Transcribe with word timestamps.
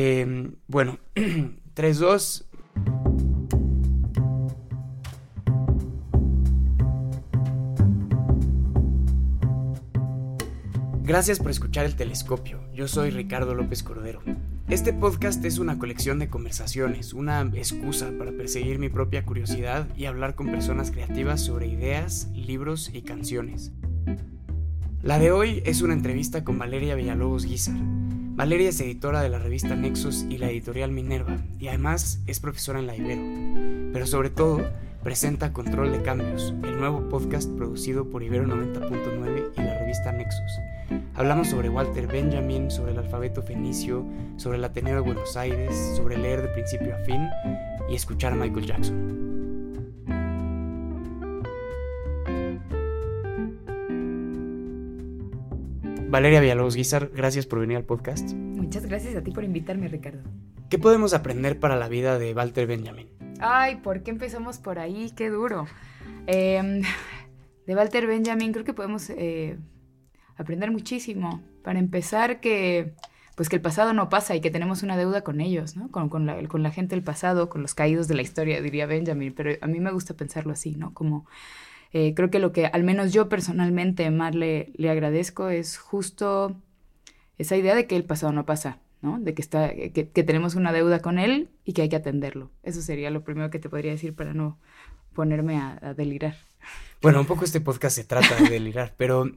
Em, 0.00 0.54
bueno, 0.68 1.00
3, 1.74 1.98
2. 1.98 2.44
Gracias 11.02 11.40
por 11.40 11.50
escuchar 11.50 11.84
el 11.84 11.96
telescopio. 11.96 12.60
Yo 12.72 12.86
soy 12.86 13.10
Ricardo 13.10 13.56
López 13.56 13.82
Cordero. 13.82 14.22
Este 14.68 14.92
podcast 14.92 15.44
es 15.44 15.58
una 15.58 15.80
colección 15.80 16.20
de 16.20 16.28
conversaciones, 16.28 17.12
una 17.12 17.40
excusa 17.54 18.12
para 18.16 18.30
perseguir 18.30 18.78
mi 18.78 18.90
propia 18.90 19.26
curiosidad 19.26 19.88
y 19.96 20.04
hablar 20.04 20.36
con 20.36 20.46
personas 20.46 20.92
creativas 20.92 21.40
sobre 21.40 21.66
ideas, 21.66 22.30
libros 22.34 22.88
y 22.94 23.02
canciones. 23.02 23.72
La 25.02 25.18
de 25.18 25.32
hoy 25.32 25.60
es 25.66 25.82
una 25.82 25.94
entrevista 25.94 26.44
con 26.44 26.56
Valeria 26.56 26.94
Villalobos 26.94 27.46
Guizar. 27.46 27.97
Valeria 28.38 28.68
es 28.68 28.80
editora 28.80 29.20
de 29.20 29.30
la 29.30 29.40
revista 29.40 29.74
Nexus 29.74 30.24
y 30.30 30.38
la 30.38 30.48
editorial 30.48 30.92
Minerva, 30.92 31.38
y 31.58 31.66
además 31.66 32.20
es 32.28 32.38
profesora 32.38 32.78
en 32.78 32.86
la 32.86 32.94
Ibero. 32.94 33.20
Pero 33.92 34.06
sobre 34.06 34.30
todo, 34.30 34.64
presenta 35.02 35.52
Control 35.52 35.90
de 35.90 36.02
Cambios, 36.02 36.54
el 36.62 36.78
nuevo 36.78 37.08
podcast 37.08 37.50
producido 37.56 38.08
por 38.08 38.22
Ibero 38.22 38.44
90.9 38.44 39.54
y 39.56 39.60
la 39.60 39.78
revista 39.80 40.12
Nexus. 40.12 40.52
Hablamos 41.16 41.48
sobre 41.48 41.68
Walter 41.68 42.06
Benjamin, 42.06 42.70
sobre 42.70 42.92
el 42.92 42.98
alfabeto 42.98 43.42
fenicio, 43.42 44.06
sobre 44.36 44.58
el 44.58 44.64
Ateneo 44.64 44.94
de 44.94 45.00
Buenos 45.00 45.36
Aires, 45.36 45.74
sobre 45.96 46.16
leer 46.16 46.40
de 46.42 46.48
principio 46.50 46.94
a 46.94 46.98
fin 47.00 47.28
y 47.90 47.96
escuchar 47.96 48.34
a 48.34 48.36
Michael 48.36 48.66
Jackson. 48.66 49.37
Valeria 56.10 56.40
Villalobos 56.40 56.74
Guizar, 56.74 57.10
gracias 57.14 57.44
por 57.44 57.60
venir 57.60 57.76
al 57.76 57.84
podcast. 57.84 58.32
Muchas 58.32 58.86
gracias 58.86 59.14
a 59.14 59.22
ti 59.22 59.30
por 59.30 59.44
invitarme, 59.44 59.88
Ricardo. 59.88 60.22
¿Qué 60.70 60.78
podemos 60.78 61.12
aprender 61.12 61.60
para 61.60 61.76
la 61.76 61.86
vida 61.90 62.18
de 62.18 62.32
Walter 62.32 62.66
Benjamin? 62.66 63.10
Ay, 63.40 63.76
¿por 63.76 64.02
qué 64.02 64.10
empezamos 64.10 64.56
por 64.56 64.78
ahí? 64.78 65.12
Qué 65.14 65.28
duro. 65.28 65.66
Em, 66.26 66.80
de 67.66 67.76
Walter 67.76 68.06
Benjamin 68.06 68.52
creo 68.52 68.64
que 68.64 68.72
podemos 68.72 69.10
eh, 69.10 69.58
aprender 70.38 70.70
muchísimo. 70.70 71.42
Para 71.62 71.78
empezar, 71.78 72.40
que 72.40 72.94
pues 73.36 73.50
que 73.50 73.56
el 73.56 73.62
pasado 73.62 73.92
no 73.92 74.08
pasa 74.08 74.34
y 74.34 74.40
que 74.40 74.50
tenemos 74.50 74.82
una 74.82 74.96
deuda 74.96 75.20
con 75.20 75.42
ellos, 75.42 75.76
¿no? 75.76 75.90
Con, 75.90 76.08
con, 76.08 76.24
la, 76.24 76.42
con 76.48 76.62
la 76.62 76.70
gente 76.70 76.96
del 76.96 77.04
pasado, 77.04 77.50
con 77.50 77.60
los 77.60 77.74
caídos 77.74 78.08
de 78.08 78.14
la 78.14 78.22
historia, 78.22 78.62
diría 78.62 78.86
Benjamin. 78.86 79.34
Pero 79.34 79.58
a 79.60 79.66
mí 79.66 79.78
me 79.78 79.92
gusta 79.92 80.14
pensarlo 80.14 80.54
así, 80.54 80.74
¿no? 80.74 80.94
Como 80.94 81.26
eh, 81.92 82.14
creo 82.14 82.30
que 82.30 82.38
lo 82.38 82.52
que 82.52 82.66
al 82.66 82.84
menos 82.84 83.12
yo 83.12 83.28
personalmente 83.28 84.10
más 84.10 84.34
le, 84.34 84.72
le 84.76 84.90
agradezco 84.90 85.48
es 85.48 85.78
justo 85.78 86.56
esa 87.38 87.56
idea 87.56 87.74
de 87.74 87.86
que 87.86 87.96
el 87.96 88.04
pasado 88.04 88.32
no 88.32 88.44
pasa, 88.44 88.78
¿no? 89.00 89.18
De 89.20 89.34
que, 89.34 89.42
está, 89.42 89.72
que, 89.74 90.04
tenemos 90.04 90.54
una 90.54 90.72
deuda 90.72 91.00
con 91.00 91.18
él 91.18 91.48
y 91.64 91.72
que 91.72 91.82
hay 91.82 91.88
que 91.88 91.96
atenderlo. 91.96 92.50
Eso 92.62 92.82
sería 92.82 93.10
lo 93.10 93.22
primero 93.22 93.50
que 93.50 93.58
te 93.58 93.68
podría 93.68 93.92
decir 93.92 94.14
para 94.14 94.34
no 94.34 94.58
ponerme 95.14 95.56
a, 95.56 95.94
delirar. 95.94 96.36
Bueno, 97.00 97.20
un 97.20 97.26
poco 97.26 97.44
este 97.44 97.60
podcast 97.60 97.96
se 97.96 98.04
trata 98.04 98.36
de 98.36 98.50
delirar, 98.50 98.94
pero 98.96 99.30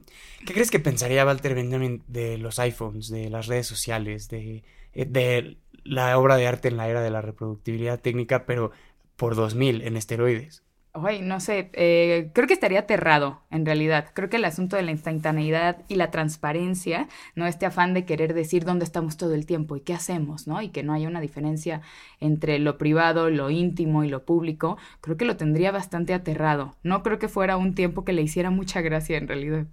¿qué 0.44 0.52
crees 0.52 0.70
que 0.70 0.80
pensaría 0.80 1.24
Walter 1.24 1.54
Benjamin 1.54 2.02
de 2.08 2.36
los 2.38 2.58
iPhones, 2.58 3.08
de 3.08 3.30
las 3.30 3.46
redes 3.46 3.68
sociales, 3.68 4.28
de, 4.28 4.64
eh, 4.94 5.06
de 5.06 5.56
la 5.84 6.18
obra 6.18 6.36
de 6.36 6.46
arte 6.48 6.68
en 6.68 6.76
la 6.76 6.88
era 6.88 7.00
de 7.00 7.10
la 7.10 7.22
reproductibilidad 7.22 8.00
técnica, 8.00 8.46
pero 8.46 8.72
por 9.16 9.36
2000 9.36 9.82
en 9.82 9.96
esteroides? 9.96 10.62
Ay, 10.94 11.22
no 11.22 11.40
sé, 11.40 11.70
eh, 11.72 12.30
creo 12.34 12.46
que 12.46 12.52
estaría 12.52 12.80
aterrado, 12.80 13.40
en 13.50 13.64
realidad. 13.64 14.10
Creo 14.12 14.28
que 14.28 14.36
el 14.36 14.44
asunto 14.44 14.76
de 14.76 14.82
la 14.82 14.90
instantaneidad 14.90 15.78
y 15.88 15.94
la 15.94 16.10
transparencia, 16.10 17.08
¿no? 17.34 17.46
Este 17.46 17.64
afán 17.64 17.94
de 17.94 18.04
querer 18.04 18.34
decir 18.34 18.66
dónde 18.66 18.84
estamos 18.84 19.16
todo 19.16 19.32
el 19.32 19.46
tiempo 19.46 19.74
y 19.74 19.80
qué 19.80 19.94
hacemos, 19.94 20.46
¿no? 20.46 20.60
Y 20.60 20.68
que 20.68 20.82
no 20.82 20.92
haya 20.92 21.08
una 21.08 21.22
diferencia 21.22 21.80
entre 22.20 22.58
lo 22.58 22.76
privado, 22.76 23.30
lo 23.30 23.48
íntimo 23.48 24.04
y 24.04 24.10
lo 24.10 24.26
público, 24.26 24.76
creo 25.00 25.16
que 25.16 25.24
lo 25.24 25.38
tendría 25.38 25.72
bastante 25.72 26.12
aterrado. 26.12 26.76
No 26.82 27.02
creo 27.02 27.18
que 27.18 27.28
fuera 27.28 27.56
un 27.56 27.74
tiempo 27.74 28.04
que 28.04 28.12
le 28.12 28.20
hiciera 28.20 28.50
mucha 28.50 28.82
gracia, 28.82 29.16
en 29.16 29.28
realidad. 29.28 29.66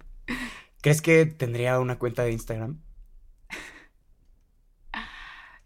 ¿Crees 0.80 1.02
que 1.02 1.26
tendría 1.26 1.80
una 1.80 1.98
cuenta 1.98 2.24
de 2.24 2.32
Instagram? 2.32 2.80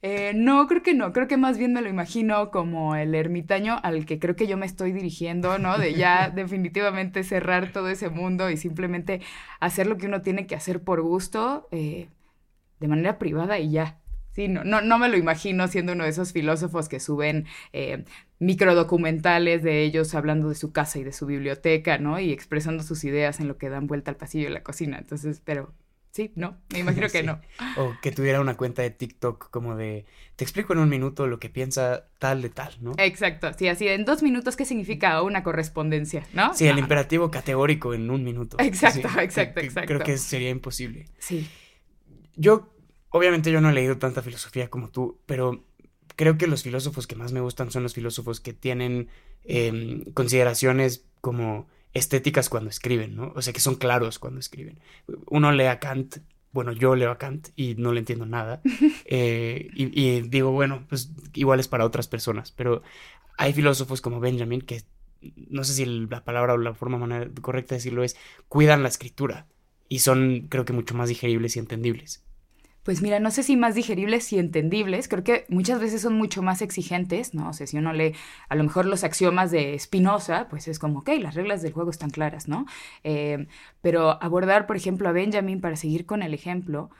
Eh, 0.06 0.34
no, 0.34 0.66
creo 0.66 0.82
que 0.82 0.92
no, 0.92 1.14
creo 1.14 1.28
que 1.28 1.38
más 1.38 1.56
bien 1.56 1.72
me 1.72 1.80
lo 1.80 1.88
imagino 1.88 2.50
como 2.50 2.94
el 2.94 3.14
ermitaño 3.14 3.78
al 3.82 4.04
que 4.04 4.18
creo 4.18 4.36
que 4.36 4.46
yo 4.46 4.58
me 4.58 4.66
estoy 4.66 4.92
dirigiendo, 4.92 5.56
¿no? 5.58 5.78
De 5.78 5.94
ya 5.94 6.28
definitivamente 6.34 7.24
cerrar 7.24 7.72
todo 7.72 7.88
ese 7.88 8.10
mundo 8.10 8.50
y 8.50 8.58
simplemente 8.58 9.22
hacer 9.60 9.86
lo 9.86 9.96
que 9.96 10.06
uno 10.06 10.20
tiene 10.20 10.46
que 10.46 10.56
hacer 10.56 10.82
por 10.82 11.00
gusto, 11.00 11.68
eh, 11.70 12.08
de 12.80 12.88
manera 12.88 13.18
privada 13.18 13.58
y 13.58 13.70
ya. 13.70 14.00
Sí, 14.32 14.48
no, 14.48 14.62
no, 14.64 14.82
no, 14.82 14.98
me 14.98 15.08
lo 15.08 15.16
imagino 15.16 15.68
siendo 15.68 15.92
uno 15.94 16.04
de 16.04 16.10
esos 16.10 16.32
filósofos 16.34 16.88
que 16.90 17.00
suben 17.00 17.46
eh, 17.72 18.04
microdocumentales 18.40 19.62
de 19.62 19.84
ellos 19.84 20.14
hablando 20.14 20.50
de 20.50 20.54
su 20.56 20.72
casa 20.72 20.98
y 20.98 21.04
de 21.04 21.12
su 21.14 21.24
biblioteca, 21.26 21.96
¿no? 21.98 22.20
Y 22.20 22.32
expresando 22.32 22.82
sus 22.82 23.04
ideas 23.04 23.40
en 23.40 23.48
lo 23.48 23.56
que 23.56 23.70
dan 23.70 23.86
vuelta 23.86 24.10
al 24.10 24.18
pasillo 24.18 24.48
de 24.48 24.54
la 24.54 24.62
cocina. 24.62 24.98
Entonces, 24.98 25.40
pero 25.44 25.72
Sí, 26.14 26.30
no, 26.36 26.56
me 26.72 26.78
imagino 26.78 27.08
que 27.08 27.24
no. 27.24 27.40
O 27.76 27.92
que 28.00 28.12
tuviera 28.12 28.40
una 28.40 28.56
cuenta 28.56 28.82
de 28.82 28.90
TikTok 28.90 29.50
como 29.50 29.74
de, 29.74 30.04
te 30.36 30.44
explico 30.44 30.72
en 30.72 30.78
un 30.78 30.88
minuto 30.88 31.26
lo 31.26 31.40
que 31.40 31.50
piensa 31.50 32.06
tal 32.20 32.40
de 32.40 32.50
tal, 32.50 32.72
¿no? 32.80 32.92
Exacto, 32.98 33.52
sí, 33.58 33.66
así 33.66 33.88
en 33.88 34.04
dos 34.04 34.22
minutos, 34.22 34.54
¿qué 34.54 34.64
significa 34.64 35.20
una 35.22 35.42
correspondencia, 35.42 36.24
no? 36.32 36.54
Sí, 36.54 36.68
el 36.68 36.78
imperativo 36.78 37.32
categórico 37.32 37.94
en 37.94 38.12
un 38.12 38.22
minuto. 38.22 38.56
Exacto, 38.60 39.08
exacto, 39.18 39.58
exacto. 39.58 39.88
Creo 39.88 40.04
que 40.04 40.16
sería 40.16 40.50
imposible. 40.50 41.06
Sí. 41.18 41.48
Yo, 42.36 42.72
obviamente 43.10 43.50
yo 43.50 43.60
no 43.60 43.70
he 43.70 43.72
leído 43.72 43.98
tanta 43.98 44.22
filosofía 44.22 44.70
como 44.70 44.90
tú, 44.90 45.18
pero 45.26 45.64
creo 46.14 46.38
que 46.38 46.46
los 46.46 46.62
filósofos 46.62 47.08
que 47.08 47.16
más 47.16 47.32
me 47.32 47.40
gustan 47.40 47.72
son 47.72 47.82
los 47.82 47.92
filósofos 47.92 48.38
que 48.38 48.52
tienen 48.52 49.08
em, 49.42 50.04
consideraciones 50.12 51.06
como 51.20 51.66
estéticas 51.94 52.48
cuando 52.48 52.70
escriben, 52.70 53.16
¿no? 53.16 53.32
O 53.34 53.42
sea, 53.42 53.52
que 53.52 53.60
son 53.60 53.76
claros 53.76 54.18
cuando 54.18 54.40
escriben. 54.40 54.78
Uno 55.26 55.52
lee 55.52 55.64
a 55.64 55.78
Kant, 55.78 56.18
bueno, 56.52 56.72
yo 56.72 56.96
leo 56.96 57.10
a 57.10 57.18
Kant 57.18 57.48
y 57.56 57.74
no 57.76 57.92
le 57.92 58.00
entiendo 58.00 58.26
nada. 58.26 58.60
Eh, 59.06 59.70
y, 59.74 60.22
digo, 60.22 60.50
bueno, 60.50 60.86
pues 60.88 61.12
igual 61.34 61.60
es 61.60 61.68
para 61.68 61.84
otras 61.84 62.08
personas, 62.08 62.50
pero 62.52 62.82
hay 63.36 63.52
filósofos 63.52 64.00
como 64.00 64.18
Benjamin 64.18 64.60
que, 64.60 64.82
no 65.36 65.62
sé 65.62 65.74
si 65.74 65.84
la 65.84 66.24
palabra 66.24 66.54
o 66.54 66.58
la 66.58 66.74
forma 66.74 66.98
correcta 67.42 67.74
de 67.74 67.78
decirlo 67.78 68.02
es, 68.02 68.16
cuidan 68.48 68.82
la 68.82 68.88
escritura 68.88 69.46
y 69.88 70.00
son, 70.00 70.48
creo 70.48 70.64
que, 70.64 70.72
mucho 70.72 70.94
más 70.94 71.08
digeribles 71.08 71.56
y 71.56 71.60
entendibles 71.60 72.24
pues 72.84 73.00
mira, 73.02 73.18
no 73.18 73.30
sé 73.30 73.42
si 73.42 73.56
más 73.56 73.74
digeribles 73.74 74.30
y 74.32 74.38
entendibles, 74.38 75.08
creo 75.08 75.24
que 75.24 75.46
muchas 75.48 75.80
veces 75.80 76.02
son 76.02 76.16
mucho 76.16 76.42
más 76.42 76.60
exigentes, 76.62 77.34
¿no? 77.34 77.48
O 77.48 77.52
sea, 77.54 77.66
si 77.66 77.78
uno 77.78 77.94
lee 77.94 78.14
a 78.48 78.54
lo 78.54 78.62
mejor 78.62 78.84
los 78.84 79.04
axiomas 79.04 79.50
de 79.50 79.78
Spinoza, 79.78 80.48
pues 80.50 80.68
es 80.68 80.78
como, 80.78 81.00
ok, 81.00 81.10
las 81.18 81.34
reglas 81.34 81.62
del 81.62 81.72
juego 81.72 81.90
están 81.90 82.10
claras, 82.10 82.46
¿no? 82.46 82.66
Eh, 83.02 83.46
pero 83.80 84.22
abordar, 84.22 84.66
por 84.66 84.76
ejemplo, 84.76 85.08
a 85.08 85.12
Benjamin, 85.12 85.62
para 85.62 85.76
seguir 85.76 86.04
con 86.04 86.22
el 86.22 86.34
ejemplo, 86.34 86.90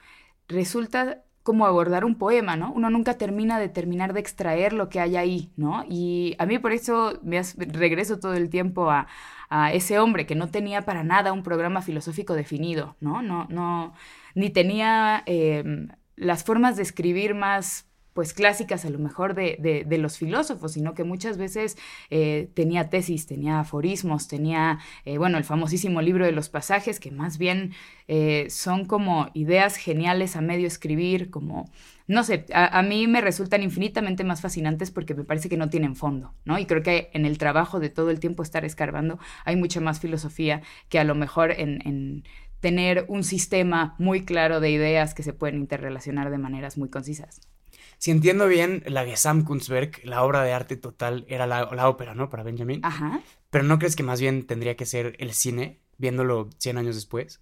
resulta 0.47 1.23
como 1.43 1.67
abordar 1.67 2.03
un 2.05 2.15
poema, 2.15 2.55
¿no? 2.55 2.71
Uno 2.73 2.89
nunca 2.89 3.19
termina 3.19 3.59
de 3.59 3.69
terminar 3.69 4.13
de 4.13 4.19
extraer 4.19 4.73
lo 4.73 4.89
que 4.89 4.99
hay 4.99 5.15
ahí, 5.17 5.51
¿no? 5.55 5.85
Y 5.87 6.35
a 6.39 6.47
mí 6.47 6.57
por 6.57 6.71
eso 6.71 7.19
me 7.21 7.39
regreso 7.57 8.17
todo 8.19 8.33
el 8.33 8.49
tiempo 8.49 8.89
a, 8.89 9.05
a 9.49 9.71
ese 9.71 9.99
hombre 9.99 10.25
que 10.25 10.33
no 10.33 10.49
tenía 10.49 10.81
para 10.81 11.03
nada 11.03 11.33
un 11.33 11.43
programa 11.43 11.83
filosófico 11.83 12.33
definido, 12.33 12.95
¿no? 12.99 13.21
No, 13.21 13.45
no 13.49 13.93
ni 14.35 14.51
tenía 14.51 15.23
em, 15.25 15.87
las 16.15 16.43
formas 16.43 16.75
de 16.75 16.83
escribir 16.83 17.33
más 17.33 17.87
pues 18.15 18.33
clásicas 18.33 18.85
a 18.85 18.89
lo 18.89 18.97
mejor 18.97 19.35
de, 19.35 19.83
de, 19.85 19.97
los 19.97 20.17
filósofos, 20.17 20.71
sino 20.71 20.93
que 20.93 21.03
muchas 21.03 21.37
veces 21.37 21.77
eh, 22.09 22.49
tenía 22.53 22.89
tesis, 22.89 23.27
tenía 23.27 23.59
aforismos, 23.59 24.29
tenía, 24.29 24.79
eh, 25.03 25.17
bueno, 25.17 25.37
el 25.37 25.43
famosísimo 25.43 26.01
libro 26.01 26.25
de 26.25 26.31
los 26.31 26.47
pasajes, 26.47 27.01
que 27.01 27.11
más 27.11 27.37
bien 27.37 27.73
eh, 28.07 28.47
son 28.49 28.85
como 28.85 29.31
ideas 29.33 29.75
geniales 29.75 30.37
a 30.37 30.41
medio 30.41 30.65
escribir, 30.65 31.29
como, 31.29 31.69
no 32.07 32.23
sé, 32.23 32.45
a, 32.53 32.81
mí 32.83 33.05
me 33.07 33.19
resultan 33.19 33.63
infinitamente 33.63 34.23
más 34.23 34.39
fascinantes 34.39 34.91
porque 34.91 35.13
me 35.13 35.25
parece 35.25 35.49
que 35.49 35.57
no 35.57 35.69
tienen 35.69 35.97
fondo, 35.97 36.33
¿no? 36.45 36.57
Y 36.57 36.67
creo 36.67 36.83
que 36.83 37.09
en 37.11 37.25
el 37.25 37.37
trabajo 37.37 37.81
de 37.81 37.89
todo 37.89 38.11
el 38.11 38.21
tiempo 38.21 38.43
estar 38.43 38.63
escarbando 38.63 39.19
hay 39.43 39.57
mucha 39.57 39.81
más 39.81 39.99
filosofía 39.99 40.61
que 40.87 40.99
a 40.99 41.03
lo 41.03 41.15
mejor 41.15 41.51
en 41.51 42.23
tener 42.59 43.05
un 43.07 43.23
sistema 43.23 43.95
muy 43.99 44.25
claro 44.25 44.59
de 44.59 44.71
ideas 44.71 45.13
que 45.13 45.23
se 45.23 45.33
pueden 45.33 45.57
interrelacionar 45.57 46.29
de 46.29 46.37
maneras 46.37 46.77
muy 46.77 46.89
concisas. 46.89 47.41
Si 47.97 48.11
entiendo 48.11 48.47
bien, 48.47 48.83
la 48.87 49.05
Gesamtkunstwerk, 49.05 50.03
la 50.05 50.23
obra 50.23 50.43
de 50.43 50.53
arte 50.53 50.75
total, 50.77 51.25
era 51.27 51.47
la, 51.47 51.69
la 51.73 51.89
ópera, 51.89 52.13
¿no? 52.13 52.29
Para 52.29 52.43
Benjamin. 52.43 52.81
Ajá. 52.83 53.21
Pero 53.49 53.63
¿no 53.63 53.79
crees 53.79 53.95
que 53.95 54.03
más 54.03 54.19
bien 54.19 54.45
tendría 54.45 54.75
que 54.75 54.85
ser 54.85 55.15
el 55.19 55.33
cine, 55.33 55.79
viéndolo 55.97 56.49
100 56.59 56.77
años 56.77 56.95
después? 56.95 57.41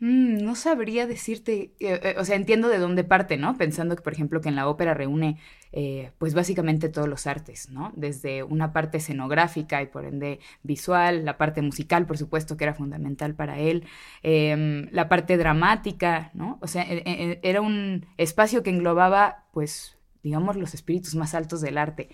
Mm, 0.00 0.44
no 0.44 0.54
sabría 0.54 1.06
decirte, 1.06 1.72
eh, 1.80 2.00
eh, 2.02 2.14
o 2.18 2.24
sea, 2.24 2.36
entiendo 2.36 2.68
de 2.68 2.78
dónde 2.78 3.02
parte, 3.02 3.36
¿no? 3.36 3.56
Pensando 3.56 3.96
que, 3.96 4.02
por 4.02 4.12
ejemplo, 4.12 4.40
que 4.40 4.48
en 4.48 4.56
la 4.56 4.68
ópera 4.68 4.94
reúne, 4.94 5.38
eh, 5.72 6.12
pues 6.18 6.34
básicamente 6.34 6.88
todos 6.88 7.08
los 7.08 7.26
artes, 7.26 7.70
¿no? 7.70 7.92
Desde 7.96 8.42
una 8.42 8.72
parte 8.72 8.98
escenográfica 8.98 9.82
y 9.82 9.86
por 9.86 10.04
ende 10.04 10.40
visual, 10.62 11.24
la 11.24 11.36
parte 11.38 11.62
musical, 11.62 12.06
por 12.06 12.18
supuesto, 12.18 12.56
que 12.56 12.64
era 12.64 12.74
fundamental 12.74 13.34
para 13.34 13.58
él, 13.58 13.84
em, 14.22 14.88
la 14.92 15.08
parte 15.08 15.36
dramática, 15.36 16.30
¿no? 16.34 16.58
O 16.62 16.66
sea, 16.66 16.82
e, 16.82 17.02
e, 17.04 17.40
era 17.42 17.60
un 17.60 18.06
espacio 18.16 18.62
que 18.62 18.70
englobaba, 18.70 19.44
pues, 19.52 19.96
digamos, 20.22 20.56
los 20.56 20.74
espíritus 20.74 21.14
más 21.14 21.34
altos 21.34 21.60
del 21.60 21.78
arte. 21.78 22.08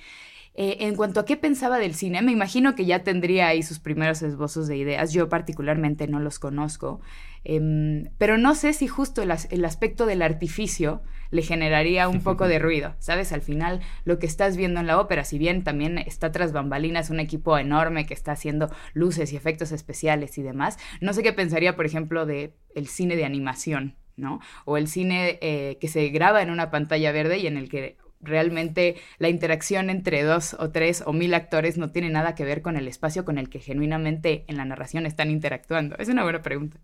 Eh, 0.56 0.86
en 0.86 0.94
cuanto 0.94 1.18
a 1.18 1.24
qué 1.24 1.36
pensaba 1.36 1.78
del 1.78 1.96
cine, 1.96 2.22
me 2.22 2.30
imagino 2.30 2.76
que 2.76 2.84
ya 2.84 3.02
tendría 3.02 3.48
ahí 3.48 3.64
sus 3.64 3.80
primeros 3.80 4.22
esbozos 4.22 4.68
de 4.68 4.76
ideas. 4.76 5.12
Yo 5.12 5.28
particularmente 5.28 6.06
no 6.06 6.20
los 6.20 6.38
conozco, 6.38 7.00
em, 7.42 8.04
pero 8.18 8.38
no 8.38 8.54
sé 8.54 8.72
si 8.72 8.86
justo 8.86 9.20
el, 9.22 9.32
el, 9.50 9.64
aspecto 9.64 10.06
del 10.06 10.22
artificio 10.22 11.02
le 11.32 11.42
generaría 11.42 12.08
un 12.08 12.20
poco 12.22 12.46
de 12.46 12.60
ruido. 12.60 12.94
Sabes, 13.00 13.32
al 13.32 13.42
final 13.42 13.80
lo 14.04 14.20
que 14.20 14.26
estás 14.26 14.56
viendo 14.56 14.78
en 14.78 14.86
la 14.86 15.00
ópera, 15.00 15.24
si 15.24 15.38
bien 15.38 15.64
también 15.64 15.98
está 15.98 16.30
tras 16.30 16.52
bambalinas 16.52 17.10
un 17.10 17.18
equipo 17.18 17.58
enorme 17.58 18.06
que 18.06 18.14
está 18.14 18.30
haciendo 18.30 18.70
luces 18.92 19.32
y 19.32 19.36
efectos 19.36 19.72
especiales 19.72 20.38
y 20.38 20.42
demás, 20.42 20.78
no 21.00 21.12
sé 21.14 21.24
qué 21.24 21.32
pensaría, 21.32 21.74
por 21.74 21.84
ejemplo, 21.84 22.26
de 22.26 22.54
el 22.76 22.86
cine 22.86 23.16
de 23.16 23.24
animación. 23.24 23.96
¿no? 24.16 24.38
O 24.64 24.76
el 24.76 24.86
cine 24.86 25.40
eh, 25.42 25.76
que 25.80 25.88
se 25.88 26.08
graba 26.10 26.40
en 26.40 26.50
una 26.50 26.70
pantalla 26.70 27.10
verde 27.10 27.38
y 27.38 27.48
en 27.48 27.56
el 27.56 27.68
que 27.68 27.96
realmente 28.24 28.96
la 29.18 29.28
interacción 29.28 29.90
entre 29.90 30.22
dos 30.22 30.54
o 30.58 30.70
tres 30.70 31.02
o 31.06 31.12
mil 31.12 31.34
actores 31.34 31.78
no 31.78 31.90
tiene 31.90 32.10
nada 32.10 32.34
que 32.34 32.44
ver 32.44 32.62
con 32.62 32.76
el 32.76 32.88
espacio 32.88 33.24
con 33.24 33.38
el 33.38 33.48
que 33.48 33.60
genuinamente 33.60 34.44
en 34.48 34.56
la 34.56 34.64
narración 34.64 35.06
están 35.06 35.30
interactuando? 35.30 35.96
Es 35.98 36.08
una 36.08 36.22
buena 36.22 36.42
pregunta. 36.42 36.78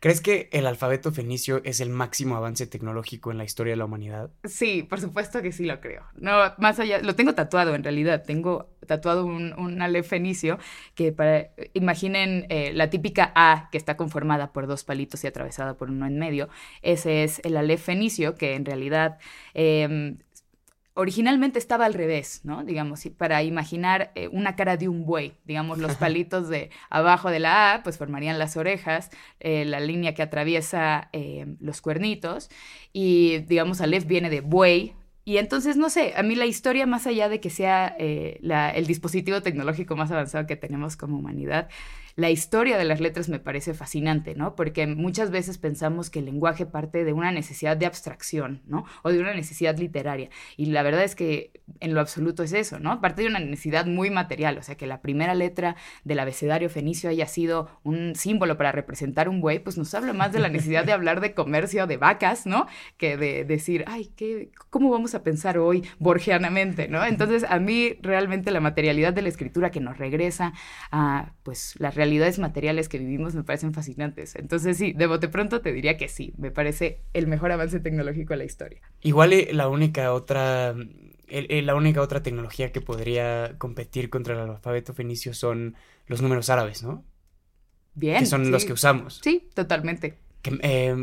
¿Crees 0.00 0.20
que 0.20 0.48
el 0.52 0.68
alfabeto 0.68 1.10
fenicio 1.10 1.60
es 1.64 1.80
el 1.80 1.90
máximo 1.90 2.36
avance 2.36 2.68
tecnológico 2.68 3.32
en 3.32 3.38
la 3.38 3.42
historia 3.42 3.72
de 3.72 3.78
la 3.78 3.84
humanidad? 3.86 4.30
Sí, 4.44 4.84
por 4.84 5.00
supuesto 5.00 5.42
que 5.42 5.50
sí 5.50 5.64
lo 5.64 5.80
creo. 5.80 6.04
No, 6.14 6.36
más 6.58 6.78
allá, 6.78 7.00
lo 7.02 7.16
tengo 7.16 7.34
tatuado 7.34 7.74
en 7.74 7.82
realidad. 7.82 8.22
Tengo 8.24 8.70
tatuado 8.86 9.26
un, 9.26 9.54
un 9.58 9.82
ale 9.82 10.04
fenicio 10.04 10.58
que 10.94 11.10
para, 11.10 11.50
imaginen 11.74 12.46
eh, 12.48 12.70
la 12.74 12.90
típica 12.90 13.32
A 13.34 13.68
que 13.72 13.78
está 13.78 13.96
conformada 13.96 14.52
por 14.52 14.68
dos 14.68 14.84
palitos 14.84 15.24
y 15.24 15.26
atravesada 15.26 15.74
por 15.74 15.90
uno 15.90 16.06
en 16.06 16.16
medio. 16.16 16.48
Ese 16.82 17.24
es 17.24 17.40
el 17.44 17.56
ale 17.56 17.76
fenicio 17.76 18.36
que 18.36 18.54
en 18.54 18.64
realidad 18.64 19.18
eh, 19.54 20.14
originalmente 20.98 21.60
estaba 21.60 21.86
al 21.86 21.94
revés, 21.94 22.40
¿no? 22.42 22.64
Digamos, 22.64 23.06
para 23.16 23.44
imaginar 23.44 24.10
eh, 24.16 24.26
una 24.32 24.56
cara 24.56 24.76
de 24.76 24.88
un 24.88 25.06
buey, 25.06 25.32
digamos, 25.44 25.78
los 25.78 25.94
palitos 25.94 26.48
de 26.48 26.70
abajo 26.90 27.30
de 27.30 27.38
la 27.38 27.72
A, 27.72 27.82
pues 27.84 27.96
formarían 27.98 28.36
las 28.36 28.56
orejas, 28.56 29.10
eh, 29.38 29.64
la 29.64 29.78
línea 29.78 30.14
que 30.14 30.22
atraviesa 30.22 31.08
eh, 31.12 31.54
los 31.60 31.80
cuernitos, 31.80 32.50
y 32.92 33.38
digamos, 33.46 33.80
Aleph 33.80 34.06
viene 34.06 34.28
de 34.28 34.40
buey, 34.40 34.94
y 35.24 35.36
entonces, 35.36 35.76
no 35.76 35.88
sé, 35.88 36.14
a 36.16 36.24
mí 36.24 36.34
la 36.34 36.46
historia, 36.46 36.84
más 36.84 37.06
allá 37.06 37.28
de 37.28 37.38
que 37.38 37.50
sea 37.50 37.86
el 37.98 38.86
dispositivo 38.86 39.42
tecnológico 39.42 39.94
más 39.94 40.10
avanzado 40.10 40.46
que 40.46 40.56
tenemos 40.56 40.96
como 40.96 41.18
humanidad, 41.18 41.68
la 42.18 42.30
historia 42.30 42.76
de 42.76 42.84
las 42.84 43.00
letras 43.00 43.28
me 43.28 43.38
parece 43.38 43.74
fascinante, 43.74 44.34
¿no? 44.34 44.56
Porque 44.56 44.88
muchas 44.88 45.30
veces 45.30 45.56
pensamos 45.56 46.10
que 46.10 46.18
el 46.18 46.24
lenguaje 46.24 46.66
parte 46.66 47.04
de 47.04 47.12
una 47.12 47.30
necesidad 47.30 47.76
de 47.76 47.86
abstracción, 47.86 48.60
¿no? 48.66 48.84
O 49.04 49.12
de 49.12 49.20
una 49.20 49.34
necesidad 49.34 49.78
literaria. 49.78 50.28
Y 50.56 50.66
la 50.66 50.82
verdad 50.82 51.04
es 51.04 51.14
que 51.14 51.52
en 51.78 51.94
lo 51.94 52.00
absoluto 52.00 52.42
es 52.42 52.52
eso, 52.54 52.80
¿no? 52.80 53.00
Parte 53.00 53.22
de 53.22 53.28
una 53.28 53.38
necesidad 53.38 53.86
muy 53.86 54.10
material, 54.10 54.58
o 54.58 54.64
sea, 54.64 54.76
que 54.76 54.88
la 54.88 55.00
primera 55.00 55.32
letra 55.36 55.76
del 56.02 56.18
abecedario 56.18 56.68
fenicio 56.68 57.08
haya 57.08 57.28
sido 57.28 57.70
un 57.84 58.16
símbolo 58.16 58.56
para 58.56 58.72
representar 58.72 59.28
un 59.28 59.40
buey, 59.40 59.60
pues 59.60 59.78
nos 59.78 59.94
habla 59.94 60.12
más 60.12 60.32
de 60.32 60.40
la 60.40 60.48
necesidad 60.48 60.84
de 60.84 60.90
hablar 60.90 61.20
de 61.20 61.34
comercio 61.34 61.86
de 61.86 61.98
vacas, 61.98 62.46
¿no? 62.46 62.66
Que 62.96 63.16
de 63.16 63.44
decir, 63.44 63.84
ay, 63.86 64.10
¿qué, 64.16 64.50
¿cómo 64.70 64.90
vamos 64.90 65.14
a 65.14 65.22
pensar 65.22 65.56
hoy 65.56 65.86
borgianamente, 66.00 66.88
¿no? 66.88 67.04
Entonces, 67.04 67.44
a 67.48 67.60
mí 67.60 67.96
realmente 68.02 68.50
la 68.50 68.58
materialidad 68.58 69.12
de 69.12 69.22
la 69.22 69.28
escritura 69.28 69.70
que 69.70 69.78
nos 69.78 69.98
regresa 69.98 70.52
a, 70.90 71.34
pues, 71.44 71.76
la 71.78 71.92
realidad 71.92 72.07
realidades 72.08 72.38
materiales 72.38 72.88
que 72.88 72.98
vivimos 72.98 73.34
me 73.34 73.44
parecen 73.44 73.74
fascinantes. 73.74 74.34
Entonces 74.34 74.78
sí, 74.78 74.92
de 74.92 75.06
bote 75.06 75.28
pronto 75.28 75.60
te 75.60 75.72
diría 75.72 75.98
que 75.98 76.08
sí, 76.08 76.32
me 76.38 76.50
parece 76.50 77.02
el 77.12 77.26
mejor 77.26 77.52
avance 77.52 77.80
tecnológico 77.80 78.32
de 78.32 78.38
la 78.38 78.44
historia. 78.44 78.80
Igual 79.02 79.34
eh, 79.34 79.50
la 79.52 79.68
única 79.68 80.12
otra 80.12 80.74
la 81.30 81.74
única 81.74 82.00
otra 82.00 82.22
tecnología 82.22 82.72
que 82.72 82.80
podría 82.80 83.58
competir 83.58 84.08
contra 84.08 84.42
el 84.42 84.50
alfabeto 84.50 84.94
fenicio 84.94 85.34
son 85.34 85.76
los 86.06 86.22
números 86.22 86.48
árabes, 86.48 86.82
¿no? 86.82 87.04
Bien. 87.94 88.20
Que 88.20 88.26
son 88.26 88.50
los 88.50 88.64
que 88.64 88.72
usamos. 88.72 89.20
Sí, 89.22 89.50
totalmente. 89.54 90.16
Que, 90.40 90.58
eh, 90.62 90.96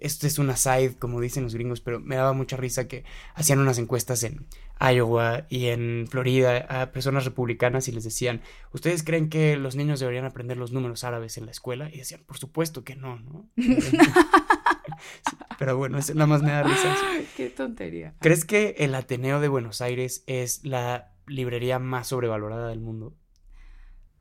esto 0.00 0.26
es 0.26 0.38
una 0.38 0.56
side, 0.56 0.96
como 0.98 1.20
dicen 1.20 1.44
los 1.44 1.54
gringos, 1.54 1.80
pero 1.80 2.00
me 2.00 2.16
daba 2.16 2.32
mucha 2.32 2.56
risa 2.56 2.88
que 2.88 3.04
hacían 3.34 3.58
unas 3.58 3.78
encuestas 3.78 4.24
en 4.24 4.46
Iowa 4.90 5.46
y 5.48 5.68
en 5.68 6.06
Florida 6.08 6.66
a 6.68 6.92
personas 6.92 7.24
republicanas 7.24 7.88
y 7.88 7.92
les 7.92 8.04
decían, 8.04 8.40
¿ustedes 8.72 9.02
creen 9.02 9.28
que 9.28 9.56
los 9.56 9.76
niños 9.76 10.00
deberían 10.00 10.24
aprender 10.24 10.56
los 10.56 10.72
números 10.72 11.04
árabes 11.04 11.38
en 11.38 11.46
la 11.46 11.52
escuela? 11.52 11.88
Y 11.92 11.98
decían, 11.98 12.22
por 12.26 12.38
supuesto 12.38 12.82
que 12.82 12.96
no, 12.96 13.18
¿no? 13.18 13.48
pero 15.58 15.76
bueno, 15.76 15.98
eso 15.98 16.14
nada 16.14 16.26
más 16.26 16.42
me 16.42 16.50
da 16.50 16.62
risa. 16.62 16.96
Qué 17.36 17.50
tontería. 17.50 18.14
¿Crees 18.20 18.44
que 18.44 18.76
el 18.78 18.94
Ateneo 18.94 19.40
de 19.40 19.48
Buenos 19.48 19.80
Aires 19.80 20.24
es 20.26 20.64
la 20.64 21.12
librería 21.26 21.78
más 21.78 22.08
sobrevalorada 22.08 22.68
del 22.68 22.80
mundo? 22.80 23.14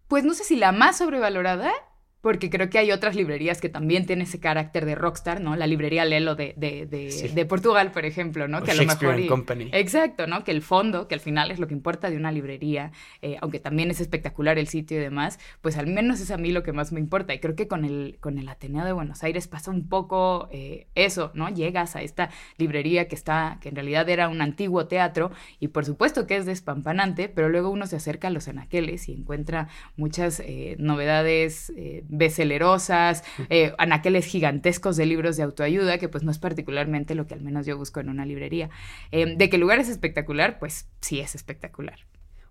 Pues 0.08 0.24
no 0.24 0.34
sé 0.34 0.44
si 0.44 0.58
la 0.58 0.72
más 0.72 0.98
sobrevalorada, 0.98 1.72
porque 2.22 2.52
creo 2.52 2.70
que 2.70 2.78
hay 2.78 2.92
otras 2.92 3.16
librerías 3.16 3.60
que 3.60 3.70
también 3.70 4.06
tienen 4.06 4.28
ese 4.28 4.40
carácter 4.40 4.86
de 4.86 4.94
rockstar, 4.94 5.42
¿no? 5.42 5.56
La 5.56 5.66
librería 5.66 6.06
Lelo 6.06 6.36
de, 6.36 6.54
de, 6.56 6.86
de, 6.86 7.46
Portugal, 7.46 7.92
por 7.92 8.06
ejemplo, 8.06 8.48
¿no? 8.48 8.62
que 8.62 8.72
a 8.72 8.76
lo 8.76 8.86
mejor... 8.86 9.26
Company. 9.28 9.70
Exacto, 9.74 10.28
¿no? 10.28 10.44
Que 10.44 10.52
el 10.52 10.62
fondo, 10.62 11.08
que 11.08 11.16
al 11.16 11.20
final 11.20 11.50
es 11.50 11.60
lo 11.60 11.68
que 11.68 11.74
importa 11.74 12.12
de 12.12 12.18
una 12.18 12.32
librería, 12.32 12.92
eh, 13.24 13.38
aunque 13.42 13.60
también 13.60 13.90
es 13.90 14.00
espectacular 14.00 14.60
el 14.60 14.68
sitio 14.68 14.98
y 14.98 15.00
demás, 15.00 15.40
pues 15.62 15.78
al 15.78 15.88
menos 15.88 16.20
es 16.20 16.30
a 16.30 16.38
mí 16.38 16.52
lo 16.52 16.62
que 16.62 16.74
más 16.74 16.92
me 16.92 17.00
importa. 17.00 17.34
Y 17.34 17.40
creo 17.40 17.56
que 17.56 17.68
con 17.68 17.86
el, 17.86 18.18
con 18.20 18.38
el 18.38 18.48
Ateneo 18.48 18.86
de 18.86 18.92
Buenos 18.92 19.24
Aires 19.24 19.48
pasa 19.48 19.72
un 19.72 19.90
poco 19.90 20.48
eh, 20.52 20.88
eso, 20.94 21.32
¿no? 21.34 21.50
Llegas 21.50 21.96
a 21.96 22.04
esta 22.04 22.30
librería 22.58 23.08
que 23.08 23.16
está, 23.16 23.58
que 23.62 23.70
en 23.70 23.76
realidad 23.76 24.08
era 24.10 24.30
un 24.30 24.42
antiguo 24.42 24.86
teatro, 24.86 25.32
y 25.60 25.70
por 25.70 25.86
supuesto 25.86 26.28
que 26.28 26.36
es 26.36 26.46
despampanante, 26.46 27.30
pero 27.30 27.50
luego 27.50 27.72
uno 27.72 27.88
se 27.88 27.96
acerca 27.96 28.28
a 28.28 28.32
los 28.32 28.48
anaqueles 28.48 29.10
y 29.10 29.14
encuentra 29.14 29.70
muchas 29.96 30.40
eh, 30.40 30.76
novedades 30.78 31.72
becelerosas, 32.12 33.24
eh, 33.50 33.74
anaqueles 33.80 34.26
gigantescos 34.26 34.98
de 34.98 35.08
libros 35.08 35.38
de 35.38 35.44
autoayuda, 35.44 35.98
que 35.98 36.10
pues 36.10 36.24
no 36.24 36.30
es 36.30 36.38
particularmente 36.38 37.16
lo 37.16 37.26
que 37.26 37.34
al 37.34 37.42
menos 37.42 37.66
yo 37.66 37.78
busco 37.78 38.00
en 38.00 38.10
una 38.10 38.26
librería. 38.26 38.70
Eh, 39.12 39.36
de 39.36 39.50
que 39.50 39.56
el 39.56 39.62
lugar 39.62 39.80
es 39.80 39.90
espectacular, 39.90 40.60
pues 40.60 40.88
sí 41.00 41.20
es 41.20 41.34
espectacular. 41.34 42.00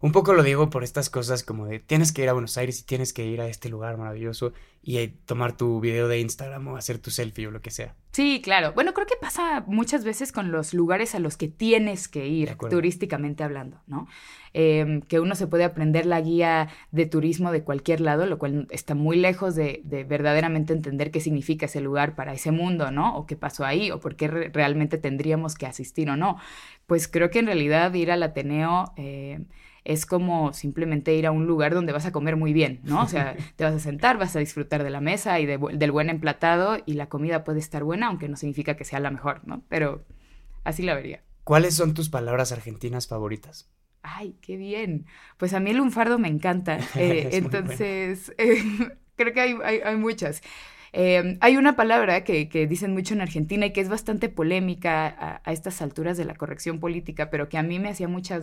Un 0.02 0.12
poco 0.12 0.32
lo 0.32 0.42
digo 0.42 0.70
por 0.70 0.82
estas 0.82 1.10
cosas 1.10 1.42
como 1.42 1.66
de 1.66 1.78
tienes 1.78 2.10
que 2.10 2.22
ir 2.22 2.30
a 2.30 2.32
Buenos 2.32 2.56
Aires 2.56 2.80
y 2.80 2.84
tienes 2.84 3.12
que 3.12 3.26
ir 3.26 3.42
a 3.42 3.48
este 3.48 3.68
lugar 3.68 3.98
maravilloso 3.98 4.54
y 4.82 4.96
eh, 4.96 5.14
tomar 5.26 5.58
tu 5.58 5.78
video 5.78 6.08
de 6.08 6.20
Instagram 6.20 6.68
o 6.68 6.76
hacer 6.76 6.98
tu 6.98 7.10
selfie 7.10 7.48
o 7.48 7.50
lo 7.50 7.60
que 7.60 7.70
sea. 7.70 7.94
Sí, 8.12 8.40
claro. 8.42 8.72
Bueno, 8.72 8.94
creo 8.94 9.06
que 9.06 9.16
pasa 9.20 9.62
muchas 9.66 10.02
veces 10.02 10.32
con 10.32 10.52
los 10.52 10.72
lugares 10.72 11.14
a 11.14 11.18
los 11.18 11.36
que 11.36 11.48
tienes 11.48 12.08
que 12.08 12.26
ir, 12.26 12.56
turísticamente 12.70 13.44
hablando, 13.44 13.82
¿no? 13.86 14.08
Em, 14.54 15.02
que 15.02 15.20
uno 15.20 15.34
se 15.34 15.46
puede 15.46 15.64
aprender 15.64 16.06
la 16.06 16.20
guía 16.22 16.68
de 16.92 17.04
turismo 17.04 17.52
de 17.52 17.62
cualquier 17.62 18.00
lado, 18.00 18.24
lo 18.24 18.38
cual 18.38 18.68
está 18.70 18.94
muy 18.94 19.18
lejos 19.18 19.54
de, 19.54 19.82
verdaderamente 20.08 20.72
entender 20.72 21.10
qué 21.10 21.20
significa 21.20 21.66
ese 21.66 21.82
lugar 21.82 22.14
para 22.14 22.32
ese 22.32 22.52
mundo, 22.52 22.90
¿no? 22.90 23.14
O 23.16 23.26
qué 23.26 23.36
pasó 23.36 23.66
ahí, 23.66 23.90
o 23.90 24.00
por 24.00 24.16
qué 24.16 24.28
realmente 24.28 24.96
tendríamos 24.96 25.56
que 25.56 25.66
asistir 25.66 26.08
o 26.08 26.16
no. 26.16 26.38
Pues 26.86 27.06
creo 27.06 27.28
que 27.28 27.40
en 27.40 27.46
realidad 27.46 27.92
ir 27.92 28.10
al 28.10 28.22
Ateneo... 28.22 28.92
Eh, 28.96 29.40
es 29.84 30.06
como 30.06 30.52
simplemente 30.52 31.14
ir 31.14 31.26
a 31.26 31.30
un 31.30 31.46
lugar 31.46 31.74
donde 31.74 31.92
vas 31.92 32.06
a 32.06 32.12
comer 32.12 32.36
muy 32.36 32.52
bien, 32.52 32.80
¿no? 32.84 33.02
O 33.02 33.08
sea, 33.08 33.36
te 33.56 33.64
vas 33.64 33.74
a 33.74 33.78
sentar, 33.78 34.18
vas 34.18 34.36
a 34.36 34.38
disfrutar 34.38 34.84
de 34.84 34.90
la 34.90 35.00
mesa 35.00 35.40
y 35.40 35.46
del 35.46 35.90
buen 35.92 36.10
emplatado 36.10 36.78
y 36.86 36.94
la 36.94 37.08
comida 37.08 37.44
puede 37.44 37.58
estar 37.58 37.84
buena, 37.84 38.08
aunque 38.08 38.28
no 38.28 38.36
significa 38.36 38.76
que 38.76 38.84
sea 38.84 39.00
la 39.00 39.10
mejor, 39.10 39.40
¿no? 39.46 39.62
Pero 39.68 40.04
así 40.64 40.82
la 40.82 40.94
vería. 40.94 41.22
¿Cuáles 41.44 41.74
son 41.74 41.94
tus 41.94 42.08
palabras 42.08 42.52
argentinas 42.52 43.08
favoritas? 43.08 43.68
Ay, 44.02 44.36
qué 44.40 44.56
bien. 44.56 45.06
Pues 45.36 45.52
a 45.52 45.60
mí 45.60 45.70
el 45.70 45.78
lunfardo 45.78 46.18
me 46.18 46.28
encanta. 46.28 46.78
Eh, 46.96 47.30
entonces, 47.32 48.32
creo 49.16 49.32
que 49.32 49.40
hay, 49.40 49.80
hay 49.84 49.96
muchas. 49.96 50.42
Em, 50.92 51.38
hay 51.40 51.56
una 51.56 51.76
palabra 51.76 52.24
que, 52.24 52.46
dicen 52.68 52.92
mucho 52.92 53.14
en 53.14 53.20
Argentina 53.20 53.66
y 53.66 53.72
que 53.72 53.80
es 53.80 53.88
bastante 53.88 54.28
polémica 54.28 55.40
a, 55.44 55.52
estas 55.52 55.82
alturas 55.82 56.16
de 56.16 56.24
la 56.24 56.34
corrección 56.34 56.80
política, 56.80 57.30
pero 57.30 57.48
que 57.48 57.58
a 57.58 57.62
mí 57.62 57.78
me 57.78 57.88
hacía 57.88 58.08
mucha 58.08 58.40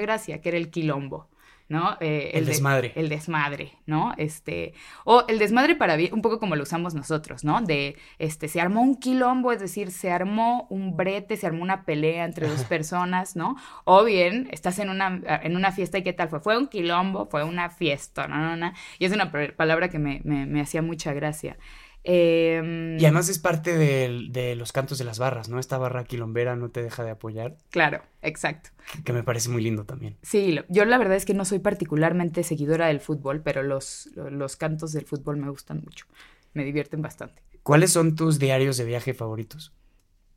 gracia, 0.00 0.40
que 0.40 0.48
era 0.48 0.58
el 0.58 0.70
quilombo. 0.70 1.28
¿No? 1.70 1.96
Eh, 2.00 2.32
el, 2.34 2.46
desmadre. 2.46 2.92
el 2.96 3.08
desmadre, 3.08 3.78
¿no? 3.86 4.12
Este, 4.16 4.74
o 5.04 5.24
el 5.28 5.38
desmadre 5.38 5.76
para 5.76 5.96
un 6.10 6.20
poco 6.20 6.40
como 6.40 6.56
lo 6.56 6.64
usamos 6.64 6.94
nosotros, 6.94 7.44
¿no? 7.44 7.62
De, 7.62 7.96
este, 8.18 8.48
se 8.48 8.60
armó 8.60 8.82
un 8.82 8.96
quilombo, 8.96 9.52
es 9.52 9.60
decir, 9.60 9.92
se 9.92 10.10
armó 10.10 10.66
un 10.68 10.96
brete, 10.96 11.36
se 11.36 11.46
armó 11.46 11.62
una 11.62 11.84
pelea 11.84 12.24
entre 12.24 12.48
dos 12.48 12.64
personas, 12.64 13.36
¿no? 13.36 13.56
O 13.84 14.02
bien, 14.02 14.48
estás 14.50 14.80
en 14.80 14.90
una, 14.90 15.20
en 15.42 15.54
una 15.54 15.70
fiesta 15.70 15.96
y 15.98 16.02
¿qué 16.02 16.12
tal 16.12 16.28
fue? 16.28 16.40
Fue 16.40 16.58
un 16.58 16.66
quilombo, 16.66 17.26
fue 17.26 17.44
una 17.44 17.70
fiesta, 17.70 18.26
¿no? 18.26 18.36
no, 18.36 18.56
no. 18.56 18.72
Y 18.98 19.04
es 19.04 19.12
una 19.12 19.30
palabra 19.30 19.88
que 19.88 20.00
me, 20.00 20.20
me, 20.24 20.46
me 20.46 20.60
hacía 20.60 20.82
mucha 20.82 21.12
gracia. 21.12 21.56
Em, 22.02 22.98
y 22.98 23.04
además 23.04 23.28
es 23.28 23.38
parte 23.38 23.76
de, 23.76 24.54
los 24.56 24.72
cantos 24.72 24.98
de 24.98 25.04
las 25.04 25.18
barras, 25.18 25.48
¿no? 25.48 25.58
Esta 25.58 25.76
barra 25.78 26.04
quilombera 26.04 26.56
no 26.56 26.70
te 26.70 26.82
deja 26.82 27.04
de 27.04 27.10
apoyar. 27.10 27.56
Claro, 27.70 28.02
exacto. 28.22 28.70
Que, 29.04 29.12
me 29.12 29.22
parece 29.22 29.50
muy 29.50 29.62
lindo 29.62 29.84
también. 29.84 30.16
Sí, 30.22 30.58
yo 30.68 30.84
la 30.84 30.98
verdad 30.98 31.16
es 31.16 31.26
que 31.26 31.34
no 31.34 31.44
soy 31.44 31.58
particularmente 31.58 32.42
seguidora 32.42 32.86
del 32.86 33.00
fútbol, 33.00 33.42
pero 33.42 33.62
los, 33.62 34.10
los 34.14 34.56
cantos 34.56 34.92
del 34.92 35.04
fútbol 35.04 35.36
me 35.36 35.50
gustan 35.50 35.82
mucho. 35.84 36.06
Me 36.54 36.64
divierten 36.64 37.02
bastante. 37.02 37.42
¿Cuáles 37.62 37.92
son 37.92 38.16
tus 38.16 38.38
diarios 38.38 38.78
de 38.78 38.84
viaje 38.84 39.14
favoritos? 39.14 39.72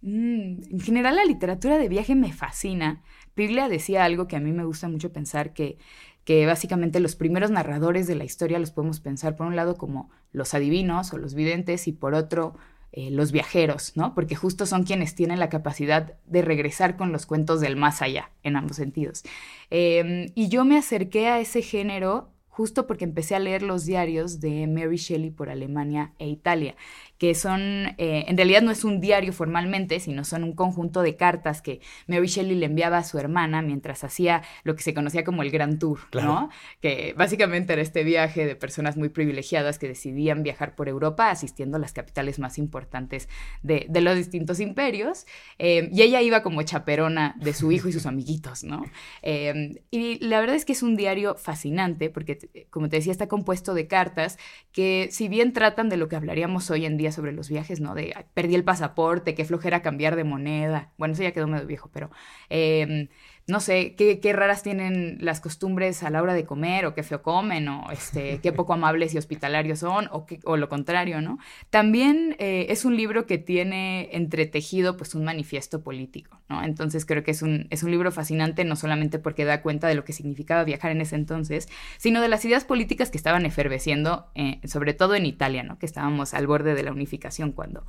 Mm, 0.01 0.63
en 0.69 0.79
general 0.81 1.15
la 1.15 1.23
literatura 1.23 1.77
de 1.77 1.87
viaje 1.87 2.13
me 2.13 2.33
fascina. 2.33 3.01
Piglia 3.35 3.69
decía 3.69 4.03
algo 4.03 4.27
que 4.27 4.35
a 4.35 4.41
mí 4.41 4.51
me 4.51 4.65
gusta 4.65 4.89
mucho 4.89 5.13
pensar, 5.13 5.53
que, 5.53 5.77
que 6.23 6.45
básicamente 6.45 6.99
los 6.99 7.15
primeros 7.15 7.51
narradores 7.51 8.07
de 8.07 8.15
la 8.15 8.23
historia 8.23 8.59
los 8.59 8.71
podemos 8.71 8.99
pensar 8.99 9.35
por 9.35 9.47
un 9.47 9.55
lado 9.55 9.75
como 9.75 10.09
los 10.31 10.53
adivinos 10.53 11.13
o 11.13 11.17
los 11.17 11.33
videntes 11.33 11.87
y 11.87 11.91
por 11.91 12.13
otro 12.13 12.55
eh, 12.95 13.09
los 13.09 13.31
viajeros, 13.31 13.93
¿no? 13.95 14.13
Porque 14.13 14.35
justo 14.35 14.67
son 14.67 14.83
quienes 14.83 15.15
tienen 15.15 15.39
la 15.39 15.49
capacidad 15.49 16.13
de 16.27 16.41
regresar 16.43 16.95
con 16.95 17.11
los 17.11 17.25
cuentos 17.25 17.59
del 17.59 17.75
más 17.75 18.03
allá, 18.03 18.29
en 18.43 18.55
ambos 18.55 18.77
sentidos. 18.77 19.23
Em, 19.71 20.27
y 20.35 20.47
yo 20.47 20.63
me 20.63 20.77
acerqué 20.77 21.27
a 21.27 21.39
ese 21.39 21.63
género 21.63 22.29
justo 22.53 22.85
porque 22.85 23.03
empecé 23.03 23.33
a 23.33 23.39
leer 23.39 23.63
los 23.63 23.85
diarios 23.85 24.39
de 24.39 24.67
Mary 24.67 24.97
Shelley 24.97 25.31
por 25.31 25.49
Alemania 25.49 26.13
e 26.19 26.27
Italia 26.27 26.75
que 27.23 27.35
son, 27.35 27.95
eh, 27.97 28.25
en 28.27 28.35
realidad 28.35 28.61
no 28.63 28.69
es 28.69 28.83
un 28.83 28.99
diario 28.99 29.31
formalmente, 29.31 30.01
sino 30.01 30.25
son 30.25 30.43
un 30.43 30.51
conjunto 30.51 31.01
de 31.01 31.15
cartas 31.15 31.61
que 31.61 31.79
Mary 32.05 32.27
Shelley 32.27 32.53
le 32.53 32.65
enviaba 32.65 32.97
a 32.97 33.03
su 33.05 33.17
hermana 33.17 33.61
mientras 33.61 34.03
hacía 34.03 34.41
lo 34.65 34.75
que 34.75 34.83
se 34.83 34.93
conocía 34.93 35.23
como 35.23 35.41
el 35.41 35.49
Gran 35.49 35.79
Tour, 35.79 35.99
¿no? 36.13 36.49
Que 36.81 37.13
básicamente 37.17 37.71
era 37.71 37.81
este 37.81 38.03
viaje 38.03 38.45
de 38.45 38.57
personas 38.57 38.97
muy 38.97 39.07
privilegiadas 39.07 39.79
que 39.79 39.87
decidían 39.87 40.43
viajar 40.43 40.75
por 40.75 40.89
Europa 40.89 41.29
asistiendo 41.29 41.77
a 41.77 41.79
las 41.79 41.93
capitales 41.93 42.39
más 42.39 42.57
importantes 42.57 43.29
de, 43.61 43.87
los 44.01 44.17
distintos 44.17 44.59
imperios. 44.59 45.25
Eh, 45.59 45.87
y 45.93 46.01
ella 46.01 46.21
iba 46.21 46.43
como 46.43 46.61
chaperona 46.63 47.37
de 47.39 47.53
su 47.53 47.71
hijo 47.71 47.87
y 47.87 47.93
sus 47.93 48.05
amiguitos, 48.13 48.65
¿no? 48.65 48.83
Eh, 49.21 49.81
y 49.91 50.19
la 50.19 50.41
verdad 50.41 50.57
es 50.57 50.65
que 50.65 50.73
es 50.73 50.83
un 50.83 50.97
diario 50.97 51.35
fascinante 51.35 52.09
porque, 52.09 52.67
como 52.69 52.89
te 52.89 52.97
decía, 52.97 53.13
está 53.13 53.29
compuesto 53.29 53.73
de 53.73 53.87
cartas 53.87 54.37
que 54.73 55.07
si 55.09 55.29
bien 55.29 55.53
tratan 55.53 55.87
de 55.87 55.95
lo 55.95 56.09
que 56.09 56.17
hablaríamos 56.17 56.69
hoy 56.69 56.85
en 56.85 56.97
día 56.97 57.12
sobre 57.13 57.31
los 57.31 57.49
viajes, 57.49 57.79
¿no? 57.79 57.95
De 57.95 58.13
perdí 58.33 58.55
el 58.55 58.63
pasaporte, 58.63 59.35
qué 59.35 59.45
flojera 59.45 59.81
cambiar 59.81 60.15
de 60.15 60.23
moneda. 60.25 60.91
Bueno, 60.97 61.13
eso 61.13 61.23
ya 61.23 61.31
quedó 61.31 61.47
medio 61.47 61.67
viejo, 61.67 61.89
pero 61.93 62.11
em, 62.49 63.07
no 63.45 63.59
sé, 63.59 63.95
qué, 63.95 64.19
qué, 64.21 64.31
raras 64.31 64.63
tienen 64.63 65.17
las 65.19 65.41
costumbres 65.41 66.01
a 66.03 66.09
la 66.09 66.21
hora 66.21 66.33
de 66.33 66.45
comer, 66.45 66.85
o 66.85 66.93
qué 66.93 67.03
feo 67.03 67.21
comen, 67.21 67.67
o 67.67 67.91
este, 67.91 68.39
qué 68.39 68.53
poco 68.53 68.73
amables 68.73 69.13
y 69.13 69.17
hospitalarios 69.17 69.79
son, 69.79 70.07
o, 70.11 70.25
o 70.45 70.55
lo 70.55 70.69
contrario, 70.69 71.19
¿no? 71.19 71.39
También 71.69 72.37
eh, 72.39 72.67
es 72.69 72.85
un 72.85 72.95
libro 72.95 73.25
que 73.25 73.37
tiene 73.37 74.09
entretejido 74.13 74.95
pues 74.95 75.13
un 75.13 75.25
manifiesto 75.25 75.83
político, 75.83 76.39
¿no? 76.47 76.63
Entonces 76.63 77.05
creo 77.05 77.23
que 77.23 77.31
es 77.31 77.41
un, 77.41 77.67
es 77.69 77.83
un 77.83 77.91
libro 77.91 78.11
fascinante 78.13 78.63
no 78.63 78.77
solamente 78.77 79.19
porque 79.19 79.43
da 79.43 79.61
cuenta 79.61 79.87
de 79.87 79.95
lo 79.95 80.05
que 80.05 80.13
significaba 80.13 80.63
viajar 80.63 80.91
en 80.91 81.01
ese 81.01 81.15
entonces, 81.15 81.67
sino 81.97 82.21
de 82.21 82.29
las 82.29 82.45
ideas 82.45 82.63
políticas 82.63 83.11
que 83.11 83.17
estaban 83.17 83.45
efervesciendo, 83.45 84.27
eh, 84.35 84.61
sobre 84.65 84.93
todo 84.93 85.15
en 85.15 85.25
Italia, 85.25 85.63
¿no? 85.63 85.77
Que 85.79 85.85
estábamos 85.85 86.33
al 86.33 86.47
borde 86.47 86.75
de 86.75 86.83
la 86.83 86.93
unificación 86.93 87.51
cuando 87.51 87.85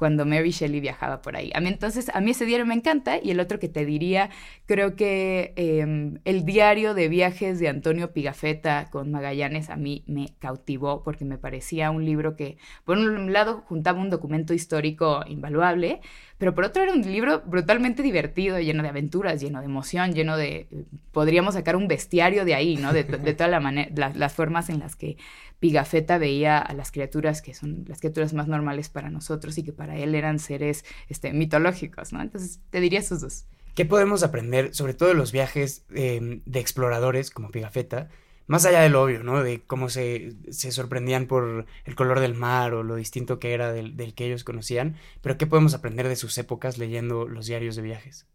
cuando 0.00 0.24
Mary 0.24 0.50
Shelley 0.50 0.80
viajaba 0.80 1.20
por 1.20 1.36
ahí. 1.36 1.50
A 1.54 1.60
mí 1.60 1.68
entonces, 1.68 2.10
a 2.14 2.22
mí 2.22 2.30
ese 2.30 2.46
diario 2.46 2.64
me 2.64 2.72
encanta 2.72 3.18
y 3.22 3.32
el 3.32 3.38
otro 3.38 3.58
que 3.58 3.68
te 3.68 3.84
diría, 3.84 4.30
creo 4.64 4.96
que 4.96 5.52
em, 5.56 6.20
el 6.24 6.46
diario 6.46 6.94
de 6.94 7.08
viajes 7.08 7.58
de 7.60 7.68
Antonio 7.68 8.10
Pigafetta 8.10 8.88
con 8.90 9.10
Magallanes 9.10 9.68
a 9.68 9.76
mí 9.76 10.02
me 10.06 10.30
cautivó 10.38 11.02
porque 11.04 11.26
me 11.26 11.36
parecía 11.36 11.90
un 11.90 12.06
libro 12.06 12.34
que, 12.34 12.56
por 12.86 12.96
un 12.96 13.30
lado, 13.34 13.62
juntaba 13.68 14.00
un 14.00 14.08
documento 14.08 14.54
histórico 14.54 15.22
invaluable, 15.28 16.00
pero 16.40 16.54
por 16.54 16.64
otro 16.64 16.82
era 16.82 16.94
un 16.94 17.02
libro 17.02 17.42
brutalmente 17.44 18.02
divertido, 18.02 18.58
lleno 18.58 18.82
de 18.82 18.88
aventuras, 18.88 19.42
lleno 19.42 19.58
de 19.60 19.66
emoción, 19.66 20.14
lleno 20.14 20.38
de... 20.38 20.68
Podríamos 21.12 21.52
sacar 21.52 21.76
un 21.76 21.86
bestiario 21.86 22.46
de 22.46 22.54
ahí, 22.54 22.76
¿no? 22.76 22.94
De, 22.94 23.04
todas 23.34 23.50
la 23.50 24.10
las 24.14 24.32
formas 24.32 24.70
en 24.70 24.78
las 24.78 24.96
que 24.96 25.18
Pigafetta 25.58 26.16
veía 26.16 26.56
a 26.56 26.72
las 26.72 26.92
criaturas 26.92 27.42
que 27.42 27.52
son 27.52 27.84
las 27.86 28.00
criaturas 28.00 28.32
más 28.32 28.48
normales 28.48 28.88
para 28.88 29.10
nosotros 29.10 29.58
y 29.58 29.64
que 29.64 29.74
para 29.74 29.98
él 29.98 30.14
eran 30.14 30.38
seres 30.38 30.86
este, 31.10 31.34
mitológicos, 31.34 32.14
¿no? 32.14 32.22
Entonces 32.22 32.58
te 32.70 32.80
diría 32.80 33.00
esos 33.00 33.20
dos. 33.20 33.44
¿Qué 33.74 33.84
podemos 33.84 34.22
aprender, 34.22 34.74
sobre 34.74 34.94
todo 34.94 35.10
de 35.10 35.16
los 35.16 35.32
viajes 35.32 35.84
em, 35.94 36.40
de 36.46 36.58
exploradores 36.58 37.30
como 37.30 37.50
Pigafetta, 37.50 38.08
más 38.50 38.64
allá 38.64 38.80
del 38.80 38.96
obvio, 38.96 39.22
¿no? 39.22 39.44
De 39.44 39.62
cómo 39.62 39.88
se, 39.88 40.32
se, 40.50 40.72
sorprendían 40.72 41.26
por 41.26 41.66
el 41.84 41.94
color 41.94 42.18
del 42.18 42.34
mar 42.34 42.74
o 42.74 42.82
lo 42.82 42.96
distinto 42.96 43.38
que 43.38 43.54
era 43.54 43.72
del, 43.72 43.96
del 43.96 44.12
que 44.12 44.26
ellos 44.26 44.42
conocían, 44.42 44.96
pero 45.22 45.38
¿qué 45.38 45.46
podemos 45.46 45.72
aprender 45.72 46.08
de 46.08 46.16
sus 46.16 46.36
épocas 46.36 46.76
leyendo 46.76 47.28
los 47.28 47.46
diarios 47.46 47.76
de 47.76 47.82
viajes? 47.82 48.26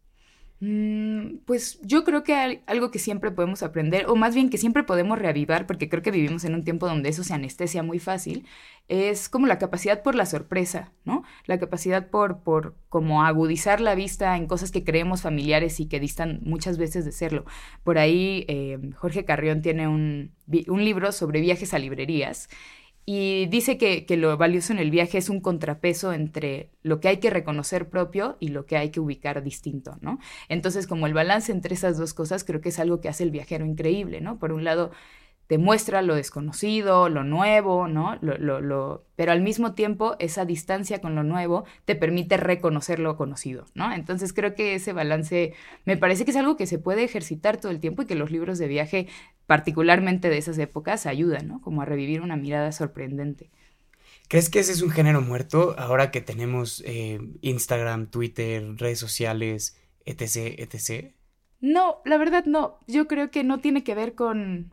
Mm, 0.60 1.38
pues 1.44 1.78
yo 1.82 2.02
creo 2.04 2.22
que 2.24 2.62
algo 2.66 2.90
que 2.90 2.98
siempre 2.98 3.30
podemos 3.30 3.62
aprender, 3.62 4.06
o 4.08 4.16
más 4.16 4.34
bien 4.34 4.48
que 4.48 4.56
siempre 4.56 4.84
podemos 4.84 5.18
reavivar, 5.18 5.66
porque 5.66 5.88
creo 5.90 6.02
que 6.02 6.10
vivimos 6.10 6.44
en 6.44 6.54
un 6.54 6.64
tiempo 6.64 6.86
donde 6.86 7.10
eso 7.10 7.24
se 7.24 7.34
anestesia 7.34 7.82
muy 7.82 7.98
fácil, 7.98 8.46
es 8.88 9.28
como 9.28 9.46
la 9.46 9.58
capacidad 9.58 10.02
por 10.02 10.14
la 10.14 10.24
sorpresa, 10.24 10.92
¿no? 11.04 11.24
La 11.44 11.58
capacidad 11.58 12.08
por, 12.08 12.42
por 12.42 12.74
como 12.88 13.24
agudizar 13.24 13.80
la 13.80 13.94
vista 13.94 14.36
en 14.36 14.46
cosas 14.46 14.70
que 14.70 14.84
creemos 14.84 15.22
familiares 15.22 15.78
y 15.80 15.86
que 15.88 16.00
distan 16.00 16.40
muchas 16.42 16.78
veces 16.78 17.04
de 17.04 17.12
serlo. 17.12 17.44
Por 17.84 17.98
ahí 17.98 18.46
eh, 18.48 18.78
Jorge 18.96 19.24
Carrión 19.26 19.60
tiene 19.60 19.88
un, 19.88 20.32
un 20.68 20.84
libro 20.84 21.12
sobre 21.12 21.40
viajes 21.40 21.74
a 21.74 21.78
librerías 21.78 22.48
y 23.08 23.46
dice 23.46 23.78
que, 23.78 24.04
lo 24.16 24.36
valioso 24.36 24.72
en 24.72 24.80
el 24.80 24.90
viaje 24.90 25.18
es 25.18 25.30
un 25.30 25.40
contrapeso 25.40 26.12
entre 26.12 26.70
lo 26.82 26.98
que 26.98 27.06
hay 27.06 27.18
que 27.18 27.30
reconocer 27.30 27.88
propio 27.88 28.36
y 28.40 28.48
lo 28.48 28.66
que 28.66 28.76
hay 28.76 28.90
que 28.90 28.98
ubicar 28.98 29.44
distinto, 29.44 29.96
¿no? 30.00 30.18
Entonces, 30.48 30.88
como 30.88 31.06
el 31.06 31.14
balance 31.14 31.52
entre 31.52 31.74
esas 31.74 31.96
dos 31.96 32.14
cosas, 32.14 32.42
creo 32.42 32.60
que 32.60 32.70
es 32.70 32.80
algo 32.80 33.00
que 33.00 33.08
hace 33.08 33.22
el 33.22 33.30
viajero 33.30 33.64
increíble, 33.64 34.20
¿no? 34.20 34.40
Por 34.40 34.52
un 34.52 34.64
lado, 34.64 34.90
te 35.46 35.58
muestra 35.58 36.02
lo 36.02 36.14
desconocido, 36.14 37.08
lo 37.08 37.22
nuevo, 37.22 37.86
¿no? 37.88 38.18
Lo, 38.20 38.60
lo, 38.60 39.04
pero 39.14 39.32
al 39.32 39.42
mismo 39.42 39.74
tiempo 39.74 40.16
esa 40.18 40.44
distancia 40.44 41.00
con 41.00 41.14
lo 41.14 41.22
nuevo 41.22 41.64
te 41.84 41.94
permite 41.94 42.36
reconocer 42.36 42.98
lo 42.98 43.16
conocido, 43.16 43.66
¿no? 43.74 43.92
Entonces 43.92 44.32
creo 44.32 44.54
que 44.54 44.74
ese 44.74 44.92
balance 44.92 45.54
me 45.84 45.96
parece 45.96 46.24
que 46.24 46.32
es 46.32 46.36
algo 46.36 46.56
que 46.56 46.66
se 46.66 46.78
puede 46.78 47.04
ejercitar 47.04 47.58
todo 47.58 47.70
el 47.70 47.80
tiempo 47.80 48.02
y 48.02 48.06
que 48.06 48.16
los 48.16 48.30
libros 48.30 48.58
de 48.58 48.68
viaje, 48.68 49.06
particularmente 49.46 50.28
de 50.28 50.38
esas 50.38 50.58
épocas, 50.58 51.06
ayudan, 51.06 51.46
¿no? 51.46 51.60
Como 51.60 51.82
a 51.82 51.84
revivir 51.84 52.22
una 52.22 52.36
mirada 52.36 52.72
sorprendente. 52.72 53.50
¿Crees 54.28 54.50
que 54.50 54.58
ese 54.58 54.72
es 54.72 54.82
un 54.82 54.90
género 54.90 55.20
muerto 55.20 55.76
ahora 55.78 56.10
que 56.10 56.20
tenemos 56.20 56.82
eh, 56.84 57.20
Instagram, 57.42 58.08
Twitter, 58.08 58.74
redes 58.76 58.98
sociales, 58.98 59.76
etc., 60.04 60.58
etc.? 60.58 61.14
No, 61.60 61.98
la 62.04 62.18
verdad 62.18 62.44
no. 62.44 62.80
Yo 62.88 63.06
creo 63.06 63.30
que 63.30 63.44
no 63.44 63.60
tiene 63.60 63.84
que 63.84 63.94
ver 63.94 64.14
con 64.14 64.72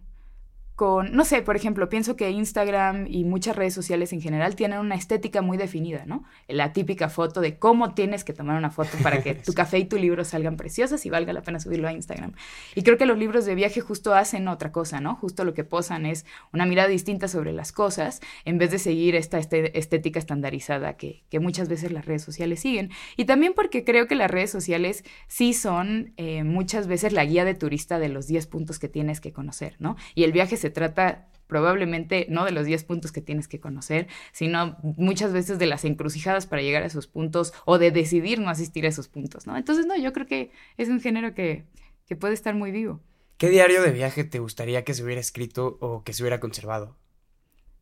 con, 0.76 1.16
no 1.16 1.24
sé, 1.24 1.44
por 1.44 1.56
ejemplo, 1.56 1.88
pienso 1.88 2.16
que 2.16 2.32
Instagram 2.32 3.06
y 3.08 3.26
muchas 3.26 3.56
redes 3.56 3.76
sociales 3.76 4.12
en 4.12 4.22
general 4.22 4.56
tienen 4.56 4.80
una 4.80 4.96
estética 4.96 5.42
muy 5.44 5.56
definida, 5.58 6.06
¿no? 6.08 6.24
La 6.48 6.74
típica 6.74 7.10
foto 7.10 7.42
de 7.42 7.60
cómo 7.60 7.94
tienes 7.94 8.24
que 8.24 8.34
tomar 8.34 8.58
una 8.58 8.72
foto 8.72 8.98
para 9.04 9.22
que 9.22 9.36
tu 9.36 9.54
café 9.54 9.78
y 9.78 9.86
tu 9.86 9.98
libro 9.98 10.26
salgan 10.26 10.58
preciosas 10.58 11.06
y 11.06 11.12
valga 11.12 11.32
la 11.32 11.44
pena 11.44 11.60
subirlo 11.60 11.88
a 11.88 11.94
Instagram. 11.94 12.34
Y 12.74 12.82
creo 12.82 12.98
que 12.98 13.06
los 13.06 13.20
libros 13.20 13.46
de 13.46 13.54
viaje 13.54 13.82
justo 13.82 14.16
hacen 14.16 14.48
otra 14.48 14.72
cosa, 14.72 15.00
¿no? 15.00 15.16
Justo 15.16 15.46
lo 15.46 15.54
que 15.54 15.64
posan 15.64 16.08
es 16.08 16.26
una 16.52 16.66
mirada 16.66 16.88
distinta 16.88 17.28
sobre 17.28 17.54
las 17.54 17.72
cosas 17.72 18.22
en 18.46 18.58
vez 18.58 18.72
de 18.72 18.80
seguir 18.80 19.16
esta 19.16 19.38
este, 19.38 19.78
estética 19.78 20.18
estandarizada 20.18 20.98
que, 20.98 21.24
que 21.30 21.40
muchas 21.40 21.70
veces 21.70 21.92
las 21.92 22.06
redes 22.06 22.24
sociales 22.24 22.62
siguen. 22.62 22.90
Y 23.16 23.26
también 23.26 23.54
porque 23.54 23.84
creo 23.84 24.08
que 24.08 24.16
las 24.16 24.32
redes 24.32 24.50
sociales 24.50 25.04
sí 25.28 25.54
son 25.54 26.14
eh, 26.18 26.44
muchas 26.44 26.88
veces 26.88 27.14
la 27.14 27.26
guía 27.26 27.46
de 27.46 27.54
turista 27.54 28.00
de 28.00 28.10
los 28.10 28.26
10 28.26 28.48
puntos 28.48 28.80
que 28.80 28.90
tienes 28.90 29.22
que 29.22 29.34
conocer, 29.34 29.76
¿no? 29.78 29.98
Y 30.16 30.24
el 30.24 30.32
viaje 30.32 30.58
se 30.64 30.70
trata 30.70 31.28
probablemente 31.48 32.26
no 32.30 32.46
de 32.46 32.52
los 32.52 32.66
10 32.66 32.86
puntos 32.86 33.12
que 33.12 33.20
tienes 33.20 33.50
que 33.50 33.60
conocer, 33.60 34.08
sino 34.32 34.78
muchas 34.82 35.34
veces 35.34 35.60
de 35.60 35.66
las 35.66 35.84
encrucijadas 35.84 36.48
para 36.48 36.62
llegar 36.62 36.84
a 36.84 36.86
esos 36.86 37.06
puntos 37.06 37.54
o 37.66 37.78
de 37.78 37.92
decidir 37.92 38.40
no 38.40 38.50
asistir 38.50 38.86
a 38.86 38.88
esos 38.88 39.10
puntos, 39.10 39.46
¿no? 39.46 39.58
Entonces, 39.58 39.86
no, 39.86 39.98
yo 39.98 40.14
creo 40.14 40.26
que 40.26 40.52
es 40.78 40.88
un 40.88 41.02
género 41.02 41.34
que, 41.34 41.66
que 42.08 42.16
puede 42.16 42.34
estar 42.34 42.56
muy 42.56 42.72
vivo. 42.72 43.02
¿Qué 43.38 43.50
diario 43.50 43.82
de 43.82 43.92
viaje 43.92 44.24
te 44.24 44.40
gustaría 44.40 44.86
que 44.86 44.94
se 44.94 45.04
hubiera 45.04 45.20
escrito 45.20 45.78
o 45.82 46.06
que 46.06 46.14
se 46.14 46.24
hubiera 46.24 46.40
conservado? 46.40 46.96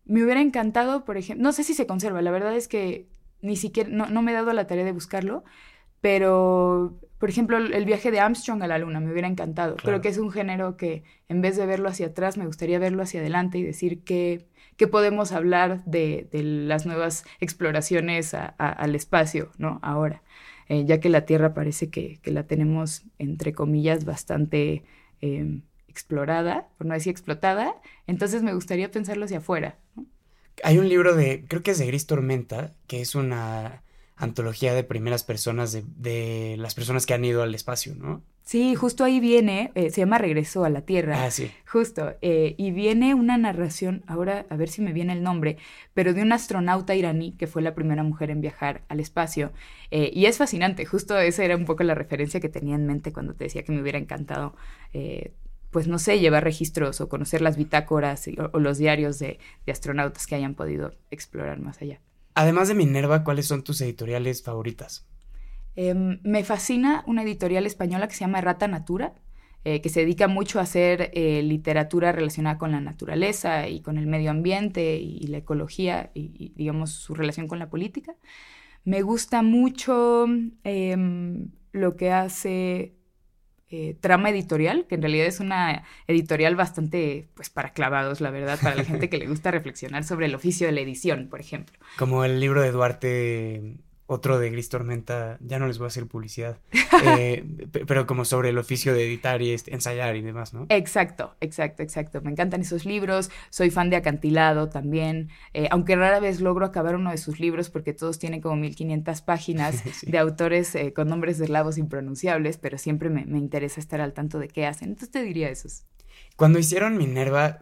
Me 0.05 0.23
hubiera 0.23 0.41
encantado, 0.41 1.05
por 1.05 1.17
ejemplo, 1.17 1.43
no 1.43 1.53
sé 1.53 1.63
si 1.63 1.75
se 1.75 1.85
conserva, 1.85 2.23
la 2.23 2.31
verdad 2.31 2.55
es 2.55 2.67
que 2.67 3.05
ni 3.41 3.57
siquiera, 3.57 3.91
no, 3.91 4.07
no 4.07 4.23
me 4.23 4.31
he 4.31 4.33
dado 4.33 4.53
la 4.53 4.65
tarea 4.65 4.85
de 4.85 4.91
buscarlo, 4.91 5.43
pero 6.01 6.99
por 7.21 7.29
ejemplo, 7.29 7.57
el 7.57 7.85
viaje 7.85 8.09
de 8.09 8.19
Armstrong 8.19 8.63
a 8.63 8.67
la 8.67 8.79
luna 8.79 8.99
me 8.99 9.11
hubiera 9.11 9.27
encantado. 9.27 9.75
Creo 9.75 10.01
que 10.01 10.09
es 10.09 10.17
un 10.17 10.31
género 10.31 10.75
que 10.75 11.03
en 11.29 11.41
vez 11.41 11.55
de 11.55 11.67
verlo 11.67 11.87
hacia 11.87 12.07
atrás, 12.07 12.35
me 12.35 12.47
gustaría 12.47 12.79
verlo 12.79 13.03
hacia 13.03 13.19
adelante 13.19 13.59
y 13.59 13.63
decir 13.63 14.03
qué, 14.03 14.47
qué 14.75 14.87
podemos 14.87 15.31
hablar 15.31 15.85
de, 15.85 16.27
de, 16.31 16.41
las 16.41 16.87
nuevas 16.87 17.23
exploraciones 17.39 18.33
al 18.33 18.95
espacio, 18.95 19.51
¿no? 19.59 19.77
Ahora, 19.83 20.23
eh, 20.67 20.83
ya 20.85 20.99
que 20.99 21.09
la 21.09 21.27
Tierra 21.27 21.53
parece 21.53 21.91
que, 21.91 22.17
que 22.23 22.31
la 22.31 22.47
tenemos, 22.47 23.03
entre 23.19 23.53
comillas, 23.53 24.03
bastante 24.03 24.83
em, 25.21 25.61
explorada, 25.87 26.69
por 26.79 26.87
no 26.87 26.95
decir 26.95 27.11
explotada, 27.11 27.75
entonces 28.07 28.41
me 28.41 28.55
gustaría 28.55 28.89
pensarlo 28.89 29.25
hacia 29.25 29.37
afuera. 29.37 29.77
Hay 30.63 30.79
un 30.79 30.89
libro 30.89 31.15
de, 31.15 31.45
creo 31.47 31.61
que 31.61 31.69
es 31.69 31.77
de 31.77 31.85
Gris 31.85 32.07
Tormenta, 32.07 32.73
que 32.87 32.99
es 33.01 33.13
una 33.13 33.83
antología 34.21 34.73
de 34.73 34.83
primeras 34.83 35.23
personas 35.23 35.71
de, 35.73 36.55
las 36.57 36.75
personas 36.75 37.05
que 37.05 37.13
han 37.13 37.25
ido 37.25 37.41
al 37.41 37.55
espacio, 37.55 37.95
¿no? 37.95 38.21
Sí, 38.43 38.75
justo 38.75 39.03
ahí 39.03 39.19
viene, 39.19 39.71
eh, 39.75 39.89
se 39.89 40.01
llama 40.01 40.17
Regreso 40.17 40.63
a 40.63 40.69
la 40.69 40.81
Tierra. 40.81 41.25
Ah, 41.25 41.31
sí. 41.31 41.51
Justo, 41.65 42.15
eh, 42.21 42.53
y 42.57 42.71
viene 42.71 43.15
una 43.15 43.37
narración, 43.37 44.03
ahora 44.07 44.45
a 44.49 44.55
ver 44.55 44.69
si 44.69 44.81
me 44.81 44.93
viene 44.93 45.13
el 45.13 45.23
nombre, 45.23 45.57
pero 45.93 46.13
de 46.13 46.21
una 46.21 46.35
astronauta 46.35 46.93
iraní 46.93 47.31
que 47.33 47.47
fue 47.47 47.61
la 47.61 47.73
primera 47.73 48.03
mujer 48.03 48.29
en 48.29 48.41
viajar 48.41 48.83
al 48.89 48.99
espacio. 48.99 49.51
Eh, 49.89 50.11
y 50.13 50.25
es 50.25 50.37
fascinante, 50.37 50.85
justo 50.85 51.17
esa 51.17 51.43
era 51.43 51.55
un 51.55 51.65
poco 51.65 51.83
la 51.83 51.95
referencia 51.95 52.39
que 52.39 52.49
tenía 52.49 52.75
en 52.75 52.85
mente 52.85 53.13
cuando 53.13 53.33
te 53.33 53.45
decía 53.45 53.63
que 53.63 53.71
me 53.71 53.81
hubiera 53.81 53.97
encantado, 53.97 54.55
pues 55.71 55.87
no 55.87 55.97
sé, 55.97 56.19
llevar 56.19 56.43
registros 56.43 57.01
o 57.01 57.09
conocer 57.09 57.41
las 57.41 57.57
bitácoras 57.57 58.27
o, 58.53 58.59
los 58.59 58.77
diarios 58.77 59.17
de, 59.19 59.39
de 59.65 59.71
astronautas 59.71 60.27
que 60.27 60.35
hayan 60.35 60.53
podido 60.53 60.93
explorar 61.09 61.59
más 61.59 61.81
allá. 61.81 62.01
Además 62.33 62.67
de 62.67 62.75
Minerva, 62.75 63.23
¿cuáles 63.23 63.47
son 63.47 63.63
tus 63.63 63.81
editoriales 63.81 64.43
favoritas? 64.43 65.05
Em, 65.75 66.19
me 66.23 66.43
fascina 66.43 67.03
una 67.07 67.23
editorial 67.23 67.65
española 67.65 68.07
que 68.07 68.13
se 68.13 68.21
llama 68.21 68.41
Rata 68.41 68.67
Natura, 68.67 69.13
eh, 69.63 69.81
que 69.81 69.89
se 69.89 70.01
dedica 70.01 70.27
mucho 70.27 70.59
a 70.59 70.63
hacer 70.63 71.11
eh, 71.13 71.41
literatura 71.43 72.11
relacionada 72.11 72.57
con 72.57 72.71
la 72.71 72.81
naturaleza 72.81 73.67
y 73.67 73.81
con 73.81 73.97
el 73.97 74.07
medio 74.07 74.31
ambiente 74.31 74.97
y, 74.97 75.27
la 75.27 75.37
ecología 75.37 76.11
y, 76.15 76.53
digamos, 76.55 76.91
su 76.91 77.13
relación 77.13 77.47
con 77.47 77.59
la 77.59 77.69
política. 77.69 78.15
Me 78.83 79.03
gusta 79.03 79.43
mucho 79.43 80.25
em, 80.63 81.51
lo 81.71 81.95
que 81.95 82.11
hace 82.11 82.95
eh, 83.71 83.95
Trama 83.99 84.29
Editorial, 84.29 84.85
que 84.87 84.95
en 84.95 85.01
realidad 85.01 85.25
es 85.25 85.39
una 85.39 85.83
editorial 86.07 86.55
bastante, 86.55 87.27
pues, 87.35 87.49
para 87.49 87.71
clavados, 87.73 88.19
la 88.19 88.29
verdad, 88.29 88.59
para 88.61 88.75
la 88.75 88.83
gente 88.83 89.09
que 89.09 89.17
le 89.17 89.27
gusta 89.27 89.49
reflexionar 89.51 90.03
sobre 90.03 90.25
el 90.25 90.35
oficio 90.35 90.67
de 90.67 90.73
la 90.73 90.81
edición, 90.81 91.27
por 91.29 91.39
ejemplo. 91.39 91.79
Como 91.97 92.25
el 92.25 92.39
libro 92.39 92.61
de 92.61 92.71
Duarte 92.71 93.77
otro 94.11 94.39
de 94.39 94.49
Gris 94.49 94.67
Tormenta, 94.67 95.37
ya 95.39 95.57
no 95.57 95.67
les 95.67 95.77
voy 95.77 95.85
a 95.85 95.87
hacer 95.87 96.05
publicidad, 96.05 96.57
eh, 97.05 97.45
pero 97.87 98.05
como 98.05 98.25
sobre 98.25 98.49
el 98.49 98.57
oficio 98.57 98.93
de 98.93 99.05
editar 99.05 99.41
y 99.41 99.55
ensayar 99.67 100.17
y 100.17 100.21
demás, 100.21 100.53
¿no? 100.53 100.65
Exacto, 100.67 101.33
exacto, 101.39 101.81
exacto. 101.81 102.21
Me 102.21 102.29
encantan 102.29 102.59
esos 102.59 102.85
libros, 102.85 103.31
soy 103.49 103.69
fan 103.69 103.89
de 103.89 103.95
Acantilado 103.95 104.67
también, 104.67 105.29
eh, 105.53 105.69
aunque 105.71 105.95
rara 105.95 106.19
vez 106.19 106.41
logro 106.41 106.65
acabar 106.65 106.97
uno 106.97 107.11
de 107.11 107.17
sus 107.17 107.39
libros 107.39 107.69
porque 107.69 107.93
todos 107.93 108.19
tienen 108.19 108.41
como 108.41 108.57
1500 108.57 109.21
páginas 109.21 109.81
de 110.05 110.17
autores 110.17 110.75
eh, 110.75 110.91
con 110.91 111.07
nombres 111.07 111.37
de 111.37 111.45
eslavos 111.45 111.77
impronunciables, 111.77 112.57
pero 112.57 112.77
siempre 112.77 113.09
me, 113.09 113.25
me, 113.25 113.37
interesa 113.37 113.79
estar 113.79 114.01
al 114.01 114.11
tanto 114.11 114.39
de 114.39 114.49
qué 114.49 114.65
hacen. 114.65 114.89
Entonces 114.89 115.11
te 115.11 115.23
diría 115.23 115.49
esos. 115.49 115.85
Cuando 116.35 116.59
hicieron 116.59 116.97
Minerva, 116.97 117.61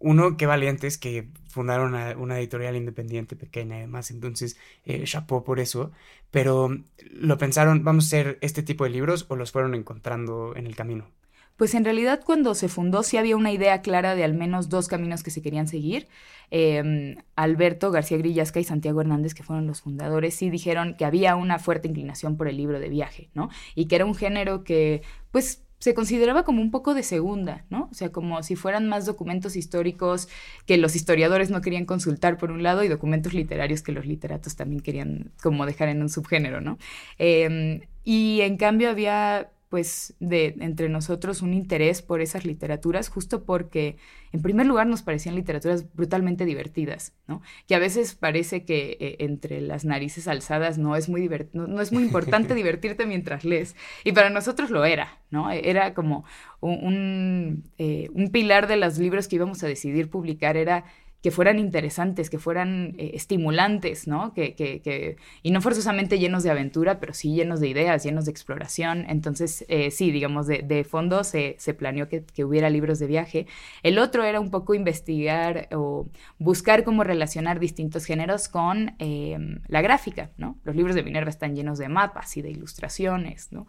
uno, 0.00 0.36
qué 0.36 0.46
valientes 0.46 0.98
que 0.98 1.28
fundaron 1.48 1.94
una, 2.18 2.38
editorial 2.38 2.76
independiente 2.76 3.36
pequeña 3.36 3.78
y 3.78 3.80
demás, 3.82 4.10
entonces 4.10 4.56
eh, 4.84 5.04
chapó 5.04 5.44
por 5.44 5.60
eso, 5.60 5.92
pero 6.30 6.70
lo 7.12 7.38
pensaron, 7.38 7.84
vamos 7.84 8.04
a 8.04 8.08
hacer 8.08 8.38
este 8.40 8.62
tipo 8.62 8.84
de 8.84 8.90
libros 8.90 9.26
o 9.28 9.36
los 9.36 9.52
fueron 9.52 9.74
encontrando 9.74 10.54
en 10.56 10.66
el 10.66 10.74
camino. 10.74 11.06
Pues 11.60 11.74
en 11.74 11.84
realidad 11.84 12.22
cuando 12.24 12.54
se 12.54 12.68
fundó 12.68 13.02
sí 13.02 13.18
había 13.18 13.36
una 13.36 13.52
idea 13.52 13.82
clara 13.82 14.14
de 14.14 14.24
al 14.24 14.32
menos 14.32 14.70
dos 14.70 14.88
caminos 14.88 15.22
que 15.22 15.30
se 15.30 15.42
querían 15.42 15.68
seguir. 15.68 16.08
Em, 16.50 17.16
Alberto 17.36 17.90
García 17.90 18.16
Grillasca 18.16 18.60
y 18.60 18.64
Santiago 18.64 19.02
Hernández, 19.02 19.34
que 19.34 19.42
fueron 19.42 19.66
los 19.66 19.82
fundadores, 19.82 20.34
sí 20.34 20.48
dijeron 20.48 20.94
que 20.96 21.04
había 21.04 21.36
una 21.36 21.58
fuerte 21.58 21.86
inclinación 21.86 22.38
por 22.38 22.48
el 22.48 22.56
libro 22.56 22.80
de 22.80 22.88
viaje, 22.88 23.28
¿no? 23.34 23.50
Y 23.74 23.88
que 23.88 23.96
era 23.96 24.06
un 24.06 24.14
género 24.14 24.64
que, 24.64 25.02
pues, 25.32 25.62
se 25.80 25.94
consideraba 25.94 26.44
como 26.44 26.60
un 26.60 26.70
poco 26.70 26.94
de 26.94 27.02
segunda, 27.02 27.64
¿no? 27.70 27.88
O 27.90 27.94
sea, 27.94 28.12
como 28.12 28.42
si 28.42 28.54
fueran 28.54 28.86
más 28.88 29.06
documentos 29.06 29.56
históricos 29.56 30.28
que 30.66 30.76
los 30.76 30.94
historiadores 30.94 31.50
no 31.50 31.62
querían 31.62 31.86
consultar 31.86 32.36
por 32.36 32.50
un 32.50 32.62
lado 32.62 32.84
y 32.84 32.88
documentos 32.88 33.32
literarios 33.32 33.82
que 33.82 33.92
los 33.92 34.06
literatos 34.06 34.56
también 34.56 34.82
querían 34.82 35.32
como 35.42 35.64
dejar 35.64 35.88
en 35.88 36.02
un 36.02 36.10
subgénero, 36.10 36.60
¿no? 36.60 36.78
Em, 37.18 37.80
y 38.04 38.42
en 38.42 38.58
cambio 38.58 38.90
había 38.90 39.50
pues 39.70 40.14
de 40.18 40.56
entre 40.58 40.88
nosotros 40.88 41.42
un 41.42 41.54
interés 41.54 42.02
por 42.02 42.20
esas 42.20 42.44
literaturas 42.44 43.08
justo 43.08 43.44
porque 43.44 43.96
en 44.32 44.42
primer 44.42 44.66
lugar 44.66 44.88
nos 44.88 45.02
parecían 45.02 45.36
literaturas 45.36 45.94
brutalmente 45.94 46.44
divertidas, 46.44 47.14
¿no? 47.28 47.40
Que 47.68 47.76
a 47.76 47.78
veces 47.78 48.16
parece 48.16 48.64
que 48.64 48.98
eh, 49.00 49.16
entre 49.20 49.60
las 49.60 49.84
narices 49.84 50.26
alzadas 50.26 50.76
no 50.76 50.96
es 50.96 51.08
muy 51.08 51.30
no, 51.52 51.80
es 51.80 51.92
muy 51.92 52.02
importante 52.02 52.54
divertirte 52.56 53.06
mientras 53.06 53.44
lees 53.44 53.76
y 54.02 54.10
para 54.10 54.28
nosotros 54.28 54.70
lo 54.70 54.84
era, 54.84 55.20
¿no? 55.30 55.52
Era 55.52 55.94
como 55.94 56.24
un, 56.58 57.62
eh, 57.78 58.10
un 58.12 58.30
pilar 58.32 58.66
de 58.66 58.76
los 58.76 58.98
libros 58.98 59.28
que 59.28 59.36
íbamos 59.36 59.62
a 59.62 59.68
decidir 59.68 60.10
publicar 60.10 60.56
era 60.56 60.84
que 61.22 61.30
fueran 61.30 61.58
interesantes, 61.58 62.30
que 62.30 62.38
fueran 62.38 62.94
eh, 62.98 63.12
estimulantes, 63.14 64.06
¿no? 64.06 64.32
Que, 64.32 64.54
que, 64.54 64.80
que, 64.80 65.16
y 65.42 65.50
no 65.50 65.60
forzosamente 65.60 66.18
llenos 66.18 66.42
de 66.42 66.50
aventura, 66.50 66.98
pero 66.98 67.12
sí 67.12 67.34
llenos 67.34 67.60
de 67.60 67.68
ideas, 67.68 68.04
llenos 68.04 68.24
de 68.24 68.30
exploración. 68.30 69.04
Entonces, 69.08 69.64
eh, 69.68 69.90
sí, 69.90 70.10
digamos, 70.12 70.46
de, 70.46 70.62
de 70.62 70.84
fondo 70.84 71.22
se, 71.24 71.56
se 71.58 71.74
planeó 71.74 72.08
que, 72.08 72.24
que, 72.24 72.44
hubiera 72.44 72.70
libros 72.70 72.98
de 72.98 73.06
viaje. 73.06 73.46
El 73.82 73.98
otro 73.98 74.24
era 74.24 74.40
un 74.40 74.50
poco 74.50 74.74
investigar 74.74 75.68
o 75.72 76.08
buscar 76.38 76.84
cómo 76.84 77.04
relacionar 77.04 77.60
distintos 77.60 78.06
géneros 78.06 78.48
con 78.48 78.94
em, 78.98 79.60
la 79.66 79.82
gráfica, 79.82 80.30
¿no? 80.38 80.58
Los 80.64 80.74
libros 80.74 80.94
de 80.94 81.02
Minerva 81.02 81.28
están 81.28 81.54
llenos 81.54 81.78
de 81.78 81.88
mapas 81.88 82.36
y 82.36 82.42
de 82.42 82.50
ilustraciones, 82.50 83.52
¿no? 83.52 83.66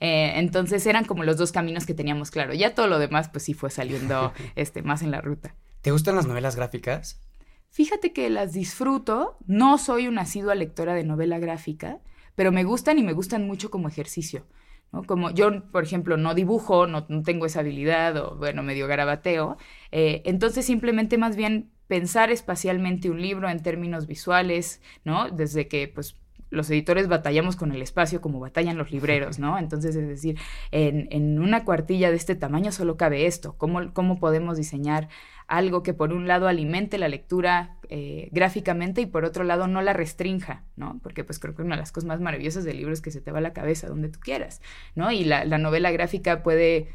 Eh, 0.00 0.32
entonces 0.36 0.86
eran 0.86 1.04
como 1.04 1.22
los 1.24 1.36
dos 1.36 1.52
caminos 1.52 1.84
que 1.86 1.94
teníamos 1.94 2.30
claro. 2.30 2.54
Ya 2.54 2.74
todo 2.74 2.86
lo 2.86 2.98
demás, 2.98 3.28
pues 3.28 3.44
sí 3.44 3.54
fue 3.54 3.70
saliendo 3.70 4.32
este, 4.56 4.82
más 4.82 5.02
en 5.02 5.10
la 5.10 5.20
ruta. 5.20 5.54
¿Te 5.84 5.90
gustan 5.90 6.16
las 6.16 6.26
novelas 6.26 6.56
gráficas? 6.56 7.20
Fíjate 7.68 8.14
que 8.14 8.30
las 8.30 8.54
disfruto. 8.54 9.36
No 9.46 9.76
soy 9.76 10.08
una 10.08 10.22
asidua 10.22 10.54
lectora 10.54 10.94
de 10.94 11.04
novela 11.04 11.38
gráfica, 11.38 11.98
pero 12.34 12.52
me 12.52 12.64
gustan 12.64 12.98
y 12.98 13.02
me 13.02 13.12
gustan 13.12 13.46
mucho 13.46 13.70
como 13.70 13.88
ejercicio. 13.88 14.46
¿no? 14.92 15.02
Como 15.02 15.30
yo, 15.30 15.70
por 15.72 15.84
ejemplo, 15.84 16.16
no 16.16 16.34
dibujo, 16.34 16.86
no, 16.86 17.04
tengo 17.22 17.44
esa 17.44 17.60
habilidad 17.60 18.16
o, 18.16 18.34
bueno, 18.36 18.62
medio 18.62 18.86
garabateo. 18.86 19.58
Eh, 19.92 20.22
entonces, 20.24 20.64
simplemente 20.64 21.18
más 21.18 21.36
bien 21.36 21.70
pensar 21.86 22.30
espacialmente 22.30 23.10
un 23.10 23.20
libro 23.20 23.50
en 23.50 23.62
términos 23.62 24.06
visuales, 24.06 24.80
¿no? 25.04 25.28
Desde 25.28 25.68
que, 25.68 25.86
pues, 25.88 26.16
los 26.48 26.70
editores 26.70 27.08
batallamos 27.08 27.56
con 27.56 27.72
el 27.72 27.82
espacio 27.82 28.20
como 28.20 28.40
batallan 28.40 28.78
los 28.78 28.90
libreros, 28.90 29.38
¿no? 29.38 29.58
Entonces, 29.58 29.94
es 29.96 30.08
decir, 30.08 30.38
en, 30.70 31.38
una 31.38 31.64
cuartilla 31.64 32.10
de 32.10 32.16
este 32.16 32.36
tamaño 32.36 32.72
solo 32.72 32.96
cabe 32.96 33.26
esto. 33.26 33.56
¿Cómo, 33.58 33.92
cómo 33.92 34.18
podemos 34.18 34.56
diseñar 34.56 35.08
algo 35.46 35.82
que 35.82 35.94
por 35.94 36.12
un 36.12 36.26
lado 36.26 36.48
alimente 36.48 36.98
la 36.98 37.08
lectura 37.08 37.76
eh, 37.90 38.28
gráficamente 38.32 39.00
y 39.02 39.06
por 39.06 39.24
otro 39.24 39.44
lado 39.44 39.68
no 39.68 39.82
la 39.82 39.92
restrinja, 39.92 40.62
¿no? 40.76 40.98
Porque 41.02 41.24
pues 41.24 41.38
creo 41.38 41.54
que 41.54 41.62
una 41.62 41.76
de 41.76 41.80
las 41.80 41.92
cosas 41.92 42.08
más 42.08 42.20
maravillosas 42.20 42.64
del 42.64 42.78
libro 42.78 42.92
es 42.92 43.00
que 43.00 43.10
se 43.10 43.20
te 43.20 43.30
va 43.30 43.40
la 43.40 43.52
cabeza 43.52 43.88
donde 43.88 44.08
tú 44.08 44.20
quieras, 44.20 44.62
¿no? 44.94 45.12
Y 45.12 45.24
la, 45.24 45.44
novela 45.58 45.90
gráfica 45.90 46.42
puede 46.42 46.88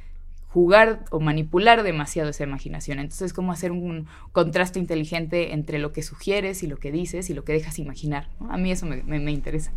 jugar 0.47 1.05
o 1.11 1.19
manipular 1.19 1.83
demasiado 1.83 2.29
esa 2.29 2.43
imaginación. 2.43 2.99
Entonces, 2.99 3.33
¿cómo 3.33 3.51
hacer 3.51 3.71
un 3.71 4.07
contraste 4.31 4.79
inteligente 4.79 5.53
entre 5.53 5.77
lo 5.77 5.91
que 5.91 6.01
sugieres 6.01 6.63
y 6.63 6.67
lo 6.67 6.77
que 6.77 6.91
dices 6.91 7.29
y 7.29 7.33
lo 7.33 7.43
que 7.43 7.53
dejas 7.53 7.77
imaginar? 7.77 8.29
A 8.49 8.57
mí 8.57 8.71
eso 8.71 8.85
me, 8.85 9.31
interesa. 9.31 9.71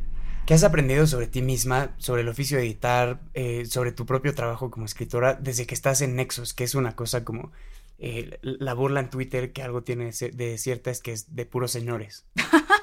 ¿Qué 0.46 0.54
has 0.54 0.64
aprendido 0.64 1.06
sobre 1.06 1.26
ti 1.26 1.42
misma, 1.42 1.94
sobre 1.98 2.22
el 2.22 2.28
oficio 2.28 2.56
de 2.56 2.64
editar, 2.64 3.20
eh, 3.35 3.64
sobre 3.66 3.92
tu 3.92 4.06
propio 4.06 4.35
trabajo 4.35 4.70
como 4.70 4.87
escritora 4.87 5.35
desde 5.35 5.66
que 5.66 5.74
estás 5.74 6.00
en 6.00 6.16
Nexos, 6.16 6.54
que 6.54 6.64
es 6.64 6.74
una 6.74 6.96
cosa 6.96 7.22
como 7.22 7.52
eh, 8.04 8.38
la 8.42 8.74
burla 8.74 8.98
en 8.98 9.10
Twitter 9.10 9.52
que 9.52 9.62
algo 9.62 9.84
tiene 9.84 10.10
de 10.10 10.58
cierta 10.58 10.90
es 10.90 11.00
que 11.00 11.12
es 11.12 11.36
de 11.36 11.46
puros 11.46 11.70
señores. 11.70 12.26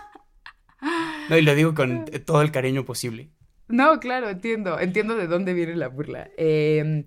No, 1.30 1.38
y 1.38 1.44
lo 1.44 1.54
digo 1.54 1.76
con 1.76 2.06
todo 2.26 2.42
el 2.42 2.52
cariño 2.52 2.86
posible. 2.86 3.30
No, 3.68 4.00
claro, 4.00 4.30
entiendo, 4.30 4.80
entiendo 4.80 5.16
de 5.16 5.28
dónde 5.28 5.54
viene 5.54 5.76
la 5.76 5.88
burla. 5.88 6.32
Eh, 6.38 7.06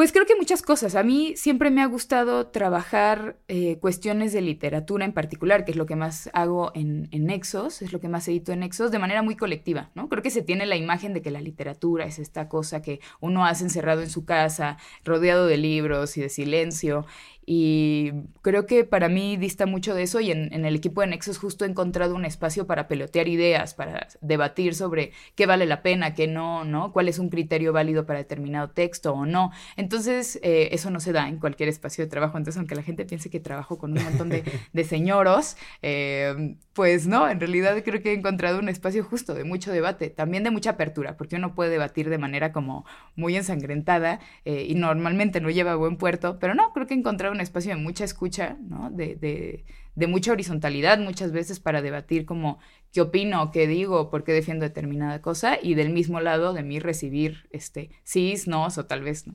pues 0.00 0.12
creo 0.12 0.24
que 0.24 0.34
muchas 0.34 0.62
cosas. 0.62 0.94
A 0.94 1.02
mí 1.02 1.34
siempre 1.36 1.68
me 1.68 1.82
ha 1.82 1.86
gustado 1.86 2.46
trabajar 2.46 3.36
eh, 3.48 3.76
cuestiones 3.80 4.32
de 4.32 4.40
literatura 4.40 5.04
en 5.04 5.12
particular, 5.12 5.66
que 5.66 5.72
es 5.72 5.76
lo 5.76 5.84
que 5.84 5.94
más 5.94 6.30
hago 6.32 6.72
en, 6.74 7.08
en, 7.10 7.26
Nexos, 7.26 7.82
es 7.82 7.92
lo 7.92 8.00
que 8.00 8.08
más 8.08 8.26
edito 8.26 8.50
en 8.50 8.60
Nexos, 8.60 8.90
de 8.90 8.98
manera 8.98 9.20
muy 9.20 9.36
colectiva, 9.36 9.90
¿no? 9.94 10.08
Creo 10.08 10.22
que 10.22 10.30
se 10.30 10.40
tiene 10.40 10.64
la 10.64 10.76
imagen 10.76 11.12
de 11.12 11.20
que 11.20 11.30
la 11.30 11.42
literatura 11.42 12.06
es 12.06 12.18
esta 12.18 12.48
cosa 12.48 12.80
que 12.80 13.00
uno 13.20 13.44
hace 13.44 13.64
encerrado 13.64 14.00
en 14.00 14.08
su 14.08 14.24
casa, 14.24 14.78
rodeado 15.04 15.46
de 15.46 15.58
libros 15.58 16.16
y 16.16 16.22
de 16.22 16.30
silencio, 16.30 17.04
y 17.52 18.12
creo 18.42 18.64
que 18.64 18.84
para 18.84 19.08
mí 19.08 19.36
dista 19.36 19.66
mucho 19.66 19.92
de 19.92 20.04
eso 20.04 20.20
y 20.20 20.30
en, 20.30 20.64
el 20.64 20.76
equipo 20.76 21.00
de 21.00 21.08
Nexus 21.08 21.36
justo 21.36 21.64
he 21.64 21.68
encontrado 21.68 22.14
un 22.14 22.24
espacio 22.24 22.68
para 22.68 22.86
pelotear 22.86 23.26
ideas, 23.26 23.74
para 23.74 24.06
debatir 24.20 24.76
sobre 24.76 25.10
qué 25.34 25.46
vale 25.46 25.66
la 25.66 25.82
pena, 25.82 26.14
qué 26.14 26.28
no, 26.28 26.64
¿no? 26.64 26.92
Cuál 26.92 27.08
es 27.08 27.18
un 27.18 27.28
criterio 27.28 27.72
válido 27.72 28.06
para 28.06 28.20
determinado 28.20 28.70
texto 28.70 29.14
o 29.14 29.26
no. 29.26 29.50
Entonces, 29.76 30.38
eh, 30.44 30.68
eso 30.70 30.90
no 30.90 31.00
se 31.00 31.10
da 31.10 31.28
en 31.28 31.40
cualquier 31.40 31.68
espacio 31.68 32.04
de 32.04 32.08
trabajo. 32.08 32.38
Entonces, 32.38 32.56
aunque 32.56 32.76
la 32.76 32.84
gente 32.84 33.04
piense 33.04 33.30
que 33.30 33.40
trabajo 33.40 33.78
con 33.78 33.98
un 33.98 34.04
montón 34.04 34.28
de, 34.28 34.44
de 34.72 34.84
señoros, 34.84 35.56
eh, 35.82 36.54
pues 36.72 37.08
no, 37.08 37.28
en 37.28 37.40
realidad 37.40 37.82
creo 37.84 38.00
que 38.00 38.12
he 38.12 38.14
encontrado 38.14 38.60
un 38.60 38.68
espacio 38.68 39.02
justo 39.02 39.34
de 39.34 39.42
mucho 39.42 39.72
debate, 39.72 40.08
también 40.08 40.44
de 40.44 40.52
mucha 40.52 40.70
apertura, 40.70 41.16
porque 41.16 41.34
uno 41.34 41.54
puede 41.56 41.70
debatir 41.70 42.08
de 42.10 42.18
manera 42.18 42.52
como 42.52 42.86
muy 43.16 43.34
ensangrentada 43.36 44.20
eh, 44.44 44.66
y 44.68 44.76
normalmente 44.76 45.40
no 45.40 45.50
lleva 45.50 45.72
a 45.72 45.74
buen 45.76 45.96
puerto, 45.96 46.38
pero 46.38 46.54
no, 46.54 46.72
creo 46.72 46.86
que 46.86 46.94
he 46.94 46.96
encontrado 46.96 47.34
un 47.34 47.39
un 47.40 47.44
espacio 47.44 47.74
de 47.74 47.80
mucha 47.80 48.04
escucha, 48.04 48.56
¿no? 48.60 48.90
De, 48.90 49.16
de, 49.16 49.64
de, 49.94 50.06
mucha 50.06 50.32
horizontalidad 50.32 50.98
muchas 50.98 51.32
veces 51.32 51.58
para 51.58 51.80
debatir 51.82 52.26
como 52.26 52.58
qué 52.92 53.00
opino, 53.00 53.50
qué 53.50 53.66
digo, 53.66 54.10
por 54.10 54.24
qué 54.24 54.32
defiendo 54.32 54.64
determinada 54.64 55.22
cosa, 55.22 55.58
y 55.60 55.74
del 55.74 55.90
mismo 55.90 56.20
lado 56.20 56.52
de 56.52 56.62
mí 56.62 56.78
recibir 56.80 57.48
este, 57.50 57.90
sí, 58.04 58.34
no, 58.46 58.66
o 58.66 58.84
tal 58.84 59.02
vez 59.02 59.26
no. 59.26 59.34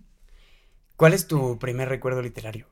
¿Cuál 0.95 1.13
es 1.13 1.27
tu 1.27 1.57
primer 1.57 1.89
recuerdo 1.89 2.21
literario? 2.21 2.67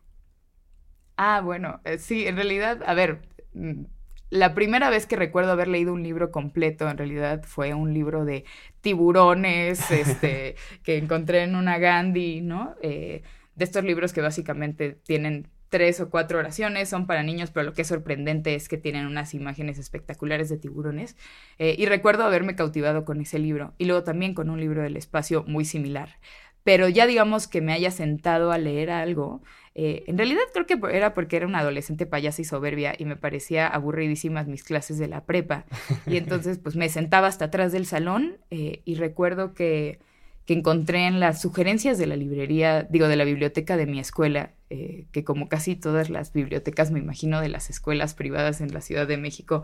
Ah, 1.18 1.42
bueno, 1.42 1.82
eh, 1.84 1.98
sí, 1.98 2.28
en 2.28 2.36
realidad, 2.36 2.82
a 2.86 2.94
ver, 2.94 3.22
mm, 3.54 3.84
la 4.30 4.54
primera 4.54 4.90
vez 4.90 5.06
que 5.06 5.16
recuerdo 5.16 5.52
haber 5.52 5.68
leído 5.68 5.94
un 5.94 6.04
libro 6.04 6.32
completo, 6.32 6.90
en 6.90 6.98
realidad, 6.98 7.44
fue 7.44 7.74
un 7.74 7.94
libro 7.94 8.24
de 8.24 8.46
tiburones, 8.82 9.80
este, 9.92 10.56
que 10.84 10.98
encontré 10.98 11.44
en 11.44 11.56
una 11.56 11.78
Gandhi, 11.80 12.42
¿no? 12.42 12.76
Eh, 12.82 13.24
de 13.56 13.66
estos 13.66 13.84
libros 13.84 14.14
que 14.14 14.22
básicamente 14.22 14.98
tienen 15.04 15.48
tres 15.70 16.00
o 16.00 16.12
cuatro 16.12 16.38
oraciones, 16.38 16.90
son 16.90 17.08
para 17.08 17.24
niños, 17.24 17.50
pero 17.50 17.64
lo 17.64 17.74
que 17.74 17.82
es 17.82 17.88
sorprendente 17.88 18.54
es 18.54 18.70
que 18.70 18.78
tienen 18.78 19.08
unas 19.08 19.34
imágenes 19.34 19.80
espectaculares 19.80 20.48
de 20.50 20.58
tiburones. 20.58 21.18
Eh, 21.58 21.76
y 21.78 21.88
recuerdo 21.88 22.24
haberme 22.24 22.56
cautivado 22.56 23.06
con 23.06 23.20
ese 23.22 23.40
libro, 23.40 23.74
y 23.80 23.86
luego 23.86 24.04
también 24.04 24.36
con 24.36 24.52
un 24.52 24.60
libro 24.60 24.84
del 24.84 24.98
espacio 24.98 25.44
muy 25.48 25.66
similar. 25.66 26.20
Pero 26.64 26.88
ya 26.88 27.08
digamos 27.08 27.48
que 27.48 27.62
me 27.62 27.74
haya 27.74 27.90
sentado 27.90 28.52
a 28.52 28.60
leer 28.60 28.92
algo, 28.92 29.42
eh, 29.76 30.04
en 30.06 30.18
realidad 30.18 30.44
creo 30.54 30.68
que 30.68 30.80
era 30.96 31.16
porque 31.16 31.38
era 31.38 31.48
una 31.48 31.60
adolescente 31.60 32.06
payasa 32.06 32.44
y 32.44 32.46
soberbia 32.46 32.94
y 32.98 33.06
me 33.06 33.16
parecía 33.16 33.68
aburridísimas 33.68 34.48
mis 34.48 34.64
clases 34.64 35.00
de 35.00 35.08
la 35.08 35.26
prepa. 35.26 35.66
Y 36.06 36.18
entonces 36.18 36.60
pues 36.60 36.76
me 36.76 36.88
sentaba 36.90 37.28
hasta 37.28 37.46
atrás 37.46 37.72
del 37.72 37.88
salón 37.88 38.38
eh, 38.52 38.82
y 38.86 38.96
recuerdo 38.96 39.54
que, 39.56 40.00
que, 40.46 40.54
encontré 40.54 41.08
en 41.08 41.20
las 41.20 41.42
sugerencias 41.42 41.98
de 41.98 42.08
la 42.08 42.16
librería, 42.16 42.84
digo, 42.84 43.08
de 43.08 43.16
la 43.16 43.24
biblioteca 43.24 43.78
de 43.78 43.86
mi 43.86 44.00
escuela, 44.00 44.52
eh, 44.70 45.06
que 45.12 45.24
como 45.24 45.50
casi 45.50 45.76
todas 45.76 46.10
las 46.10 46.34
bibliotecas, 46.34 46.92
me 46.92 47.00
imagino, 47.00 47.42
de 47.42 47.50
las 47.50 47.70
escuelas 47.70 48.14
privadas 48.14 48.62
en 48.62 48.74
la 48.74 48.82
Ciudad 48.82 49.08
de 49.08 49.18
México, 49.18 49.64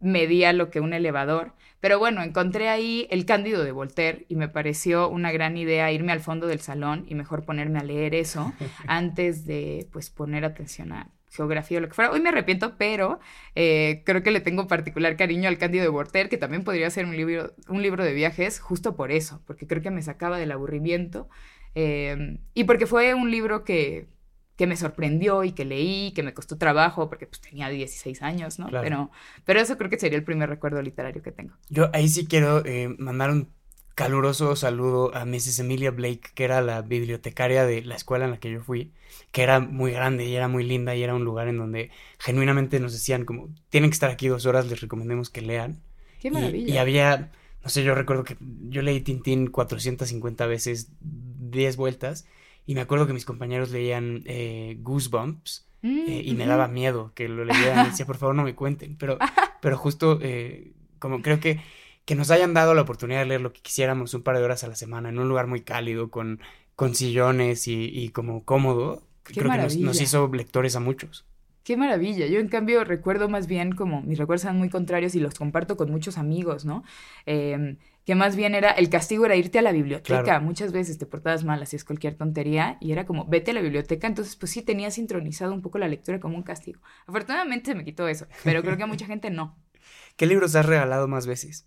medía 0.00 0.52
lo 0.52 0.70
que 0.70 0.80
un 0.80 0.92
elevador. 0.92 1.52
Pero 1.80 1.98
bueno, 1.98 2.22
encontré 2.22 2.68
ahí 2.68 3.06
el 3.10 3.26
Cándido 3.26 3.64
de 3.64 3.72
Voltaire 3.72 4.26
y 4.28 4.36
me 4.36 4.48
pareció 4.48 5.08
una 5.08 5.32
gran 5.32 5.56
idea 5.56 5.92
irme 5.92 6.12
al 6.12 6.20
fondo 6.20 6.46
del 6.46 6.60
salón 6.60 7.04
y 7.08 7.14
mejor 7.14 7.44
ponerme 7.44 7.78
a 7.78 7.84
leer 7.84 8.14
eso 8.14 8.52
antes 8.86 9.46
de 9.46 9.88
pues 9.92 10.10
poner 10.10 10.44
atención 10.44 10.92
a 10.92 11.10
geografía 11.36 11.78
o 11.78 11.80
lo 11.80 11.88
que 11.88 11.94
fuera. 11.94 12.10
Hoy 12.10 12.20
me 12.20 12.30
arrepiento, 12.30 12.76
pero 12.76 13.20
eh, 13.54 14.02
creo 14.04 14.22
que 14.22 14.30
le 14.30 14.40
tengo 14.40 14.66
particular 14.66 15.16
cariño 15.16 15.48
al 15.48 15.58
Cándido 15.58 15.82
de 15.82 15.90
Voltaire, 15.90 16.28
que 16.28 16.38
también 16.38 16.64
podría 16.64 16.90
ser 16.90 17.04
un 17.04 17.16
libro, 17.16 17.54
un 17.68 17.82
libro 17.82 18.04
de 18.04 18.14
viajes 18.14 18.60
justo 18.60 18.96
por 18.96 19.12
eso, 19.12 19.42
porque 19.46 19.66
creo 19.66 19.82
que 19.82 19.90
me 19.90 20.02
sacaba 20.02 20.38
del 20.38 20.52
aburrimiento 20.52 21.28
eh, 21.74 22.38
y 22.54 22.64
porque 22.64 22.86
fue 22.86 23.14
un 23.14 23.30
libro 23.30 23.64
que 23.64 24.08
que 24.56 24.66
me 24.66 24.76
sorprendió 24.76 25.44
y 25.44 25.52
que 25.52 25.64
leí, 25.64 26.12
que 26.12 26.22
me 26.22 26.32
costó 26.32 26.56
trabajo, 26.56 27.08
porque 27.08 27.26
pues 27.26 27.40
tenía 27.40 27.68
16 27.68 28.22
años, 28.22 28.58
¿no? 28.58 28.68
Pero, 28.70 29.10
pero 29.44 29.60
eso 29.60 29.76
creo 29.76 29.90
que 29.90 29.98
sería 29.98 30.16
el 30.18 30.24
primer 30.24 30.48
recuerdo 30.48 30.80
literario 30.80 31.22
que 31.22 31.30
tengo. 31.30 31.54
Yo 31.68 31.90
ahí 31.92 32.08
sí 32.08 32.26
quiero 32.26 32.64
eh, 32.64 32.88
mandar 32.98 33.30
un 33.30 33.52
caluroso 33.96 34.54
saludo 34.56 35.12
a 35.14 35.24
Mrs. 35.24 35.60
Emilia 35.60 35.90
Blake, 35.90 36.30
que 36.34 36.44
era 36.44 36.60
la 36.60 36.82
bibliotecaria 36.82 37.64
de 37.64 37.82
la 37.82 37.96
escuela 37.96 38.26
en 38.26 38.30
la 38.32 38.38
que 38.38 38.50
yo 38.50 38.60
fui, 38.60 38.92
que 39.32 39.42
era 39.42 39.58
muy 39.58 39.90
grande 39.90 40.26
y 40.26 40.36
era 40.36 40.48
muy 40.48 40.64
linda 40.64 40.94
y 40.94 41.02
era 41.02 41.14
un 41.14 41.24
lugar 41.24 41.48
en 41.48 41.56
donde 41.56 41.90
genuinamente 42.18 42.78
nos 42.78 42.92
decían 42.92 43.24
como, 43.24 43.48
tienen 43.70 43.88
que 43.88 43.94
estar 43.94 44.10
aquí 44.10 44.28
dos 44.28 44.44
horas, 44.44 44.66
les 44.68 44.82
recomendemos 44.82 45.30
que 45.30 45.40
lean. 45.40 45.80
Qué 46.20 46.30
maravilla. 46.30 46.74
Y, 46.74 46.76
había, 46.76 47.32
no 47.64 47.70
sé, 47.70 47.84
yo 47.84 47.94
recuerdo 47.94 48.22
que 48.22 48.36
yo 48.68 48.82
leí 48.82 49.00
Tintín 49.00 49.46
450 49.46 50.46
veces, 50.46 50.92
10 51.00 51.76
vueltas, 51.78 52.26
y 52.66 52.74
me 52.74 52.82
acuerdo 52.82 53.06
que 53.06 53.14
mis 53.14 53.24
compañeros 53.24 53.70
leían 53.70 54.24
eh, 54.26 54.76
Goosebumps 54.80 55.68
mm, 55.80 56.04
eh, 56.06 56.22
y 56.22 56.34
me 56.34 56.44
daba 56.44 56.68
miedo 56.68 57.12
que 57.14 57.28
lo 57.28 57.46
leyeran. 57.46 57.86
Y 57.86 57.90
decía, 57.90 58.04
por 58.04 58.18
favor, 58.18 58.34
no 58.34 58.42
me 58.42 58.54
cuenten. 58.54 58.96
Pero, 58.96 59.16
pero 59.62 59.78
justo, 59.78 60.18
eh, 60.20 60.72
como 60.98 61.22
creo 61.22 61.40
que, 61.40 61.60
que 62.06 62.14
nos 62.14 62.30
hayan 62.30 62.54
dado 62.54 62.72
la 62.72 62.82
oportunidad 62.82 63.20
de 63.20 63.26
leer 63.26 63.40
lo 63.42 63.52
que 63.52 63.60
quisiéramos 63.60 64.14
un 64.14 64.22
par 64.22 64.38
de 64.38 64.44
horas 64.44 64.64
a 64.64 64.68
la 64.68 64.76
semana 64.76 65.10
en 65.10 65.18
un 65.18 65.28
lugar 65.28 65.46
muy 65.46 65.60
cálido, 65.60 66.10
con, 66.10 66.40
con 66.74 66.94
sillones 66.94 67.68
y, 67.68 67.90
y 67.92 68.08
como 68.08 68.44
cómodo, 68.44 69.02
creo 69.24 69.50
que 69.50 69.58
nos, 69.58 69.76
nos 69.76 70.00
hizo 70.00 70.28
lectores 70.32 70.76
a 70.76 70.80
muchos. 70.80 71.26
Qué 71.64 71.76
maravilla. 71.76 72.26
Yo, 72.26 72.38
en 72.38 72.46
cambio, 72.46 72.84
recuerdo 72.84 73.28
más 73.28 73.48
bien 73.48 73.72
como 73.72 74.00
mis 74.02 74.18
recuerdos 74.18 74.42
son 74.42 74.56
muy 74.56 74.70
contrarios 74.70 75.16
y 75.16 75.20
los 75.20 75.34
comparto 75.34 75.76
con 75.76 75.90
muchos 75.90 76.16
amigos, 76.16 76.64
¿no? 76.64 76.84
Eh, 77.26 77.76
que 78.04 78.14
más 78.14 78.36
bien 78.36 78.54
era, 78.54 78.70
el 78.70 78.88
castigo 78.88 79.26
era 79.26 79.34
irte 79.34 79.58
a 79.58 79.62
la 79.62 79.72
biblioteca. 79.72 80.38
Muchas 80.38 80.70
veces 80.70 80.96
te 80.96 81.06
portabas 81.06 81.42
mal, 81.42 81.60
hacías 81.60 81.82
cualquier 81.82 82.14
tontería 82.14 82.78
y 82.80 82.92
era 82.92 83.04
como, 83.04 83.24
vete 83.26 83.50
a 83.50 83.54
la 83.54 83.62
biblioteca. 83.62 84.06
Entonces, 84.06 84.36
pues 84.36 84.52
sí, 84.52 84.62
tenía 84.62 84.92
sintonizado 84.92 85.52
un 85.52 85.60
poco 85.60 85.78
la 85.78 85.88
lectura 85.88 86.20
como 86.20 86.36
un 86.36 86.44
castigo. 86.44 86.80
Afortunadamente 87.08 87.72
se 87.72 87.74
me 87.74 87.84
quitó 87.84 88.06
eso, 88.06 88.28
pero 88.44 88.62
creo 88.62 88.76
que 88.76 88.84
a 88.84 88.86
mucha 88.86 89.06
gente 89.06 89.30
no. 89.30 89.58
¿Qué 90.16 90.26
libros 90.26 90.54
has 90.54 90.66
regalado 90.66 91.08
más 91.08 91.26
veces? 91.26 91.66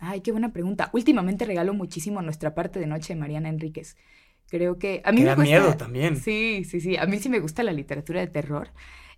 Ay, 0.00 0.22
qué 0.22 0.32
buena 0.32 0.52
pregunta. 0.52 0.90
Últimamente 0.92 1.44
regalo 1.44 1.74
muchísimo 1.74 2.22
Nuestra 2.22 2.54
parte 2.54 2.80
de 2.80 2.86
noche 2.86 3.14
de 3.14 3.20
Mariana 3.20 3.50
Enríquez. 3.50 3.96
Creo 4.48 4.78
que 4.78 5.00
a 5.04 5.12
mí 5.12 5.20
me 5.20 5.26
da 5.26 5.36
miedo 5.36 5.76
también. 5.76 6.16
Sí, 6.16 6.64
sí, 6.64 6.80
sí. 6.80 6.96
A 6.96 7.06
mí 7.06 7.18
sí 7.18 7.28
me 7.28 7.38
gusta 7.38 7.62
la 7.62 7.72
literatura 7.72 8.20
de 8.20 8.26
terror, 8.26 8.70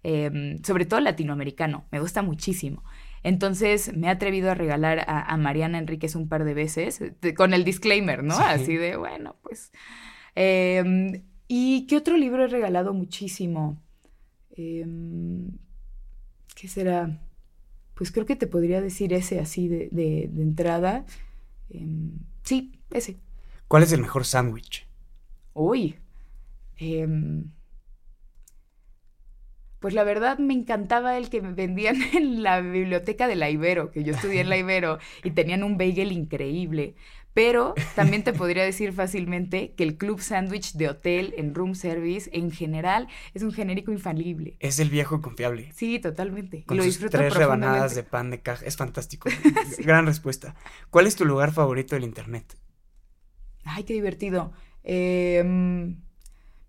em, 0.03 0.63
sobre 0.63 0.85
todo 0.85 1.01
latinoamericano. 1.01 1.87
Me 1.91 2.01
gusta 2.01 2.21
muchísimo. 2.21 2.85
Entonces 3.23 3.97
me 3.97 4.09
he 4.09 4.11
atrevido 4.11 4.51
a 4.51 4.55
regalar 4.55 5.05
a, 5.07 5.35
Mariana 5.39 5.79
Enríquez 5.79 6.17
un 6.17 6.29
par 6.29 6.45
de 6.45 6.55
veces, 6.55 7.01
con 7.37 7.55
el 7.55 7.65
disclaimer, 7.65 8.23
¿no? 8.23 8.37
Así 8.37 8.77
de, 8.77 8.97
bueno, 8.97 9.37
pues... 9.43 9.73
Em, 10.35 11.23
¿Y 11.49 11.87
qué 11.87 11.99
otro 11.99 12.17
libro 12.17 12.45
he 12.45 12.49
regalado 12.49 12.95
muchísimo? 12.95 13.81
Em, 14.57 15.51
¿Qué 16.55 16.69
será? 16.69 17.21
Pues 18.03 18.11
creo 18.11 18.27
que 18.27 18.35
te 18.35 18.49
podría 18.49 18.81
decir 18.81 19.13
ese 19.13 19.39
así 19.39 19.69
de, 19.69 19.89
de, 19.93 20.25
entrada. 20.25 21.07
Em, 21.71 22.19
sí, 22.43 22.73
ese. 22.91 23.17
¿Cuál 23.69 23.85
es 23.85 23.93
el 23.93 24.01
mejor 24.01 24.25
sándwich? 24.25 24.89
Uy. 25.55 25.95
Pues 29.83 29.95
la 29.95 30.05
verdad 30.05 30.39
me 30.39 30.55
encantaba 30.55 31.19
el 31.19 31.29
que 31.29 31.43
me 31.43 31.53
vendían 31.53 31.97
en 32.15 32.43
la 32.45 32.61
biblioteca 32.61 33.27
de 33.27 33.35
la 33.35 33.51
Ibero, 33.51 33.91
que 33.91 34.05
yo 34.05 34.15
estudié 34.15 34.41
en 34.41 34.49
la 34.49 34.57
Ibero, 34.57 34.99
y 35.25 35.33
tenían 35.33 35.65
un 35.65 35.77
bagel 35.77 36.13
increíble. 36.13 36.95
Pero 37.35 37.75
también 37.97 38.23
te 38.23 38.33
podría 38.33 38.63
decir 38.63 38.93
fácilmente 38.93 39.73
que 39.75 39.83
el 39.83 39.97
club 39.97 40.21
sándwich 40.21 40.75
de 40.75 40.89
hotel 40.89 41.35
en 41.37 41.53
room 41.55 41.75
service 41.75 42.31
en 42.33 42.53
general 42.53 43.09
es 43.35 43.43
un 43.43 43.53
genérico 43.53 43.91
infalible. 43.91 44.57
Es 44.61 44.79
el 44.79 44.89
viejo 44.89 45.21
confiable. 45.21 45.73
Sí, 45.75 45.99
totalmente. 45.99 46.63
Con 46.65 46.77
Lo 46.77 46.85
sus 46.85 46.99
tres 47.11 47.35
rebanadas 47.35 47.97
de 47.97 48.05
pan 48.05 48.31
de 48.31 48.41
caja. 48.41 48.65
Es 48.65 48.77
fantástico. 48.77 49.31
Gran 49.79 50.07
respuesta. 50.07 50.55
¿Cuál 50.91 51.09
es 51.09 51.17
tu 51.17 51.25
lugar 51.25 51.53
favorito 51.53 51.97
del 51.97 52.05
internet? 52.05 52.57
Ay, 53.65 53.83
qué 53.83 53.95
divertido. 53.95 54.53
Eh, 54.85 55.43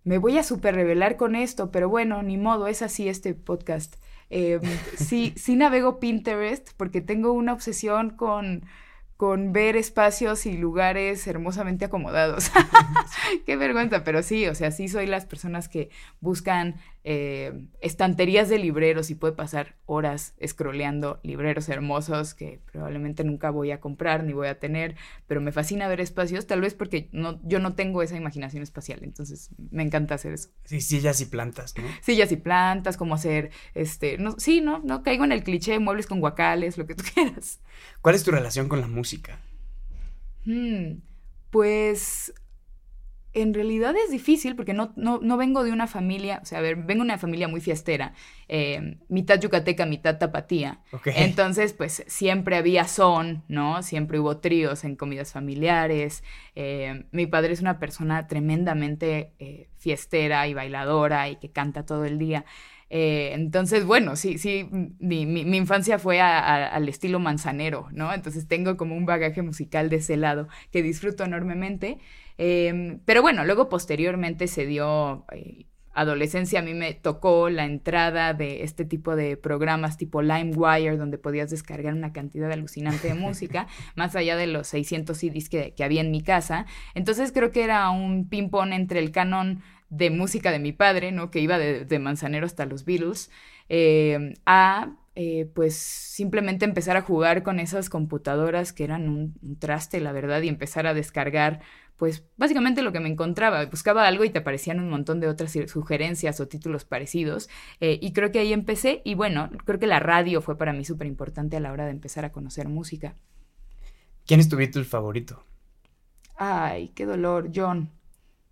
me 0.04 0.18
voy 0.18 0.38
a 0.38 0.44
super 0.44 0.76
revelar 0.76 1.18
con 1.18 1.36
esto, 1.36 1.72
pero 1.72 1.90
bueno, 1.90 2.24
ni 2.24 2.38
modo, 2.38 2.68
es 2.68 2.82
así 2.82 3.08
este 3.08 3.34
podcast. 3.34 3.96
Eh, 4.30 4.60
sí, 4.98 5.34
sí 5.36 5.56
navego 5.56 6.00
Pinterest 6.00 6.72
porque 6.78 7.02
tengo 7.02 7.34
una 7.34 7.54
obsesión 7.54 8.12
con 8.12 8.64
con 9.24 9.54
ver 9.54 9.78
espacios 9.78 10.46
y 10.46 10.58
lugares 10.58 11.28
hermosamente 11.28 11.86
acomodados. 11.86 12.52
Qué 13.46 13.56
vergüenza, 13.56 14.04
pero 14.04 14.22
sí, 14.24 14.48
o 14.48 14.56
sea, 14.56 14.72
sí 14.72 14.90
soy 14.90 15.06
las 15.06 15.26
personas 15.26 15.70
que 15.70 15.90
buscan 16.20 16.76
eh, 17.06 17.66
estanterías 17.82 18.48
de 18.48 18.58
libreros 18.58 19.10
y 19.10 19.16
puede 19.16 19.34
pasar 19.34 19.76
horas 19.86 20.36
scrolleando 20.46 21.20
libreros 21.22 21.68
hermosos 21.68 22.34
que 22.34 22.62
probablemente 22.72 23.26
nunca 23.26 23.50
voy 23.50 23.72
a 23.72 23.82
comprar 23.82 24.24
ni 24.24 24.32
voy 24.32 24.48
a 24.48 24.58
tener, 24.60 24.96
pero 25.28 25.42
me 25.42 25.52
fascina 25.52 25.88
ver 25.90 26.00
espacios, 26.00 26.48
tal 26.48 26.62
vez 26.62 26.74
porque 26.74 27.10
no, 27.12 27.42
yo 27.44 27.60
no 27.60 27.76
tengo 27.76 28.02
esa 28.04 28.16
imaginación 28.16 28.64
espacial, 28.64 29.00
entonces 29.04 29.50
me 29.72 29.84
encanta 29.84 30.16
hacer 30.16 30.34
eso. 30.34 30.50
Sí, 30.64 30.80
sillas 30.80 31.20
y 31.20 31.26
plantas, 31.26 31.76
¿no? 31.78 31.84
Sillas 32.02 32.32
y 32.32 32.38
plantas, 32.38 32.96
como 32.96 33.16
hacer, 33.16 33.52
este, 33.74 34.18
no, 34.18 34.36
sí, 34.38 34.62
no, 34.62 34.80
no 34.80 35.04
caigo 35.04 35.26
en 35.26 35.34
el 35.34 35.44
cliché, 35.44 35.80
muebles 35.80 36.08
con 36.08 36.22
guacales, 36.22 36.78
lo 36.78 36.86
que 36.86 36.96
tú 36.96 37.04
quieras. 37.14 37.60
¿Cuál 38.02 38.16
es 38.16 38.24
tu 38.24 38.32
relación 38.32 38.70
con 38.70 38.80
la 38.80 38.88
música? 38.88 39.40
Hmm, 40.46 41.00
pues 41.50 42.34
en 43.34 43.54
realidad 43.54 43.96
es 43.96 44.12
difícil 44.12 44.56
porque 44.56 44.74
no, 44.74 44.94
no, 44.96 45.38
vengo 45.38 45.64
de 45.64 45.72
una 45.72 45.88
familia, 45.88 46.40
o 46.44 46.46
sea, 46.46 46.60
a 46.60 46.62
ver, 46.62 46.76
vengo 46.76 47.04
de 47.04 47.10
una 47.10 47.18
familia 47.18 47.48
muy 47.48 47.62
fiestera, 47.62 48.14
eh, 48.48 48.98
mitad 49.10 49.40
yucateca, 49.40 49.86
mitad 49.88 50.20
tapatía. 50.20 50.82
Entonces, 51.06 51.74
pues 51.74 52.04
siempre 52.08 52.58
había 52.58 52.88
son, 52.88 53.44
¿no? 53.48 53.82
Siempre 53.82 54.20
hubo 54.20 54.38
tríos 54.38 54.84
en 54.84 54.96
comidas 54.96 55.32
familiares. 55.32 56.24
Eh, 56.56 57.06
mi 57.12 57.26
padre 57.26 57.54
es 57.54 57.62
una 57.62 57.80
persona 57.80 58.28
tremendamente 58.28 59.32
eh, 59.40 59.68
fiestera 59.78 60.48
y 60.48 60.54
bailadora 60.54 61.30
y 61.30 61.38
que 61.38 61.50
canta 61.50 61.86
todo 61.86 62.06
el 62.06 62.20
día. 62.20 62.46
entonces, 62.96 63.86
bueno, 63.86 64.16
sí, 64.16 64.38
sí, 64.38 64.70
mi, 65.00 65.26
mi, 65.26 65.58
infancia 65.58 65.98
fue 65.98 66.22
al 66.22 66.88
estilo 66.88 67.18
manzanero, 67.18 67.88
¿no? 67.92 68.14
Entonces 68.14 68.48
tengo 68.48 68.78
como 68.78 68.96
un 68.96 69.08
bagaje 69.08 69.42
musical 69.42 69.90
de 69.90 69.96
ese 69.96 70.16
lado 70.16 70.48
que 70.72 70.84
disfruto 70.84 71.24
enormemente. 71.24 71.98
Em, 72.38 73.00
pero 73.06 73.22
bueno, 73.22 73.46
luego 73.46 73.70
posteriormente 73.70 74.48
se 74.48 74.66
dio 74.66 75.26
eh, 75.32 75.66
adolescencia 75.94 76.60
a 76.60 76.64
mí 76.64 76.74
me 76.74 76.94
tocó 76.94 77.50
la 77.50 77.66
entrada 77.66 78.34
de 78.34 78.64
este 78.64 78.84
tipo 78.84 79.16
de 79.16 79.38
programas 79.38 79.98
tipo 79.98 80.22
LimeWire, 80.22 80.98
donde 80.98 81.18
podías 81.18 81.52
descargar 81.52 81.94
una 81.94 82.12
cantidad 82.14 82.52
alucinante 82.52 83.10
de 83.10 83.14
música, 83.14 83.68
más 83.96 84.16
allá 84.16 84.36
de 84.36 84.48
los 84.48 84.68
600 84.68 85.16
CDs 85.16 85.50
que, 85.50 85.74
había 85.84 86.02
en 86.02 86.12
mi 86.12 86.22
casa. 86.22 86.66
Entonces 86.96 87.32
creo 87.32 87.52
que 87.52 87.64
era 87.64 87.90
un 87.90 88.28
ping-pong 88.28 88.74
entre 88.74 89.00
el 89.00 89.12
canon 89.12 89.62
de 89.90 90.10
música 90.10 90.52
de 90.52 90.60
mi 90.60 90.72
padre, 90.72 91.12
¿no? 91.12 91.30
Que 91.30 91.40
iba 91.40 91.60
de, 91.60 92.00
Manzanero 92.00 92.48
hasta 92.48 92.66
los 92.66 92.86
Beatles, 92.86 93.30
eh, 93.70 94.34
a 94.46 94.94
eh, 95.16 95.48
pues 95.54 95.76
simplemente 95.76 96.66
empezar 96.66 96.98
a 96.98 97.04
jugar 97.04 97.44
con 97.44 97.60
esas 97.60 97.92
computadoras 97.92 98.74
que 98.74 98.84
eran 98.84 99.10
un, 99.10 99.58
traste, 99.60 100.00
la 100.00 100.12
verdad, 100.12 100.42
y 100.42 100.48
empezar 100.48 100.88
a 100.88 100.96
descargar, 100.96 101.62
pues 101.98 102.24
básicamente 102.38 102.82
lo 102.82 102.92
que 102.92 103.00
me 103.00 103.10
encontraba. 103.10 103.66
Buscaba 103.66 104.08
algo 104.08 104.24
y 104.24 104.30
te 104.30 104.40
aparecían 104.40 104.80
un 104.80 104.90
montón 104.90 105.20
de 105.20 105.28
otras 105.28 105.56
sugerencias 105.68 106.40
o 106.40 106.48
títulos 106.48 106.86
parecidos. 106.86 107.50
Eh, 107.80 108.00
y 108.02 108.14
creo 108.14 108.32
que 108.32 108.40
ahí 108.40 108.54
empecé. 108.54 109.02
Y 109.06 109.16
bueno, 109.16 109.50
creo 109.66 109.80
que 109.80 109.88
la 109.88 110.00
radio 110.00 110.42
fue 110.42 110.58
para 110.58 110.74
mí 110.74 110.86
súper 110.86 111.08
importante 111.08 111.58
a 111.58 111.60
la 111.60 111.72
hora 111.72 111.86
de 111.86 111.92
empezar 111.92 112.26
a 112.26 112.32
conocer 112.32 112.68
música. 112.68 113.16
¿Quién 114.26 114.40
es 114.40 114.50
tu 114.50 114.58
Beatle 114.58 114.86
favorito? 114.86 115.46
Ay, 116.36 116.90
qué 116.96 117.06
dolor, 117.06 117.52
John. 117.54 117.92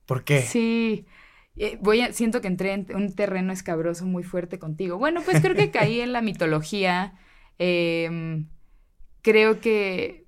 ¿Por 0.06 0.24
qué? 0.24 0.42
Sí. 0.42 1.06
Eh, 1.58 1.78
voy 1.82 2.02
a, 2.02 2.14
siento 2.14 2.42
que 2.42 2.48
entré 2.48 2.74
en 2.74 2.88
un 2.96 3.14
terreno 3.14 3.52
escabroso 3.52 4.06
muy 4.06 4.24
fuerte 4.24 4.60
contigo. 4.60 4.98
Bueno, 4.98 5.22
pues 5.24 5.42
creo 5.42 5.56
que 5.56 5.72
caí 5.72 6.02
en 6.02 6.14
la 6.14 6.22
mitología. 6.22 7.14
Em, 7.58 8.48
creo 9.22 9.60
que 9.60 10.26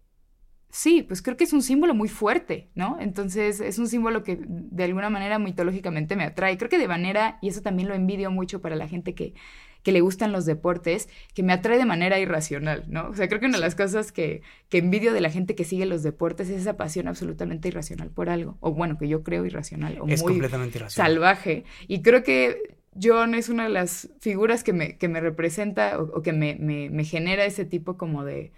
sí, 0.74 1.04
pues 1.04 1.22
creo 1.22 1.38
que 1.38 1.44
es 1.44 1.54
un 1.54 1.62
símbolo 1.62 1.94
muy 1.94 2.10
fuerte, 2.10 2.68
¿no? 2.74 2.98
Entonces 3.00 3.62
es 3.62 3.78
un 3.78 3.88
símbolo 3.88 4.24
que 4.24 4.40
de 4.44 4.84
alguna 4.84 5.12
manera 5.12 5.38
mitológicamente 5.38 6.16
me 6.16 6.24
atrae. 6.24 6.58
Creo 6.58 6.70
que 6.70 6.80
de 6.80 6.88
manera, 6.88 7.38
y 7.42 7.50
eso 7.50 7.62
también 7.62 7.88
lo 7.88 7.94
envidio 7.94 8.32
mucho 8.32 8.60
para 8.60 8.76
la 8.76 8.88
gente 8.88 9.14
que 9.14 9.36
que 9.84 9.92
le 9.92 10.00
gustan 10.00 10.32
los 10.32 10.46
deportes, 10.46 11.10
que 11.34 11.44
me 11.44 11.52
atrae 11.52 11.78
de 11.78 11.86
manera 11.86 12.18
irracional, 12.18 12.86
¿no? 12.88 13.10
O 13.10 13.14
sea, 13.14 13.28
creo 13.28 13.42
que 13.42 13.48
una 13.48 13.58
de 13.58 13.62
las 13.62 13.76
cosas 13.76 14.14
que, 14.14 14.42
que 14.70 14.78
envidio 14.78 15.12
de 15.12 15.20
la 15.20 15.30
gente 15.30 15.56
que 15.56 15.66
sigue 15.66 15.86
los 15.86 16.04
deportes 16.04 16.50
es 16.50 16.62
esa 16.62 16.78
pasión 16.78 17.10
absolutamente 17.10 17.68
irracional 17.68 18.10
por 18.10 18.30
algo, 18.30 18.58
o 18.62 18.72
bueno, 18.72 18.98
que 18.98 19.10
yo 19.10 19.24
creo 19.24 19.46
irracional, 19.46 20.00
o 20.00 20.08
es 20.08 20.24
muy 20.24 20.34
completamente 20.34 20.78
irracional. 20.78 21.12
salvaje. 21.12 21.66
Y 21.90 22.02
creo 22.02 22.24
que 22.24 22.78
John 23.02 23.36
es 23.36 23.50
una 23.50 23.64
de 23.64 23.72
las 23.72 24.10
figuras 24.22 24.64
que 24.64 24.72
me, 24.72 24.98
que 24.98 25.10
me 25.10 25.20
representa 25.20 26.00
o, 26.00 26.22
que 26.22 26.32
me, 26.32 26.56
me, 26.56 26.90
me, 26.90 27.04
genera 27.04 27.44
ese 27.44 27.66
tipo 27.66 27.98
como 27.98 28.24
de, 28.24 28.54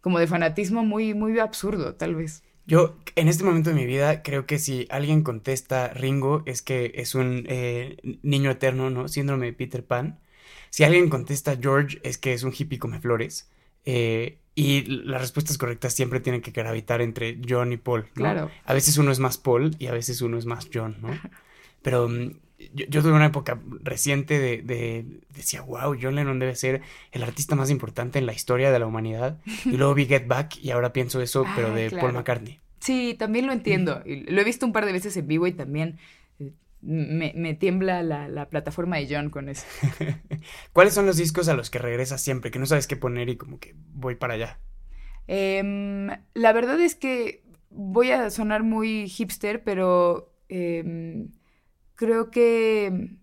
como 0.00 0.18
de 0.18 0.26
fanatismo 0.26 0.84
muy, 0.84 1.14
muy 1.14 1.38
absurdo, 1.38 1.94
tal 1.94 2.14
vez. 2.14 2.42
Yo, 2.66 2.98
en 3.16 3.28
este 3.28 3.44
momento 3.44 3.70
de 3.70 3.76
mi 3.76 3.86
vida, 3.86 4.22
creo 4.22 4.44
que 4.44 4.58
si 4.58 4.86
alguien 4.90 5.22
contesta 5.22 5.88
Ringo, 5.88 6.42
es 6.44 6.60
que 6.60 6.92
es 6.96 7.14
un 7.14 7.46
eh, 7.48 7.96
niño 8.22 8.50
eterno, 8.50 8.90
¿no? 8.90 9.08
Síndrome 9.08 9.46
de 9.46 9.52
Peter 9.54 9.84
Pan. 9.84 10.20
Si 10.68 10.84
alguien 10.84 11.08
contesta 11.08 11.56
George 11.58 11.98
es 12.02 12.18
que 12.18 12.34
es 12.34 12.42
un 12.42 12.52
hippie 12.52 12.78
come 12.78 13.00
flores. 13.00 13.50
Eh, 13.86 14.38
y 14.54 14.82
las 14.82 15.20
respuestas 15.20 15.56
correctas 15.56 15.94
siempre 15.94 16.20
tienen 16.20 16.42
que 16.42 16.50
gravitar 16.50 17.00
entre 17.00 17.40
John 17.48 17.72
y 17.72 17.78
Paul. 17.78 18.08
Claro. 18.12 18.50
A 18.64 18.74
veces 18.74 18.98
uno 18.98 19.12
es 19.12 19.18
más 19.18 19.38
Paul 19.38 19.74
y 19.78 19.86
a 19.86 19.92
veces 19.92 20.20
uno 20.20 20.36
es 20.36 20.44
más 20.44 20.68
John, 20.72 20.96
¿no? 21.00 21.08
Pero 21.82 22.10
yo, 22.74 23.02
tuve 23.02 23.12
una 23.12 23.26
época 23.26 23.60
reciente 23.82 24.38
de, 24.38 24.62
de, 24.62 25.04
decía, 25.30 25.62
wow, 25.62 25.96
John 26.00 26.16
Lennon 26.16 26.38
debe 26.38 26.56
ser 26.56 26.82
el 27.12 27.22
artista 27.22 27.54
más 27.54 27.70
importante 27.70 28.18
en 28.18 28.26
la 28.26 28.32
historia 28.32 28.72
de 28.72 28.78
la 28.78 28.86
humanidad. 28.86 29.38
Y 29.64 29.76
luego 29.76 29.94
vi 29.94 30.06
Get 30.06 30.26
Back 30.26 30.56
y 30.58 30.70
ahora 30.70 30.92
pienso 30.92 31.20
eso, 31.20 31.44
pero 31.56 31.72
de 31.72 31.90
Paul 31.90 32.12
McCartney. 32.12 32.58
Sí, 32.80 33.14
también 33.18 33.46
lo 33.46 33.52
entiendo. 33.52 34.02
Lo 34.04 34.40
he 34.40 34.44
visto 34.44 34.66
un 34.66 34.72
par 34.72 34.86
de 34.86 34.92
veces 34.92 35.16
en 35.16 35.26
vivo 35.26 35.46
y 35.46 35.52
también 35.52 35.98
me, 36.80 37.54
tiembla 37.54 38.02
la, 38.02 38.48
plataforma 38.48 38.96
de 38.96 39.08
John 39.08 39.30
con 39.30 39.48
eso. 39.48 39.66
¿Cuáles 40.72 40.94
son 40.94 41.06
los 41.06 41.16
discos 41.16 41.48
a 41.48 41.54
los 41.54 41.70
que 41.70 41.78
regresas 41.78 42.20
siempre? 42.22 42.50
Que 42.50 42.58
no 42.58 42.66
sabes 42.66 42.86
qué 42.86 42.96
poner 42.96 43.28
y 43.28 43.36
como 43.36 43.58
que 43.58 43.74
voy 43.92 44.14
para 44.14 44.34
allá. 44.34 44.58
Em, 45.26 46.08
la 46.34 46.52
verdad 46.52 46.80
es 46.80 46.94
que 46.94 47.42
voy 47.70 48.10
a 48.10 48.30
sonar 48.30 48.62
muy 48.62 49.08
hipster, 49.08 49.62
pero 49.62 50.32
em, 50.48 51.28
creo 51.98 52.30
que 52.30 53.16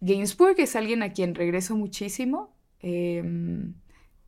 Gainsbourg 0.00 0.58
es 0.58 0.74
alguien 0.76 1.02
a 1.02 1.12
quien 1.12 1.34
regreso 1.34 1.76
muchísimo. 1.76 2.56
Em, 2.80 3.74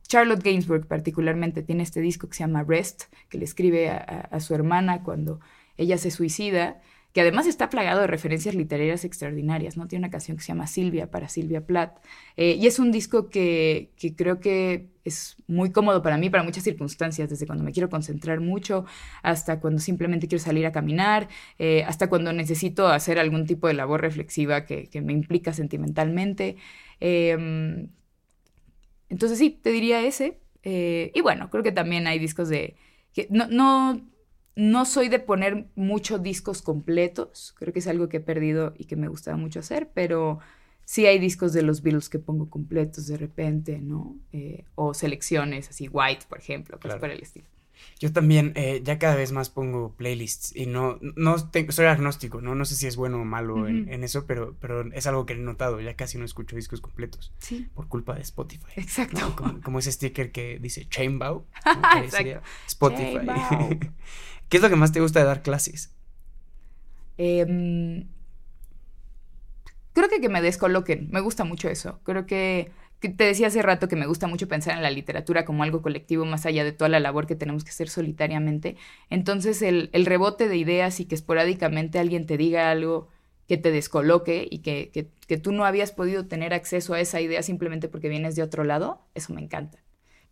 Charlotte 0.07 0.43
Gainsbourg 0.43 0.87
particularmente 0.87 1.63
tiene 1.63 1.81
este 1.83 1.99
disco 1.99 2.29
que 2.29 2.35
se 2.35 2.43
llama 2.43 2.63
Rest, 2.63 3.05
que 3.27 3.39
le 3.39 3.45
escribe 3.45 3.89
a 3.89 4.39
su 4.39 4.53
hermana 4.53 5.03
cuando 5.03 5.41
ella 5.75 5.97
se 5.97 6.11
suicida 6.11 6.79
que 7.17 7.21
además 7.21 7.47
está 7.47 7.71
plagado 7.71 8.01
de 8.01 8.05
referencias 8.05 8.53
literarias 8.53 9.03
extraordinarias, 9.03 9.75
¿no? 9.75 9.87
Tiene 9.87 10.05
una 10.05 10.11
canción 10.11 10.37
que 10.37 10.43
se 10.43 10.49
llama 10.49 10.67
Silvia 10.67 11.09
para 11.09 11.27
Silvia 11.27 11.65
Plath, 11.65 11.97
eh, 12.35 12.55
y 12.59 12.67
es 12.67 12.77
un 12.77 12.91
disco 12.91 13.27
que, 13.27 13.89
creo 14.15 14.39
que 14.39 14.89
es 15.03 15.35
muy 15.47 15.71
cómodo 15.71 16.03
para 16.03 16.19
mí, 16.19 16.29
para 16.29 16.43
muchas 16.43 16.63
circunstancias, 16.63 17.27
desde 17.27 17.47
cuando 17.47 17.63
me 17.63 17.71
quiero 17.71 17.89
concentrar 17.89 18.39
mucho, 18.39 18.85
hasta 19.23 19.59
cuando 19.59 19.79
simplemente 19.79 20.27
quiero 20.27 20.43
salir 20.43 20.67
a 20.67 20.71
caminar, 20.71 21.27
eh, 21.57 21.83
hasta 21.87 22.07
cuando 22.07 22.31
necesito 22.33 22.87
hacer 22.87 23.17
algún 23.17 23.47
tipo 23.47 23.67
de 23.67 23.73
labor 23.73 24.01
reflexiva 24.01 24.67
que, 24.67 24.87
me 25.01 25.13
implica 25.13 25.53
sentimentalmente. 25.53 26.57
Em, 26.99 27.89
entonces 29.09 29.39
sí, 29.39 29.49
te 29.49 29.71
diría 29.71 30.05
ese. 30.05 30.37
Eh, 30.61 31.11
y 31.15 31.21
bueno, 31.21 31.49
creo 31.49 31.63
que 31.63 31.71
también 31.71 32.05
hay 32.05 32.19
discos 32.19 32.47
de... 32.47 32.75
Que 33.11 33.27
no 33.31 33.47
no 34.57 34.85
soy 34.85 35.07
de 35.07 35.19
poner 35.19 35.67
muchos 35.75 36.23
discos 36.23 36.63
completos, 36.63 37.53
creo 37.59 37.71
que 37.71 37.79
es 37.79 37.87
algo 37.87 38.09
que 38.09 38.17
he 38.17 38.21
perdido 38.21 38.73
y 38.75 38.85
que 38.85 38.95
me 38.95 39.07
gustaba 39.07 39.37
mucho 39.37 39.59
hacer, 39.59 39.91
pero 39.93 40.39
sí 40.83 41.05
hay 41.05 41.19
discos 41.19 41.53
de 41.53 41.61
los 41.61 41.83
Beatles 41.83 42.09
que 42.09 42.17
pongo 42.17 42.49
completos 42.49 43.05
de 43.05 43.17
repente, 43.17 43.79
¿no? 43.79 44.17
Eh, 44.33 44.65
o 44.73 44.95
selecciones, 44.95 45.69
así 45.69 45.87
White, 45.87 46.25
por 46.27 46.39
ejemplo, 46.39 46.79
pues 46.79 46.95
para 46.95 47.13
el 47.13 47.21
estilo. 47.21 47.45
Yo 47.99 48.13
también 48.13 48.53
eh, 48.55 48.81
ya 48.83 48.99
cada 48.99 49.15
vez 49.15 49.31
más 49.31 49.49
pongo 49.49 49.93
playlists 49.93 50.55
y 50.55 50.67
no, 50.67 50.99
no 51.01 51.49
tengo, 51.49 51.71
soy 51.71 51.85
agnóstico, 51.85 52.41
¿no? 52.41 52.53
No 52.53 52.65
sé 52.65 52.75
si 52.75 52.87
es 52.87 52.95
bueno 52.95 53.21
o 53.21 53.25
malo 53.25 53.67
en, 53.67 54.03
eso, 54.03 54.25
pero, 54.25 54.55
pero 54.59 54.91
es 54.93 55.07
algo 55.07 55.25
que 55.25 55.33
he 55.33 55.37
notado, 55.37 55.81
ya 55.81 55.95
casi 55.95 56.17
no 56.17 56.25
escucho 56.25 56.55
discos 56.55 56.81
completos. 56.81 57.33
Sí. 57.39 57.67
Por 57.73 57.87
culpa 57.87 58.15
de 58.15 58.21
Spotify. 58.21 58.65
Exacto. 58.75 59.35
Como, 59.63 59.79
ese 59.79 59.91
sticker 59.91 60.31
que 60.31 60.59
dice 60.59 60.87
Chainbow. 60.87 61.45
Exacto. 62.03 62.41
Spotify. 62.67 63.19
¿Qué 64.49 64.57
es 64.57 64.63
lo 64.63 64.69
que 64.69 64.75
más 64.75 64.91
te 64.91 65.01
gusta 65.01 65.19
de 65.19 65.25
dar 65.25 65.41
clases? 65.41 65.91
Em, 67.17 68.07
creo 69.93 70.09
que 70.09 70.21
que 70.21 70.29
me 70.29 70.41
descoloquen, 70.41 71.09
me 71.11 71.19
gusta 71.19 71.43
mucho 71.43 71.69
eso. 71.69 71.99
Creo 72.03 72.25
que, 72.25 72.71
te 72.99 73.23
decía 73.23 73.47
hace 73.47 73.61
rato 73.61 73.87
que 73.87 73.95
me 73.95 74.07
gusta 74.07 74.27
mucho 74.27 74.47
pensar 74.47 74.75
en 74.75 74.83
la 74.83 74.91
literatura 74.91 75.45
como 75.45 75.63
algo 75.63 75.81
colectivo 75.81 76.25
más 76.25 76.45
allá 76.45 76.63
de 76.63 76.71
toda 76.71 76.89
la 76.89 76.99
labor 76.99 77.27
que 77.27 77.35
tenemos 77.35 77.63
que 77.63 77.71
hacer 77.71 77.89
solitariamente. 77.89 78.75
Entonces 79.09 79.61
el, 79.61 79.89
rebote 80.05 80.47
de 80.47 80.57
ideas 80.57 80.99
y 80.99 81.05
que 81.05 81.15
esporádicamente 81.15 81.99
alguien 81.99 82.25
te 82.25 82.37
diga 82.37 82.71
algo 82.71 83.09
que 83.47 83.57
te 83.57 83.71
descoloque 83.71 84.47
y 84.49 84.59
que, 84.59 84.91
que 84.91 85.37
tú 85.37 85.51
no 85.51 85.65
habías 85.65 85.91
podido 85.91 86.27
tener 86.27 86.53
acceso 86.53 86.93
a 86.93 86.99
esa 86.99 87.21
idea 87.21 87.43
simplemente 87.43 87.87
porque 87.87 88.09
vienes 88.09 88.35
de 88.35 88.43
otro 88.43 88.63
lado, 88.63 89.01
eso 89.15 89.33
me 89.33 89.41
encanta. 89.41 89.79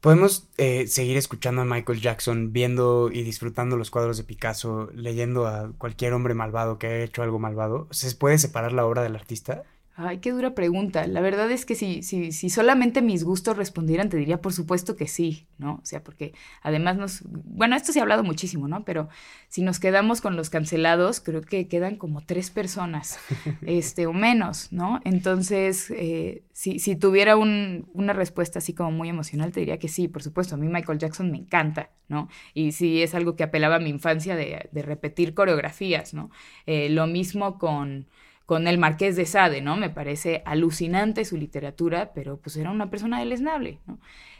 Podemos 0.06 0.50
eh, 0.58 0.86
seguir 0.86 1.18
escuchando 1.18 1.64
a 1.64 1.66
Michael 1.66 2.00
Jackson, 2.00 2.54
viendo 2.54 3.10
y 3.12 3.24
disfrutando 3.24 3.76
los 3.76 3.90
cuadros 3.90 4.18
de 4.18 4.24
Picasso, 4.24 4.88
leyendo 4.94 5.48
a 5.48 5.72
cualquier 5.80 6.14
hombre 6.14 6.36
malvado 6.36 6.78
que 6.78 6.86
haya 6.86 7.04
hecho 7.04 7.24
algo 7.24 7.40
malvado. 7.40 7.88
¿Se 7.90 8.16
puede 8.16 8.38
separar 8.38 8.72
la 8.72 8.86
obra 8.86 9.02
del 9.02 9.16
artista? 9.16 9.64
Ay, 9.98 10.18
qué 10.18 10.32
dura 10.32 10.54
pregunta. 10.54 11.08
La 11.08 11.22
verdad 11.22 11.50
es 11.50 11.66
que 11.66 11.74
si, 11.74 12.04
si, 12.04 12.34
si 12.34 12.50
solamente 12.50 13.02
mis 13.02 13.24
gustos 13.24 13.56
respondieran, 13.56 14.10
te 14.10 14.18
diría 14.18 14.42
por 14.42 14.52
supuesto 14.52 14.98
que 14.98 15.08
sí, 15.08 15.48
¿no? 15.58 15.76
O 15.76 15.86
sea, 15.86 16.04
porque 16.04 16.34
además 16.62 16.98
nos... 16.98 17.22
Bueno, 17.24 17.78
esto 17.78 17.94
se 17.94 18.00
ha 18.00 18.02
hablado 18.02 18.22
muchísimo, 18.22 18.68
¿no? 18.68 18.84
Pero 18.84 19.08
si 19.48 19.62
nos 19.62 19.80
quedamos 19.80 20.20
con 20.20 20.36
los 20.36 20.50
cancelados, 20.50 21.22
creo 21.22 21.40
que 21.42 21.70
quedan 21.70 21.96
como 21.96 22.26
tres 22.26 22.50
personas, 22.50 23.20
este, 23.66 24.06
o 24.06 24.12
menos, 24.12 24.74
¿no? 24.74 25.00
Entonces, 25.06 25.90
eh, 25.92 26.44
si, 26.52 26.80
si, 26.80 26.98
tuviera 26.98 27.38
un, 27.38 27.88
una 27.94 28.12
respuesta 28.12 28.60
así 28.60 28.74
como 28.74 28.92
muy 28.92 29.08
emocional, 29.08 29.54
te 29.54 29.62
diría 29.62 29.80
que 29.80 29.88
sí, 29.88 30.10
por 30.10 30.24
supuesto. 30.24 30.56
A 30.56 30.58
mí 30.58 30.68
Michael 30.68 31.00
Jackson 31.00 31.32
me 31.32 31.38
encanta, 31.38 31.90
¿no? 32.10 32.28
Y 32.54 32.74
sí 32.74 33.02
es 33.02 33.16
algo 33.16 33.38
que 33.38 33.44
apelaba 33.44 33.76
a 33.76 33.80
mi 33.80 33.92
infancia 33.92 34.36
de, 34.36 34.68
de 34.70 34.82
repetir 34.82 35.34
coreografías, 35.34 36.14
¿no? 36.14 36.32
Eh, 36.66 36.90
lo 36.90 37.08
mismo 37.08 37.58
con 37.58 38.08
con 38.46 38.68
el 38.68 38.78
Marqués 38.78 39.16
de 39.16 39.26
Sade, 39.26 39.62
¿no? 39.62 39.76
Me 39.76 39.90
parece 39.90 40.44
alucinante 40.46 41.26
su 41.26 41.38
literatura, 41.38 42.14
pero 42.14 42.38
pues 42.38 42.56
era 42.58 42.72
una 42.72 42.90
persona 42.90 43.20
deleznable, 43.20 43.80
¿no? 43.88 44.00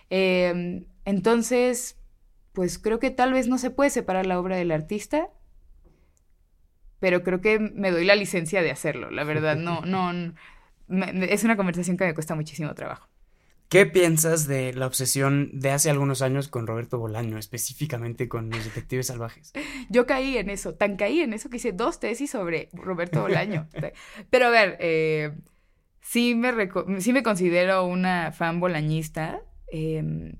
Em, 0.10 0.86
entonces, 1.06 1.98
pues 2.54 2.78
creo 2.78 3.00
que 3.00 3.10
tal 3.10 3.34
vez 3.34 3.48
no 3.48 3.58
se 3.58 3.72
puede 3.72 3.90
separar 3.90 4.26
la 4.28 4.40
obra 4.40 4.58
del 4.58 4.72
artista, 4.72 5.30
pero 7.00 7.24
creo 7.24 7.42
que 7.42 7.60
me 7.60 7.92
doy 7.92 8.06
la 8.06 8.16
licencia 8.16 8.62
de 8.62 8.72
hacerlo, 8.72 9.10
la 9.12 9.24
verdad, 9.24 9.56
no, 9.56 9.82
no, 9.82 10.12
es 10.88 11.44
una 11.44 11.58
conversación 11.58 11.98
que 11.98 12.06
me 12.06 12.14
cuesta 12.14 12.36
muchísimo 12.36 12.74
trabajo. 12.76 13.08
¿Qué 13.70 13.86
piensas 13.86 14.48
de 14.48 14.74
la 14.74 14.86
obsesión 14.86 15.50
de 15.54 15.72
hace 15.72 15.90
algunos 15.90 16.22
años 16.22 16.48
con 16.48 16.68
Roberto 16.68 17.00
Bolaño, 17.00 17.38
específicamente 17.38 18.30
con 18.30 18.50
los 18.50 18.64
detectives 18.64 19.08
salvajes? 19.08 19.54
Yo 19.90 20.06
caí 20.06 20.38
en 20.38 20.50
eso, 20.50 20.76
tan 20.76 20.98
caí 20.98 21.22
en 21.22 21.34
eso 21.34 21.50
que 21.50 21.58
hice 21.58 21.72
dos 21.72 22.00
tesis 22.00 22.30
sobre 22.30 22.70
Roberto 22.74 23.22
Bolaño. 23.22 23.68
Pero 24.30 24.48
a 24.48 24.50
ver, 24.50 24.78
eh, 24.80 25.32
sí, 26.00 26.36
me 26.36 26.54
sí 27.00 27.12
me 27.12 27.24
considero 27.24 27.86
una 27.86 28.32
fan 28.32 28.60
bolañista, 28.60 29.42
em, 29.68 30.34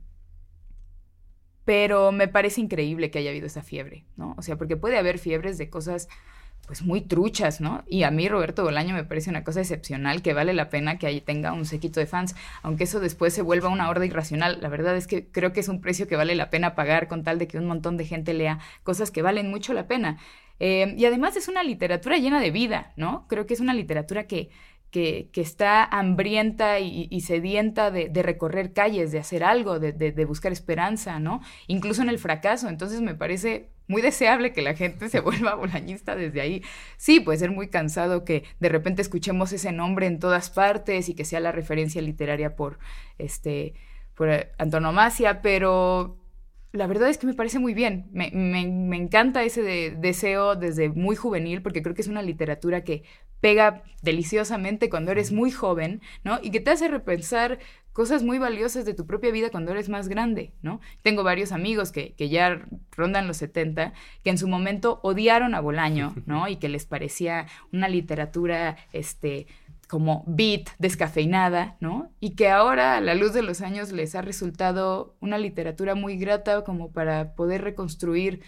pero 1.66 2.12
me 2.12 2.28
parece 2.28 2.62
increíble 2.62 3.10
que 3.10 3.18
haya 3.18 3.32
habido 3.32 3.48
esa 3.48 3.64
fiebre, 3.64 4.06
¿no? 4.16 4.36
O 4.38 4.44
sea, 4.44 4.56
porque 4.56 4.78
puede 4.78 5.00
haber 5.00 5.18
fiebres 5.18 5.58
de 5.58 5.72
cosas 5.72 6.08
pues 6.66 6.82
muy 6.82 7.02
truchas, 7.02 7.62
¿no? 7.62 7.84
Y 7.88 8.04
a 8.04 8.12
mí 8.12 8.28
Roberto 8.28 8.64
Bolaño 8.64 8.94
me 8.94 9.04
parece 9.04 9.30
una 9.30 9.44
cosa 9.44 9.62
excepcional 9.62 10.22
que 10.22 10.34
vale 10.34 10.54
la 10.54 10.70
pena 10.70 10.98
que 10.98 11.08
ahí 11.08 11.22
tenga 11.22 11.54
un 11.54 11.66
sequito 11.66 12.00
de 12.00 12.06
fans, 12.06 12.36
aunque 12.64 12.86
eso 12.86 13.00
después 13.00 13.34
se 13.34 13.42
vuelva 13.42 13.70
una 13.70 13.90
horda 13.90 14.06
irracional. 14.06 14.60
La 14.62 14.70
verdad 14.70 14.96
es 14.96 15.08
que 15.08 15.28
creo 15.28 15.54
que 15.54 15.60
es 15.60 15.68
un 15.68 15.82
precio 15.82 16.08
que 16.08 16.16
vale 16.16 16.36
la 16.36 16.50
pena 16.50 16.76
pagar 16.76 17.08
con 17.08 17.24
tal 17.24 17.40
de 17.40 17.48
que 17.48 17.58
un 17.58 17.66
montón 17.66 17.98
de 17.98 18.06
gente 18.06 18.34
lea 18.34 18.60
cosas 18.84 19.12
que 19.12 19.22
valen 19.22 19.50
mucho 19.50 19.74
la 19.74 19.88
pena. 19.88 20.18
Eh, 20.60 20.94
y 20.98 21.06
además 21.06 21.36
es 21.36 21.48
una 21.48 21.64
literatura 21.64 22.18
llena 22.18 22.40
de 22.40 22.52
vida, 22.52 22.94
¿no? 22.96 23.26
Creo 23.28 23.46
que 23.46 23.54
es 23.54 23.60
una 23.60 23.74
literatura 23.74 24.26
que, 24.26 24.50
que, 24.96 25.42
está 25.42 25.84
hambrienta 25.84 26.80
y, 26.80 27.20
sedienta 27.20 27.92
de, 27.92 28.10
recorrer 28.24 28.72
calles, 28.72 29.12
de 29.12 29.20
hacer 29.20 29.44
algo, 29.44 29.78
de, 29.78 30.26
buscar 30.26 30.54
esperanza, 30.54 31.20
¿no? 31.20 31.42
Incluso 31.68 32.02
en 32.02 32.08
el 32.08 32.18
fracaso. 32.18 32.70
Entonces 32.70 33.02
me 33.02 33.14
parece 33.14 33.72
muy 33.88 34.02
deseable 34.02 34.54
que 34.54 34.62
la 34.62 34.74
gente 34.74 35.10
se 35.10 35.20
vuelva 35.22 35.56
bolañista 35.56 36.16
desde 36.16 36.40
ahí. 36.40 36.64
Sí, 36.96 37.20
puede 37.20 37.38
ser 37.40 37.52
muy 37.52 37.68
cansado 37.68 38.24
que 38.24 38.46
de 38.62 38.70
repente 38.70 39.02
escuchemos 39.02 39.52
ese 39.52 39.74
nombre 39.74 40.08
en 40.08 40.20
todas 40.20 40.50
partes 40.50 41.10
y 41.10 41.14
que 41.14 41.26
sea 41.26 41.42
la 41.42 41.52
referencia 41.52 42.02
literaria 42.02 42.56
por, 42.56 42.80
este, 43.18 43.74
por 44.16 44.30
antonomasia, 44.58 45.42
pero 45.42 46.18
la 46.76 46.88
verdad 46.88 47.10
es 47.10 47.18
que 47.18 47.28
me 47.28 47.34
parece 47.34 47.60
muy 47.60 47.74
bien. 47.74 48.08
Me, 48.12 48.28
encanta 48.96 49.44
ese 49.44 49.92
deseo 49.98 50.56
desde 50.56 50.90
muy 50.90 51.16
juvenil, 51.16 51.62
porque 51.62 51.82
creo 51.82 51.96
que 51.96 52.02
es 52.02 52.08
una 52.08 52.22
literatura 52.22 52.84
que 52.84 53.04
pega 53.46 53.84
deliciosamente 54.02 54.90
cuando 54.90 55.12
eres 55.12 55.32
muy 55.32 55.52
joven, 55.52 56.02
¿no? 56.24 56.40
Y 56.42 56.50
que 56.50 56.60
te 56.60 56.72
hace 56.72 56.88
repensar 56.88 57.60
cosas 57.94 58.24
muy 58.24 58.40
valiosas 58.40 58.86
de 58.86 58.96
tu 58.96 59.06
propia 59.06 59.30
vida 59.30 59.52
cuando 59.52 59.72
eres 59.72 59.88
más 59.88 60.08
grande, 60.08 60.52
¿no? 60.64 60.82
Tengo 61.04 61.24
varios 61.24 61.52
amigos 61.52 61.92
que, 61.92 62.16
que 62.16 62.30
ya 62.30 62.66
rondan 62.98 63.28
los 63.28 63.38
70, 63.38 63.94
que 64.24 64.32
en 64.32 64.40
su 64.40 64.48
momento 64.48 65.00
odiaron 65.04 65.54
a 65.54 65.60
Bolaño, 65.60 66.16
¿no? 66.26 66.48
Y 66.48 66.56
que 66.56 66.70
les 66.70 66.88
parecía 66.88 67.46
una 67.72 67.88
literatura, 67.88 68.78
este, 68.94 69.46
como 69.88 70.24
beat, 70.26 70.70
descafeinada, 70.80 71.78
¿no? 71.80 72.12
Y 72.20 72.32
que 72.32 72.50
ahora 72.50 72.98
a 72.98 73.02
la 73.02 73.14
luz 73.14 73.32
de 73.32 73.44
los 73.44 73.62
años 73.62 73.92
les 73.92 74.16
ha 74.16 74.24
resultado 74.24 75.16
una 75.20 75.38
literatura 75.38 75.94
muy 75.94 76.18
grata 76.18 76.64
como 76.64 76.92
para 76.92 77.36
poder 77.36 77.62
reconstruir, 77.62 78.42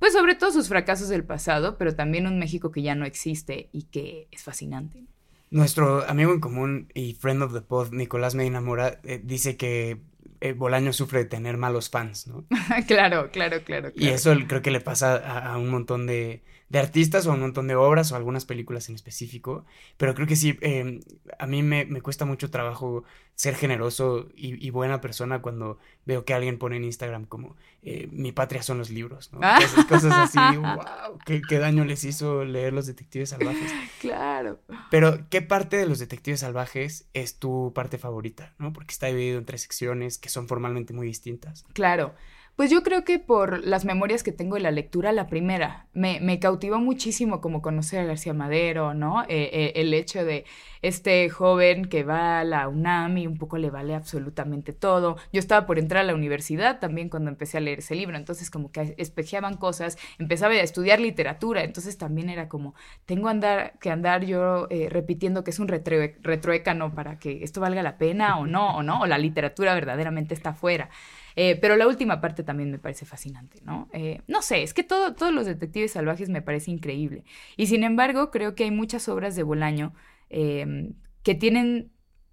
pues 0.00 0.12
sobre 0.14 0.34
todo 0.34 0.50
sus 0.50 0.68
fracasos 0.68 1.08
del 1.08 1.22
pasado, 1.22 1.78
pero 1.78 1.94
también 1.94 2.26
un 2.26 2.40
México 2.40 2.72
que 2.72 2.82
ya 2.82 2.96
no 2.96 3.04
existe 3.04 3.68
y 3.72 3.84
que 3.84 4.26
es 4.32 4.42
fascinante. 4.42 5.04
Nuestro 5.50 6.08
amigo 6.08 6.32
en 6.32 6.40
común 6.40 6.88
y 6.94 7.14
friend 7.14 7.42
of 7.42 7.52
the 7.52 7.60
pod, 7.60 7.92
Nicolás 7.92 8.34
Medina 8.34 8.60
Mora, 8.60 9.00
eh, 9.04 9.20
dice 9.22 9.56
que 9.56 10.00
eh, 10.40 10.52
Bolaño 10.54 10.92
sufre 10.92 11.20
de 11.20 11.24
tener 11.26 11.58
malos 11.58 11.90
fans, 11.90 12.26
¿no? 12.26 12.44
claro, 12.88 13.30
claro, 13.30 13.62
claro, 13.62 13.92
Y 13.94 14.08
eso 14.08 14.34
creo 14.48 14.62
que 14.62 14.70
le 14.70 14.80
pasa 14.80 15.16
a 15.16 15.58
un 15.58 15.68
montón 15.68 16.06
de, 16.06 16.42
de 16.70 16.78
artistas 16.78 17.26
o 17.26 17.32
un 17.32 17.40
montón 17.40 17.66
de 17.66 17.74
obras 17.74 18.12
o 18.12 18.16
algunas 18.16 18.44
películas 18.44 18.88
en 18.88 18.94
específico, 18.94 19.66
pero 19.96 20.14
creo 20.14 20.28
que 20.28 20.36
sí, 20.36 20.56
em, 20.60 21.00
a 21.38 21.46
mí 21.46 21.64
me, 21.64 21.86
cuesta 22.00 22.24
mucho 22.24 22.48
trabajo 22.48 23.02
ser 23.34 23.56
generoso 23.56 24.28
y, 24.36 24.70
buena 24.70 25.00
persona 25.00 25.42
cuando 25.42 25.78
veo 26.06 26.24
que 26.24 26.32
alguien 26.32 26.58
pone 26.58 26.76
en 26.76 26.84
Instagram 26.84 27.24
como 27.24 27.56
eh, 27.82 28.08
mi 28.12 28.30
patria 28.30 28.62
son 28.62 28.78
los 28.78 28.90
libros, 28.90 29.32
¿no? 29.32 29.40
Ah. 29.42 29.58
Cosas, 29.88 30.12
así, 30.12 30.38
wow, 30.56 31.18
¿qué, 31.26 31.42
qué 31.42 31.58
daño 31.58 31.84
les 31.84 32.04
hizo 32.04 32.44
leer 32.44 32.72
Los 32.72 32.86
Detectives 32.86 33.30
Salvajes. 33.30 33.72
Claro. 34.00 34.60
Pero, 34.90 35.28
¿qué 35.28 35.42
parte 35.42 35.76
de 35.76 35.86
Los 35.86 35.98
Detectives 35.98 36.40
Salvajes 36.40 37.08
es 37.14 37.38
tu 37.38 37.72
parte 37.74 37.98
favorita, 37.98 38.54
¿no? 38.58 38.72
Porque 38.72 38.92
está 38.92 39.08
dividido 39.08 39.38
en 39.38 39.44
tres 39.44 39.62
secciones 39.62 40.18
que 40.18 40.28
son 40.28 40.46
formalmente 40.46 40.92
muy 40.92 41.06
distintas. 41.06 41.64
Claro. 41.72 42.14
Pues 42.60 42.70
yo 42.70 42.82
creo 42.82 43.04
que 43.04 43.18
por 43.18 43.64
las 43.64 43.86
memorias 43.86 44.22
que 44.22 44.32
tengo 44.32 44.56
de 44.56 44.60
la 44.60 44.70
lectura, 44.70 45.12
la 45.12 45.28
primera, 45.28 45.86
me, 45.94 46.20
me 46.20 46.38
cautivó 46.38 46.78
muchísimo 46.78 47.40
como 47.40 47.62
conocer 47.62 48.00
a 48.00 48.04
García 48.04 48.34
Madero, 48.34 48.92
¿no? 48.92 49.22
Eh, 49.22 49.48
eh, 49.50 49.72
el 49.76 49.94
hecho 49.94 50.26
de 50.26 50.44
este 50.82 51.30
joven 51.30 51.86
que 51.86 52.04
va 52.04 52.40
a 52.40 52.44
la 52.44 52.68
UNAM 52.68 53.16
y 53.16 53.26
un 53.26 53.38
poco 53.38 53.56
le 53.56 53.70
vale 53.70 53.94
absolutamente 53.94 54.74
todo. 54.74 55.16
Yo 55.32 55.38
estaba 55.38 55.64
por 55.64 55.78
entrar 55.78 56.02
a 56.02 56.06
la 56.06 56.14
universidad 56.14 56.80
también 56.80 57.08
cuando 57.08 57.30
empecé 57.30 57.56
a 57.56 57.60
leer 57.60 57.78
ese 57.78 57.94
libro, 57.94 58.18
entonces 58.18 58.50
como 58.50 58.70
que 58.70 58.94
espejeaban 58.98 59.56
cosas, 59.56 59.96
empezaba 60.18 60.52
a 60.52 60.60
estudiar 60.60 61.00
literatura, 61.00 61.64
entonces 61.64 61.96
también 61.96 62.28
era 62.28 62.50
como, 62.50 62.74
tengo 63.06 63.30
andar, 63.30 63.78
que 63.80 63.90
andar 63.90 64.26
yo 64.26 64.66
eh, 64.68 64.88
repitiendo 64.90 65.44
que 65.44 65.50
es 65.52 65.60
un 65.60 65.68
retro, 65.68 65.96
retroécano 66.20 66.94
para 66.94 67.18
que 67.18 67.42
esto 67.42 67.62
valga 67.62 67.82
la 67.82 67.96
pena 67.96 68.38
o 68.38 68.46
no, 68.46 68.76
o 68.76 68.82
no, 68.82 69.00
o 69.00 69.06
la 69.06 69.16
literatura 69.16 69.72
verdaderamente 69.72 70.34
está 70.34 70.50
afuera. 70.50 70.90
Eh, 71.36 71.56
pero 71.60 71.76
la 71.76 71.86
última 71.86 72.20
parte 72.20 72.42
también 72.42 72.70
me 72.70 72.78
parece 72.78 73.06
fascinante, 73.06 73.60
¿no? 73.64 73.88
Eh, 73.92 74.20
no 74.26 74.42
sé, 74.42 74.62
es 74.62 74.74
que 74.74 74.82
todo, 74.82 75.14
todos 75.14 75.32
los 75.32 75.46
detectives 75.46 75.92
salvajes 75.92 76.28
me 76.28 76.42
parece 76.42 76.70
increíble. 76.70 77.24
Y 77.56 77.66
sin 77.66 77.84
embargo, 77.84 78.30
creo 78.30 78.54
que 78.54 78.64
hay 78.64 78.70
muchas 78.70 79.08
obras 79.08 79.36
de 79.36 79.42
Bolaño 79.42 79.94
em, 80.28 80.94
que 81.22 81.34
tienen 81.34 81.92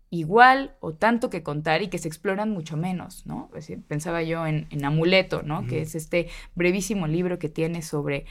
igual 0.09 0.75
o 0.79 0.93
tanto 0.93 1.29
que 1.29 1.43
contar 1.43 1.81
y 1.81 1.89
que 1.89 1.97
se 1.97 2.07
exploran 2.07 2.49
mucho 2.49 2.77
menos, 2.77 3.25
¿no? 3.25 3.49
pensaba 3.87 4.23
yo 4.23 4.47
en, 4.47 4.85
Amuleto, 4.85 5.43
¿no? 5.43 5.67
Que 5.67 5.81
es 5.81 5.95
este 5.95 6.29
brevísimo 6.55 7.07
libro 7.07 7.39
que 7.39 7.49
tiene 7.49 7.81
sobre 7.81 8.25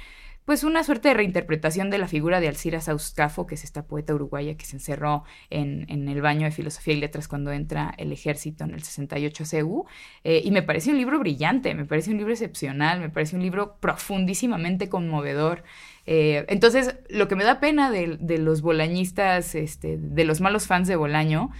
pues 0.46 0.62
una 0.62 0.84
suerte 0.84 1.08
de 1.08 1.14
reinterpretación 1.14 1.90
de 1.90 1.98
la 1.98 2.06
figura 2.06 2.38
de 2.38 2.46
Alcira 2.46 2.80
Sauscafo, 2.80 3.48
que 3.48 3.56
es 3.56 3.64
esta 3.64 3.84
poeta 3.84 4.14
uruguaya 4.14 4.56
que 4.56 4.64
se 4.64 4.76
encerró 4.76 5.24
en, 5.50 6.08
el 6.08 6.22
baño 6.22 6.44
de 6.44 6.52
filosofía 6.52 6.94
y 6.94 7.00
letras 7.00 7.26
cuando 7.26 7.50
entra 7.50 7.92
el 7.98 8.12
ejército 8.12 8.62
en 8.62 8.72
el 8.72 8.82
68 8.84 9.44
CU. 9.50 9.86
Eh, 10.22 10.42
y 10.44 10.52
me 10.52 10.62
parece 10.62 10.92
un 10.92 10.98
libro 10.98 11.18
brillante, 11.18 11.74
me 11.74 11.84
parece 11.84 12.12
un 12.12 12.18
libro 12.18 12.32
excepcional, 12.32 13.00
me 13.00 13.10
parece 13.10 13.34
un 13.34 13.42
libro 13.42 13.76
profundísimamente 13.80 14.88
conmovedor. 14.88 15.64
Eh, 16.06 16.46
entonces, 16.48 16.94
lo 17.08 17.26
que 17.26 17.34
me 17.34 17.42
da 17.42 17.58
pena 17.58 17.90
de, 17.90 18.16
de 18.20 18.38
los 18.38 18.62
bolañistas, 18.62 19.56
este, 19.56 19.98
de 19.98 20.24
los 20.24 20.40
malos 20.40 20.68
fans 20.68 20.86
de 20.86 20.94
Bolaño, 20.94 21.50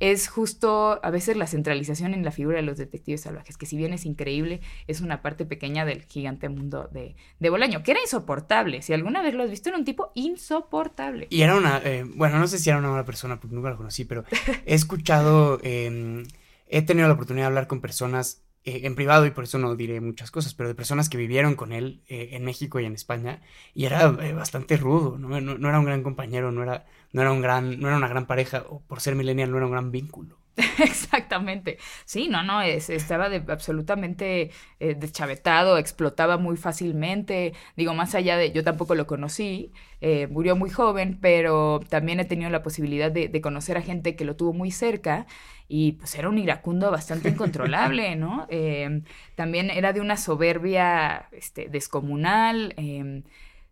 es 0.00 0.28
justo 0.28 1.00
a 1.02 1.10
veces 1.10 1.36
la 1.36 1.46
centralización 1.46 2.14
en 2.14 2.24
la 2.24 2.30
figura 2.30 2.56
de 2.56 2.62
los 2.62 2.76
detectives 2.76 3.22
salvajes, 3.22 3.56
que 3.56 3.66
si 3.66 3.76
bien 3.76 3.92
es 3.92 4.04
increíble, 4.04 4.60
es 4.86 5.00
una 5.00 5.22
parte 5.22 5.44
pequeña 5.44 5.84
del 5.84 6.02
gigante 6.04 6.48
mundo 6.48 6.88
de, 6.92 7.16
de 7.38 7.50
Bolaño, 7.50 7.82
que 7.82 7.92
era 7.92 8.00
insoportable. 8.00 8.82
Si 8.82 8.92
alguna 8.92 9.22
vez 9.22 9.34
lo 9.34 9.42
has 9.42 9.50
visto, 9.50 9.68
era 9.68 9.78
un 9.78 9.84
tipo 9.84 10.12
insoportable. 10.14 11.26
Y 11.30 11.42
era 11.42 11.56
una, 11.56 11.80
eh, 11.84 12.04
bueno, 12.06 12.38
no 12.38 12.46
sé 12.46 12.58
si 12.58 12.70
era 12.70 12.78
una 12.78 12.88
buena 12.88 13.04
persona, 13.04 13.40
porque 13.40 13.54
nunca 13.54 13.70
lo 13.70 13.76
conocí, 13.76 14.04
pero 14.04 14.24
he 14.66 14.74
escuchado, 14.74 15.58
em, 15.62 16.24
he 16.68 16.82
tenido 16.82 17.08
la 17.08 17.14
oportunidad 17.14 17.44
de 17.44 17.48
hablar 17.48 17.66
con 17.66 17.80
personas 17.80 18.45
eh, 18.66 18.80
en 18.84 18.94
privado 18.96 19.24
y 19.26 19.30
por 19.30 19.44
eso 19.44 19.58
no 19.58 19.76
diré 19.76 20.00
muchas 20.00 20.30
cosas, 20.30 20.52
pero 20.54 20.68
de 20.68 20.74
personas 20.74 21.08
que 21.08 21.16
vivieron 21.16 21.54
con 21.54 21.72
él 21.72 22.02
eh, 22.08 22.30
en 22.32 22.44
México 22.44 22.80
y 22.80 22.84
en 22.84 22.94
España 22.94 23.40
y 23.74 23.86
era 23.86 24.08
bastante 24.10 24.76
rudo, 24.76 25.18
¿no? 25.18 25.40
¿no? 25.40 25.68
era 25.68 25.78
un 25.78 25.86
gran 25.86 26.02
compañero, 26.02 26.52
no 26.52 26.62
era, 26.62 26.84
no 27.12 27.22
era 27.22 27.32
un 27.32 27.40
gran, 27.40 27.80
no 27.80 27.88
era 27.88 27.96
una 27.96 28.08
gran 28.08 28.26
pareja, 28.26 28.64
o 28.68 28.80
por 28.80 29.00
ser 29.00 29.14
millennial 29.14 29.50
no 29.50 29.56
era 29.58 29.66
un 29.66 29.72
gran 29.72 29.90
vínculo. 29.92 30.38
Exactamente. 30.78 31.78
Sí, 32.06 32.28
no, 32.28 32.42
no, 32.42 32.62
es, 32.62 32.88
estaba 32.88 33.28
de, 33.28 33.42
absolutamente 33.48 34.50
eh, 34.80 34.94
deschavetado, 34.94 35.76
explotaba 35.76 36.38
muy 36.38 36.56
fácilmente. 36.56 37.52
Digo, 37.76 37.92
más 37.92 38.14
allá 38.14 38.38
de, 38.38 38.52
yo 38.52 38.64
tampoco 38.64 38.94
lo 38.94 39.06
conocí, 39.06 39.72
eh, 40.00 40.26
murió 40.28 40.56
muy 40.56 40.70
joven, 40.70 41.18
pero 41.20 41.80
también 41.90 42.20
he 42.20 42.24
tenido 42.24 42.48
la 42.48 42.62
posibilidad 42.62 43.10
de, 43.10 43.40
conocer 43.42 43.76
a 43.76 43.82
gente 43.82 44.16
que 44.16 44.24
lo 44.24 44.34
tuvo 44.34 44.54
muy 44.54 44.70
cerca 44.70 45.26
y 45.68 45.92
pues 45.92 46.14
era 46.14 46.28
un 46.30 46.38
iracundo 46.38 46.90
bastante 46.90 47.28
incontrolable, 47.28 48.16
¿no? 48.16 48.46
Eh, 48.48 49.02
también 49.34 49.68
era 49.68 49.92
de 49.92 50.00
una 50.00 50.16
soberbia 50.16 51.28
este, 51.32 51.68
descomunal. 51.68 52.74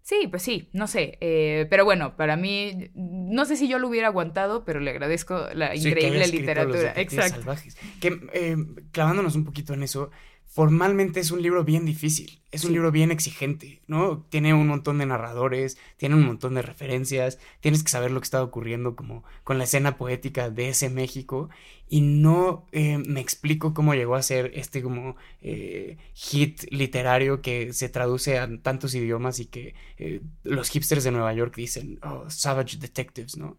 Sí, 0.05 0.29
pues 0.29 0.43
sí, 0.43 0.69
no 0.75 0.87
sé. 0.87 1.17
Eh, 1.23 1.67
pero 1.71 1.87
bueno, 1.87 2.15
para 2.15 2.37
mí, 2.37 2.91
no 2.95 3.47
sé 3.47 3.57
si 3.57 3.69
yo 3.69 3.79
lo 3.79 3.89
hubiera 3.89 4.09
aguantado, 4.09 4.63
pero 4.67 4.79
le 4.79 4.91
agradezco 4.91 5.49
la 5.55 5.75
increíble 5.75 6.27
literatura. 6.27 6.93
Exacto. 6.95 7.37
Salvajes. 7.37 7.79
Que, 8.03 8.21
eh, 8.35 8.55
clavándonos 8.93 9.35
un 9.35 9.47
poquito 9.47 9.73
en 9.73 9.83
eso, 9.83 10.11
formalmente 10.55 11.19
es 11.19 11.33
un 11.33 11.43
libro 11.43 11.65
bien 11.65 11.85
difícil, 11.85 12.41
es 12.53 12.65
un 12.65 12.73
libro 12.73 12.93
bien 12.93 13.11
exigente, 13.11 13.83
¿no? 13.89 14.25
Tiene 14.29 14.55
un 14.55 14.69
montón 14.69 14.99
de 14.99 15.07
narradores, 15.07 15.79
tiene 15.97 16.15
un 16.15 16.25
montón 16.25 16.55
de 16.55 16.63
referencias, 16.63 17.41
tienes 17.59 17.83
que 17.83 17.91
saber 17.91 18.13
lo 18.13 18.21
que 18.21 18.27
está 18.27 18.41
ocurriendo 18.41 18.95
como 18.95 19.25
con 19.43 19.59
la 19.59 19.65
escena 19.65 19.97
poética 19.97 20.51
de 20.51 20.69
ese 20.69 20.91
México 20.91 21.51
y 21.89 22.03
no 22.03 22.67
eh, 22.71 22.99
me 22.99 23.21
explico 23.21 23.75
cómo 23.75 23.95
llegó 23.95 24.15
a 24.15 24.23
ser 24.23 24.53
este 24.55 24.81
como 24.81 25.17
eh, 25.43 25.97
hit 26.15 26.63
literario 26.71 27.43
que 27.43 27.73
se 27.73 27.89
traduce 27.89 28.39
a 28.39 28.49
tantos 28.63 28.95
idiomas 28.95 29.41
y 29.41 29.47
que 29.47 29.75
eh, 29.99 30.21
los 30.45 30.69
hipsters 30.71 31.03
de 31.03 31.11
Nueva 31.11 31.35
York 31.35 31.57
dicen, 31.57 31.99
oh, 32.05 32.31
Savage 32.31 32.77
Detectives, 32.79 33.37
¿no? 33.37 33.59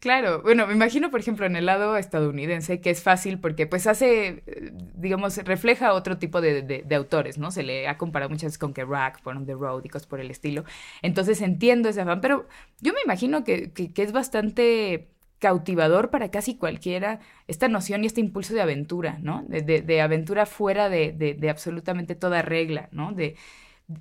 Claro, 0.00 0.42
bueno, 0.42 0.66
me 0.66 0.74
imagino, 0.74 1.10
por 1.10 1.20
ejemplo, 1.20 1.46
en 1.46 1.54
el 1.56 1.66
lado 1.66 1.96
estadounidense, 1.96 2.80
que 2.80 2.90
es 2.90 3.02
fácil 3.02 3.38
porque 3.38 3.66
pues 3.66 3.86
hace, 3.86 4.42
eh, 4.46 4.72
digamos, 4.94 5.36
refleja 5.38 5.92
otro 5.92 6.18
tipo 6.18 6.40
de, 6.40 6.62
de, 6.62 6.94
autores, 6.96 7.38
¿no? 7.38 7.50
Se 7.50 7.62
le 7.62 7.86
ha 7.88 7.96
comparado 7.96 8.28
muchas 8.30 8.48
veces 8.48 8.58
con 8.58 8.74
Kerouac, 8.74 9.22
por 9.22 9.36
On 9.36 9.46
the 9.46 9.54
Road 9.54 9.84
y 9.84 9.88
cosas 9.88 10.06
por 10.06 10.20
el 10.20 10.30
estilo. 10.30 10.64
Entonces 11.02 11.40
entiendo 11.42 11.88
ese 11.88 12.00
afán, 12.00 12.20
pero 12.20 12.48
yo 12.80 12.92
me 12.92 13.00
imagino 13.04 13.44
que, 13.44 13.72
que, 13.72 13.92
que 13.92 14.02
es 14.02 14.12
bastante 14.12 15.08
cautivador 15.38 16.10
para 16.10 16.30
casi 16.30 16.56
cualquiera 16.56 17.20
esta 17.46 17.68
noción 17.68 18.02
y 18.02 18.06
este 18.08 18.20
impulso 18.20 18.54
de 18.54 18.62
aventura, 18.62 19.18
¿no? 19.22 19.44
De, 19.48 19.62
de, 19.62 20.00
aventura 20.00 20.46
fuera 20.46 20.88
de, 20.88 21.12
de, 21.12 21.50
absolutamente 21.50 22.14
toda 22.16 22.42
regla, 22.42 22.88
¿no? 22.92 23.12
De, 23.12 23.36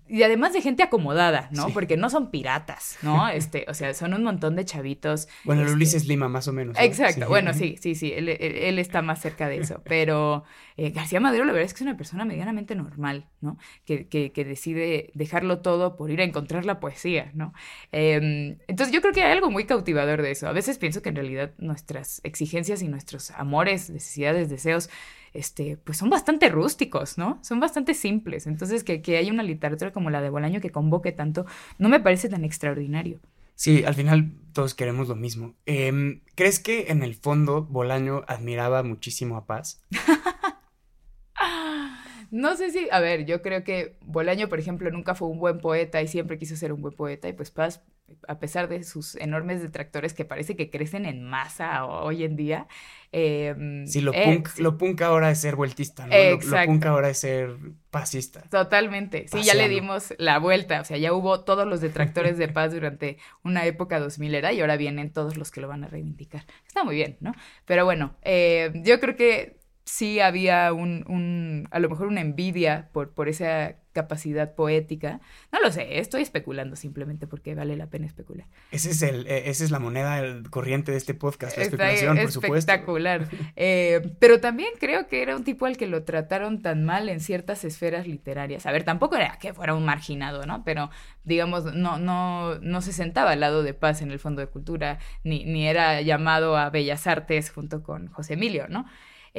y 0.10 0.24
además 0.24 0.52
de 0.52 0.62
gente 0.62 0.84
acomodada, 0.84 1.48
¿no? 1.52 1.70
Porque 1.70 1.96
no 1.96 2.10
son 2.10 2.30
piratas, 2.30 2.98
¿no? 3.02 3.28
Este, 3.38 3.66
o 3.70 3.74
sea, 3.74 3.94
son 3.94 4.14
un 4.14 4.24
montón 4.24 4.56
de 4.56 4.66
chavitos. 4.66 5.30
Bueno, 5.46 5.62
este... 5.62 5.74
Ulises 5.74 6.08
Lima, 6.08 6.28
más 6.28 6.48
o 6.48 6.54
menos. 6.54 6.76
Exacto, 6.80 7.28
bueno, 7.30 7.54
sí, 7.54 7.78
sí, 7.80 7.96
sí, 7.96 8.12
él, 8.14 8.28
él, 8.30 8.80
está 8.80 9.02
más 9.02 9.22
cerca 9.22 9.48
de 9.48 9.60
eso. 9.60 9.82
Pero 9.86 10.44
eh, 10.76 10.90
García 10.90 11.20
Madero, 11.20 11.46
la 11.46 11.54
verdad 11.54 11.68
es 11.68 11.74
que 11.74 11.78
es 11.78 11.82
una 11.84 11.96
persona 11.96 12.26
medianamente 12.26 12.76
normal, 12.76 13.28
¿no? 13.40 13.58
Que, 13.86 14.08
que, 14.08 14.32
que 14.34 14.44
decide 14.44 15.12
dejarlo 15.14 15.60
todo 15.60 15.96
por 15.96 16.12
ir 16.12 16.20
a 16.20 16.26
encontrar 16.26 16.66
la 16.66 16.80
poesía, 16.80 17.32
¿no? 17.34 17.54
Eh, 17.94 18.58
entonces 18.68 18.94
yo 18.94 19.02
creo 19.02 19.14
que 19.14 19.24
hay 19.24 19.32
algo 19.32 19.52
muy 19.52 19.66
cautivador 19.66 20.22
de 20.22 20.32
eso. 20.32 20.48
A 20.48 20.54
veces 20.54 20.78
pienso 20.80 21.02
que 21.02 21.10
en 21.10 21.16
realidad 21.16 21.52
nuestras 21.60 22.20
exigencias 22.24 22.82
y 22.82 22.90
nuestros 22.90 23.32
amores, 23.32 23.90
necesidades, 23.90 24.50
deseos, 24.50 24.90
este, 25.34 25.78
pues 25.78 25.98
son 25.98 26.10
bastante 26.10 26.50
rústicos, 26.50 27.18
¿no? 27.18 27.40
Son 27.44 27.60
bastante 27.60 27.94
simples. 27.94 28.48
Entonces, 28.48 28.84
que, 28.84 29.02
que 29.02 29.18
haya 29.18 29.32
una 29.32 29.44
literatura 29.44 29.92
como 29.92 30.10
la 30.10 30.22
de 30.22 30.30
Bolaño 30.30 30.62
que 30.62 30.72
convoque 30.72 31.12
tanto, 31.12 31.46
no 31.78 31.90
me 31.90 32.00
parece 32.00 32.30
tan 32.30 32.44
extraordinario. 32.44 33.20
Sí, 33.58 33.84
al 33.84 33.96
final 33.96 34.34
todos 34.54 34.76
queremos 34.76 35.08
lo 35.08 35.16
mismo. 35.16 35.56
Eh, 35.66 36.22
¿Crees 36.36 36.60
que 36.60 36.92
en 36.92 37.02
el 37.02 37.16
fondo 37.16 37.64
Bolaño 37.64 38.24
admiraba 38.28 38.84
muchísimo 38.84 39.36
a 39.36 39.48
Paz? 39.48 39.84
no 42.32 42.56
sé 42.56 42.72
si, 42.72 42.88
a 42.92 43.00
ver, 43.00 43.26
yo 43.26 43.42
creo 43.42 43.64
que 43.64 43.98
Bolaño, 44.06 44.48
por 44.48 44.60
ejemplo, 44.60 44.92
nunca 44.92 45.16
fue 45.16 45.28
un 45.28 45.40
buen 45.40 45.60
poeta 45.60 46.04
y 46.04 46.08
siempre 46.08 46.38
quiso 46.38 46.56
ser 46.56 46.72
un 46.72 46.84
buen 46.84 46.96
poeta 46.96 47.30
y 47.30 47.34
pues 47.34 47.50
Paz 47.50 47.82
a 48.28 48.40
pesar 48.40 48.68
de 48.68 48.84
sus 48.84 49.16
enormes 49.16 49.62
detractores 49.62 50.14
que 50.14 50.26
parece 50.26 50.56
que 50.56 50.70
crecen 50.70 51.06
en 51.06 51.24
masa 51.24 51.86
hoy 51.86 52.24
en 52.24 52.36
día. 52.36 52.68
Eh, 53.12 53.84
sí, 53.86 54.02
lo 54.02 54.12
punk, 54.12 54.50
lo 54.58 54.78
punk 54.78 55.02
ahora 55.02 55.32
es 55.32 55.40
ser 55.40 55.56
vueltista, 55.56 56.08
¿no? 56.08 56.16
Lo, 56.16 56.66
punk 56.66 56.86
ahora 56.86 57.10
es 57.10 57.20
ser 57.20 57.56
pasista. 57.90 58.42
Totalmente. 58.50 59.28
Sí, 59.28 59.44
ya 59.44 59.54
le 59.54 59.70
dimos 59.70 60.14
la 60.18 60.40
vuelta. 60.40 60.82
O 60.82 60.84
sea, 60.84 60.98
ya 60.98 61.14
hubo 61.14 61.44
todos 61.44 61.68
los 61.68 61.82
detractores 61.82 62.38
de 62.38 62.48
paz 62.48 62.74
durante 62.74 63.18
una 63.44 63.66
época 63.66 64.00
2000 64.00 64.36
era 64.36 64.54
y 64.54 64.62
ahora 64.62 64.78
vienen 64.78 65.12
todos 65.12 65.38
los 65.38 65.52
que 65.52 65.62
lo 65.62 65.68
van 65.68 65.84
a 65.84 65.88
reivindicar. 65.88 66.46
Está 66.68 66.84
muy 66.84 66.96
bien, 66.96 67.18
¿no? 67.20 67.34
Pero 67.66 67.86
bueno, 67.86 68.16
eh, 68.24 68.72
yo 68.84 69.00
creo 69.00 69.16
que 69.16 69.58
sí 69.88 70.20
había 70.20 70.74
un, 70.74 71.06
un, 71.08 71.68
a 71.72 71.80
lo 71.80 71.90
mejor 71.90 72.08
una 72.08 72.22
envidia 72.22 72.90
por, 72.92 73.14
por 73.14 73.30
esa 73.30 73.78
capacidad 73.94 74.54
poética. 74.54 75.22
No 75.52 75.60
lo 75.60 75.72
sé, 75.72 76.00
estoy 76.00 76.22
especulando 76.22 76.76
simplemente 76.76 77.26
porque 77.26 77.56
vale 77.56 77.76
la 77.78 77.88
pena 77.88 78.06
especular. 78.06 78.46
Ese 78.70 78.92
es 78.92 79.02
el, 79.02 79.26
e, 79.26 79.50
esa 79.50 79.64
es 79.64 79.72
la 79.72 79.80
moneda 79.80 80.22
corriente 80.52 80.92
de 80.92 80.98
este 80.98 81.14
podcast, 81.14 81.58
la 81.58 81.64
especulación, 81.64 82.18
por 82.18 82.32
supuesto. 82.32 82.58
Espectacular. 82.58 83.28
eh, 83.56 84.12
pero 84.20 84.40
también 84.40 84.70
creo 84.78 85.08
que 85.08 85.22
era 85.24 85.36
un 85.36 85.44
tipo 85.44 85.66
al 85.66 85.78
que 85.78 85.88
lo 85.88 86.04
trataron 86.04 86.62
tan 86.62 86.84
mal 86.84 87.10
en 87.10 87.22
ciertas 87.22 87.64
esferas 87.64 88.06
literarias. 88.06 88.66
A 88.66 88.72
ver, 88.72 88.84
tampoco 88.84 89.16
era 89.16 89.40
que 89.40 89.54
fuera 89.54 89.74
un 89.74 89.86
marginado, 89.86 90.46
¿no? 90.46 90.64
Pero, 90.64 90.92
digamos, 91.24 91.74
no, 91.74 91.98
no, 91.98 92.60
no 92.60 92.82
se 92.82 92.92
sentaba 92.92 93.32
al 93.32 93.40
lado 93.40 93.64
de 93.64 93.74
Paz 93.74 94.02
en 94.02 94.12
el 94.12 94.20
Fondo 94.20 94.42
de 94.42 94.48
Cultura, 94.48 95.00
ni, 95.24 95.46
ni 95.46 95.68
era 95.68 96.02
llamado 96.02 96.58
a 96.58 96.70
Bellas 96.70 97.08
Artes 97.08 97.50
junto 97.50 97.82
con 97.82 98.10
José 98.10 98.34
Emilio, 98.34 98.68
¿no? 98.68 98.86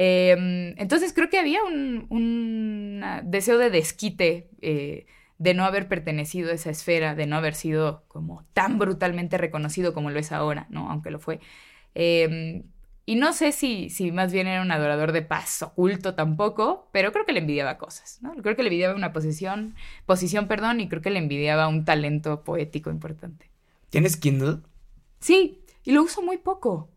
Eh, 0.01 0.75
entonces 0.77 1.13
creo 1.13 1.29
que 1.29 1.41
había 1.41 1.65
un, 1.65 2.07
un 2.09 3.03
deseo 3.25 3.59
de 3.59 3.69
desquite 3.69 4.49
eh, 4.61 5.07
de 5.39 5.55
no 5.55 5.65
haber 5.65 5.89
pertenecido 5.89 6.53
a 6.53 6.55
esa 6.55 6.71
esfera, 6.71 7.17
de 7.17 7.27
no 7.27 7.35
haber 7.35 7.57
sido 7.57 8.05
como 8.07 8.45
tan 8.53 8.79
brutalmente 8.79 9.39
reconocido 9.39 9.95
como 9.95 10.11
lo 10.11 10.21
es 10.21 10.31
ahora, 10.31 10.69
¿no? 10.71 10.89
Aunque 10.89 11.11
lo 11.11 11.19
fue. 11.19 11.41
Eh, 11.97 12.63
y 13.07 13.17
no 13.17 13.33
sé 13.33 13.51
si, 13.51 13.91
si 13.91 14.13
más 14.13 14.33
bien 14.33 14.47
era 14.47 14.63
un 14.63 14.71
adorador 14.71 15.11
de 15.11 15.23
paz 15.23 15.63
oculto 15.63 16.15
tampoco, 16.15 16.89
pero 16.93 17.11
creo 17.11 17.27
que 17.27 17.33
le 17.33 17.41
envidiaba 17.41 17.77
cosas, 17.77 18.21
¿no? 18.23 18.37
Creo 18.37 18.55
que 18.55 18.63
le 18.63 18.69
envidiaba 18.69 18.95
una 18.95 19.13
posición, 19.13 19.75
posición, 20.07 20.47
perdón, 20.47 20.79
y 20.79 20.89
creo 20.89 21.03
que 21.03 21.11
le 21.11 21.19
envidiaba 21.19 21.67
un 21.67 21.85
talento 21.85 22.45
poético 22.45 22.91
importante. 22.91 23.51
¿Tienes 23.91 24.17
Kindle? 24.17 24.59
Sí, 25.19 25.59
y 25.83 25.91
lo 25.91 26.05
uso 26.05 26.23
muy 26.23 26.37
poco. 26.37 26.89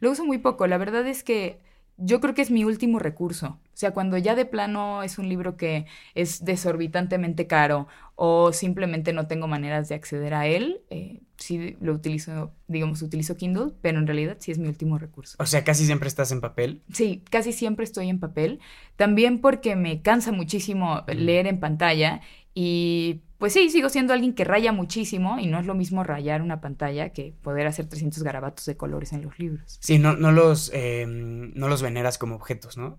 Lo 0.00 0.10
uso 0.10 0.26
muy 0.26 0.36
poco. 0.36 0.66
La 0.66 0.76
verdad 0.76 1.06
es 1.06 1.24
que 1.24 1.69
yo 2.00 2.20
creo 2.20 2.34
que 2.34 2.42
es 2.42 2.50
mi 2.50 2.64
último 2.64 2.98
recurso. 2.98 3.60
O 3.72 3.76
sea, 3.80 3.92
cuando 3.92 4.18
ya 4.18 4.34
de 4.34 4.46
plano 4.46 5.02
es 5.02 5.18
un 5.18 5.28
libro 5.28 5.56
que 5.56 5.86
es 6.14 6.44
desorbitantemente 6.44 7.46
caro 7.46 7.88
o 8.14 8.52
simplemente 8.52 9.12
no 9.12 9.26
tengo 9.26 9.46
maneras 9.46 9.88
de 9.88 9.94
acceder 9.94 10.34
a 10.34 10.46
él, 10.46 10.82
eh, 10.90 11.20
sí 11.36 11.76
lo 11.80 11.92
utilizo, 11.92 12.52
digamos, 12.68 13.00
utilizo 13.02 13.36
Kindle, 13.36 13.72
pero 13.80 13.98
en 13.98 14.06
realidad 14.06 14.36
sí 14.40 14.50
es 14.50 14.58
mi 14.58 14.68
último 14.68 14.98
recurso. 14.98 15.36
O 15.38 15.46
sea, 15.46 15.64
casi 15.64 15.86
siempre 15.86 16.08
estás 16.08 16.32
en 16.32 16.40
papel. 16.40 16.82
Sí, 16.92 17.22
casi 17.30 17.52
siempre 17.52 17.84
estoy 17.84 18.08
en 18.08 18.20
papel. 18.20 18.60
También 18.96 19.40
porque 19.40 19.76
me 19.76 20.02
cansa 20.02 20.32
muchísimo 20.32 21.02
leer 21.06 21.46
en 21.46 21.60
pantalla 21.60 22.20
y 22.54 23.22
pues 23.38 23.54
sí, 23.54 23.70
sigo 23.70 23.88
siendo 23.88 24.12
alguien 24.12 24.34
que 24.34 24.44
raya 24.44 24.70
muchísimo 24.70 25.38
y 25.38 25.46
no 25.46 25.58
es 25.58 25.66
lo 25.66 25.74
mismo 25.74 26.04
rayar 26.04 26.42
una 26.42 26.60
pantalla 26.60 27.10
que 27.10 27.34
poder 27.42 27.66
hacer 27.66 27.88
300 27.88 28.22
garabatos 28.22 28.66
de 28.66 28.76
colores 28.76 29.14
en 29.14 29.22
los 29.22 29.38
libros. 29.38 29.78
Sí, 29.80 29.98
no, 29.98 30.14
no, 30.14 30.30
los, 30.30 30.70
eh, 30.74 31.06
no 31.08 31.68
los 31.68 31.80
veneras 31.80 32.18
como 32.18 32.34
objetos, 32.34 32.76
¿no? 32.76 32.98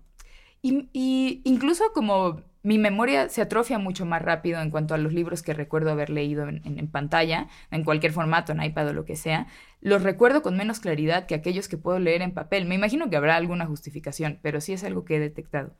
Y, 0.60 0.88
y, 0.92 1.42
incluso 1.44 1.84
como 1.94 2.40
mi 2.64 2.78
memoria 2.78 3.28
se 3.28 3.42
atrofia 3.42 3.78
mucho 3.78 4.04
más 4.04 4.22
rápido 4.22 4.60
en 4.60 4.70
cuanto 4.70 4.94
a 4.94 4.98
los 4.98 5.12
libros 5.12 5.42
que 5.42 5.54
recuerdo 5.54 5.90
haber 5.90 6.10
leído 6.10 6.48
en, 6.48 6.60
en, 6.64 6.78
en, 6.78 6.88
pantalla, 6.88 7.48
en 7.70 7.84
cualquier 7.84 8.12
formato, 8.12 8.52
en 8.52 8.62
iPad 8.62 8.88
o 8.88 8.92
lo 8.92 9.04
que 9.04 9.16
sea, 9.16 9.46
los 9.80 10.02
recuerdo 10.02 10.42
con 10.42 10.56
menos 10.56 10.80
claridad 10.80 11.26
que 11.26 11.34
aquellos 11.34 11.68
que 11.68 11.76
puedo 11.76 11.98
leer 11.98 12.22
en 12.22 12.32
papel. 12.32 12.66
Me 12.66 12.74
imagino 12.74 13.10
que 13.10 13.16
habrá 13.16 13.36
alguna 13.36 13.66
justificación, 13.66 14.38
pero 14.42 14.60
sí 14.60 14.72
es 14.72 14.84
algo 14.84 15.04
que 15.04 15.16
he 15.16 15.20
detectado. 15.20 15.76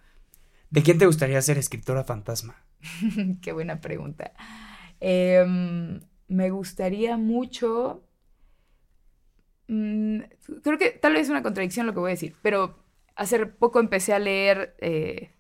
¿De 0.71 0.83
quién 0.83 0.99
te 0.99 1.07
gustaría 1.07 1.43
ser 1.43 1.59
escritora 1.59 2.05
fantasma? 2.05 2.57
Qué 3.43 3.53
buena 3.53 3.81
pregunta. 3.81 4.33
Eh, 5.01 5.45
me 6.29 6.51
gustaría 6.51 7.17
mucho. 7.17 8.05
Mmm, 9.69 10.21
creo 10.63 10.79
que 10.79 10.91
tal 10.91 11.13
vez 11.13 11.23
es 11.23 11.31
una 11.31 11.43
contradicción 11.43 11.87
lo 11.87 11.93
que 11.93 12.01
voy 12.01 12.11
a 12.11 12.15
decir, 12.15 12.35
pero 12.43 12.85
hace 13.15 13.47
poco 13.47 13.81
empecé 13.81 14.13
a 14.13 14.19
leer 14.19 14.75
eh, 14.81 15.31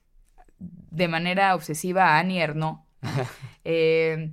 de 0.58 1.08
manera 1.08 1.54
obsesiva 1.54 2.10
a 2.10 2.18
Annie 2.18 2.40
Ernaux. 2.40 2.80
eh, 3.64 4.32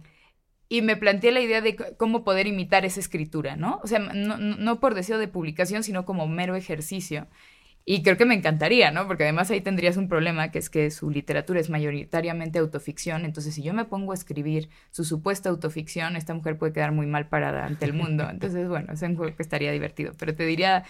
y 0.72 0.84
me 0.84 0.96
planteé 0.96 1.32
la 1.32 1.40
idea 1.40 1.62
de 1.62 1.76
cómo 1.98 2.24
poder 2.24 2.46
imitar 2.46 2.86
esa 2.86 3.00
escritura, 3.00 3.56
¿no? 3.56 3.80
O 3.84 3.88
sea, 3.88 3.98
no, 3.98 4.38
no 4.38 4.80
por 4.80 4.94
deseo 4.94 5.18
de 5.18 5.28
publicación, 5.28 5.84
sino 5.84 6.06
como 6.06 6.28
mero 6.28 6.56
ejercicio. 6.56 7.28
Y 7.92 8.04
creo 8.04 8.18
que 8.18 8.26
me 8.26 8.36
encantaría, 8.36 8.92
¿no? 8.92 9.08
Porque 9.08 9.24
además 9.24 9.50
ahí 9.50 9.62
tendrías 9.62 9.98
un 9.98 10.08
problema, 10.08 10.52
que 10.52 10.60
es 10.60 10.70
que 10.70 10.92
su 10.92 11.10
literatura 11.10 11.60
es 11.60 11.72
mayoritariamente 11.72 12.60
autoficción. 12.60 13.26
Entonces, 13.26 13.56
si 13.56 13.64
yo 13.64 13.74
me 13.74 13.84
pongo 13.84 14.12
a 14.12 14.14
escribir 14.14 14.70
su 14.92 15.04
supuesta 15.04 15.50
autoficción, 15.50 16.16
esta 16.16 16.36
mujer 16.36 16.56
puede 16.60 16.72
quedar 16.72 16.92
muy 16.92 17.08
mal 17.08 17.30
parada 17.30 17.66
ante 17.66 17.86
el 17.86 17.94
mundo. 17.94 18.28
Entonces, 18.30 18.68
bueno, 18.68 18.94
es 18.94 19.02
un 19.02 19.16
juego 19.16 19.36
que 19.36 19.42
estaría 19.42 19.72
divertido. 19.72 20.14
Pero 20.20 20.36
te 20.36 20.46
diría 20.46 20.84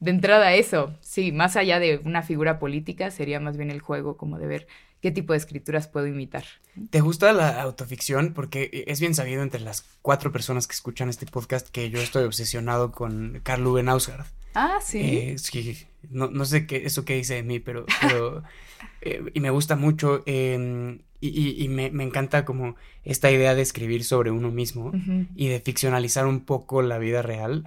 de 0.00 0.10
entrada 0.10 0.54
eso, 0.54 0.94
sí, 1.02 1.30
más 1.30 1.56
allá 1.56 1.78
de 1.78 2.00
una 2.06 2.22
figura 2.22 2.58
política, 2.58 3.10
sería 3.10 3.38
más 3.38 3.58
bien 3.58 3.70
el 3.70 3.82
juego 3.82 4.16
como 4.16 4.38
de 4.38 4.46
ver 4.46 4.66
qué 5.02 5.10
tipo 5.10 5.34
de 5.34 5.36
escrituras 5.36 5.88
puedo 5.88 6.06
imitar. 6.06 6.44
¿Te 6.88 7.02
gusta 7.02 7.34
la 7.34 7.60
autoficción? 7.60 8.32
Porque 8.32 8.84
es 8.86 8.98
bien 8.98 9.14
sabido 9.14 9.42
entre 9.42 9.60
las 9.60 9.84
cuatro 10.00 10.32
personas 10.32 10.66
que 10.66 10.72
escuchan 10.72 11.10
este 11.10 11.26
podcast 11.26 11.68
que 11.68 11.90
yo 11.90 12.00
estoy 12.00 12.24
obsesionado 12.24 12.92
con 12.92 13.40
Carl 13.42 13.66
Uwe 13.66 13.82
Nausgaard. 13.82 14.24
Ah, 14.54 14.78
sí. 14.80 15.00
Eh, 15.00 15.36
sí 15.38 15.86
no, 16.10 16.28
no, 16.28 16.44
sé 16.44 16.66
qué, 16.66 16.84
eso 16.84 17.04
qué 17.04 17.14
dice 17.14 17.34
de 17.34 17.42
mí, 17.42 17.60
pero, 17.60 17.86
pero 18.00 18.42
eh, 19.02 19.22
y 19.34 19.40
me 19.40 19.50
gusta 19.50 19.76
mucho 19.76 20.22
eh, 20.26 20.98
y, 21.20 21.64
y, 21.64 21.68
me, 21.68 21.90
me, 21.90 22.04
encanta 22.04 22.44
como 22.44 22.76
esta 23.04 23.30
idea 23.30 23.54
de 23.54 23.62
escribir 23.62 24.04
sobre 24.04 24.30
uno 24.30 24.50
mismo 24.50 24.86
uh 24.86 24.92
-huh. 24.92 25.28
y 25.34 25.48
de 25.48 25.60
ficcionalizar 25.60 26.26
un 26.26 26.44
poco 26.44 26.82
la 26.82 26.98
vida 26.98 27.22
real. 27.22 27.64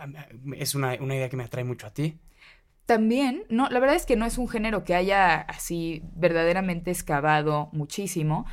Es 0.55 0.75
una, 0.75 0.95
una 0.99 1.15
idea 1.15 1.29
que 1.29 1.37
me 1.37 1.43
atrae 1.43 1.63
mucho 1.63 1.87
a 1.87 1.93
ti. 1.93 2.19
También, 2.85 3.43
no, 3.49 3.69
la 3.69 3.79
verdad 3.79 3.95
es 3.95 4.05
que 4.05 4.15
no 4.15 4.25
es 4.25 4.37
un 4.37 4.47
género 4.47 4.83
que 4.83 4.95
haya 4.95 5.41
así 5.41 6.01
verdaderamente 6.15 6.91
excavado 6.91 7.69
muchísimo, 7.71 8.45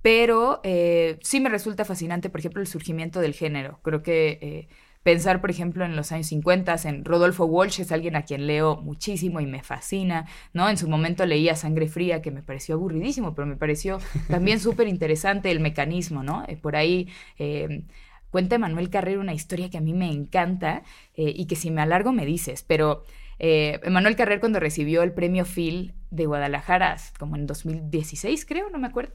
pero 0.00 0.60
eh, 0.64 1.18
sí 1.22 1.40
me 1.40 1.48
resulta 1.48 1.84
fascinante, 1.84 2.30
por 2.30 2.40
ejemplo, 2.40 2.60
el 2.60 2.66
surgimiento 2.66 3.20
del 3.20 3.34
género. 3.34 3.80
Creo 3.82 4.02
que 4.02 4.38
eh, 4.40 4.68
pensar, 5.02 5.40
por 5.40 5.50
ejemplo, 5.50 5.84
en 5.84 5.96
los 5.96 6.12
años 6.12 6.28
50, 6.28 6.76
en 6.84 7.04
Rodolfo 7.04 7.44
Walsh, 7.44 7.80
es 7.80 7.92
alguien 7.92 8.16
a 8.16 8.22
quien 8.22 8.46
leo 8.46 8.76
muchísimo 8.76 9.40
y 9.40 9.46
me 9.46 9.62
fascina, 9.62 10.26
¿no? 10.52 10.68
En 10.68 10.76
su 10.76 10.88
momento 10.88 11.26
leía 11.26 11.56
Sangre 11.56 11.88
Fría, 11.88 12.22
que 12.22 12.30
me 12.30 12.42
pareció 12.42 12.76
aburridísimo, 12.76 13.34
pero 13.34 13.46
me 13.46 13.56
pareció 13.56 13.98
también 14.28 14.60
súper 14.60 14.88
interesante 14.88 15.50
el 15.50 15.60
mecanismo, 15.60 16.22
¿no? 16.22 16.44
Eh, 16.48 16.56
por 16.56 16.76
ahí... 16.76 17.08
Eh, 17.38 17.84
cuenta 18.30 18.58
Manuel 18.58 18.88
Carrero 18.88 19.20
una 19.20 19.34
historia 19.34 19.68
que 19.68 19.76
a 19.76 19.82
mí 19.82 19.92
me 19.92 20.10
encanta 20.10 20.82
eh, 21.14 21.32
y 21.36 21.44
que 21.44 21.54
si 21.54 21.70
me 21.70 21.82
alargo 21.82 22.12
me 22.12 22.24
dices, 22.24 22.64
pero 22.66 23.04
eh, 23.38 23.80
Manuel 23.90 24.16
Carrero 24.16 24.40
cuando 24.40 24.58
recibió 24.58 25.02
el 25.02 25.12
premio 25.12 25.44
Phil 25.44 25.94
de 26.10 26.26
Guadalajara, 26.26 26.96
como 27.18 27.36
en 27.36 27.46
2016 27.46 28.46
creo, 28.46 28.70
no 28.70 28.78
me 28.78 28.86
acuerdo, 28.86 29.14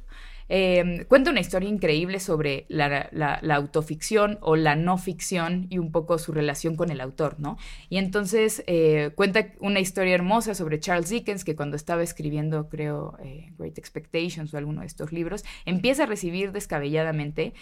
eh, 0.49 1.05
cuenta 1.07 1.31
una 1.31 1.39
historia 1.39 1.69
increíble 1.69 2.19
sobre 2.19 2.65
la, 2.69 3.09
autoficción 3.55 4.37
o 4.41 4.55
la 4.55 4.75
no 4.75 4.97
ficción 4.97 5.67
y 5.69 5.77
un 5.77 5.91
poco 5.91 6.17
su 6.17 6.31
relación 6.31 6.75
con 6.75 6.91
el 6.91 7.01
autor, 7.01 7.39
¿no? 7.39 7.57
Y 7.89 7.97
entonces 7.97 8.63
eh, 8.67 9.11
cuenta 9.15 9.47
una 9.59 9.79
historia 9.79 10.15
hermosa 10.15 10.55
sobre 10.55 10.79
Charles 10.79 11.09
Dickens, 11.09 11.43
que 11.43 11.55
cuando 11.55 11.75
estaba 11.75 12.03
escribiendo, 12.03 12.69
creo, 12.69 13.17
eh, 13.23 13.53
Great 13.57 13.77
Expectations 13.77 14.53
o 14.53 14.57
alguno 14.57 14.81
de 14.81 14.87
estos 14.87 15.11
libros, 15.11 15.43
empieza 15.65 16.03
a 16.03 16.05
recibir 16.05 16.51
descabelladamente 16.51 17.53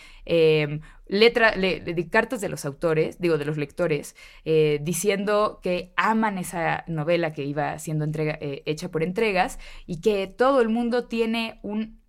letra, 1.08 1.54
cartas 2.12 2.42
de 2.42 2.50
los 2.50 2.66
autores, 2.66 3.20
digo, 3.20 3.38
de 3.38 3.46
los 3.46 3.58
lectores, 3.58 4.16
diciendo 4.82 5.60
que 5.62 5.94
aman 5.96 6.38
esa 6.38 6.84
novela 6.88 7.34
que 7.34 7.44
iba 7.44 7.78
siendo 7.80 8.06
hecha 8.40 8.90
por 8.90 9.04
entregas 9.04 9.60
y 9.86 10.02
que 10.02 10.28
todo 10.28 10.62
el 10.62 10.70
mundo 10.70 11.06
tiene 11.06 11.60
un 11.64 12.05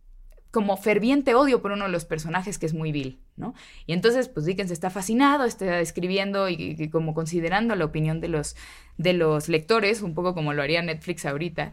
como 0.57 0.79
ferviente 0.79 1.35
odio 1.35 1.61
por 1.61 1.73
uno 1.73 1.85
de 1.85 1.91
los 1.91 2.07
personajes 2.07 2.57
que 2.59 2.65
es 2.65 2.73
muy 2.73 2.91
vil, 2.91 3.21
¿no? 3.37 3.53
Y 3.85 3.93
entonces, 3.93 4.31
pues 4.31 4.47
Dickens 4.47 4.71
está 4.71 4.89
fascinado, 4.89 5.45
está 5.45 5.81
escribiendo 5.81 6.49
y, 6.49 6.89
como 6.89 7.13
considerando 7.13 7.75
la 7.77 7.85
opinión 7.85 8.23
de 8.23 8.29
los, 8.29 8.57
de 8.97 9.13
los 9.13 9.51
lectores, 9.51 10.01
un 10.01 10.15
poco 10.15 10.33
como 10.33 10.55
lo 10.55 10.63
haría 10.63 10.81
Netflix 10.81 11.27
ahorita. 11.27 11.73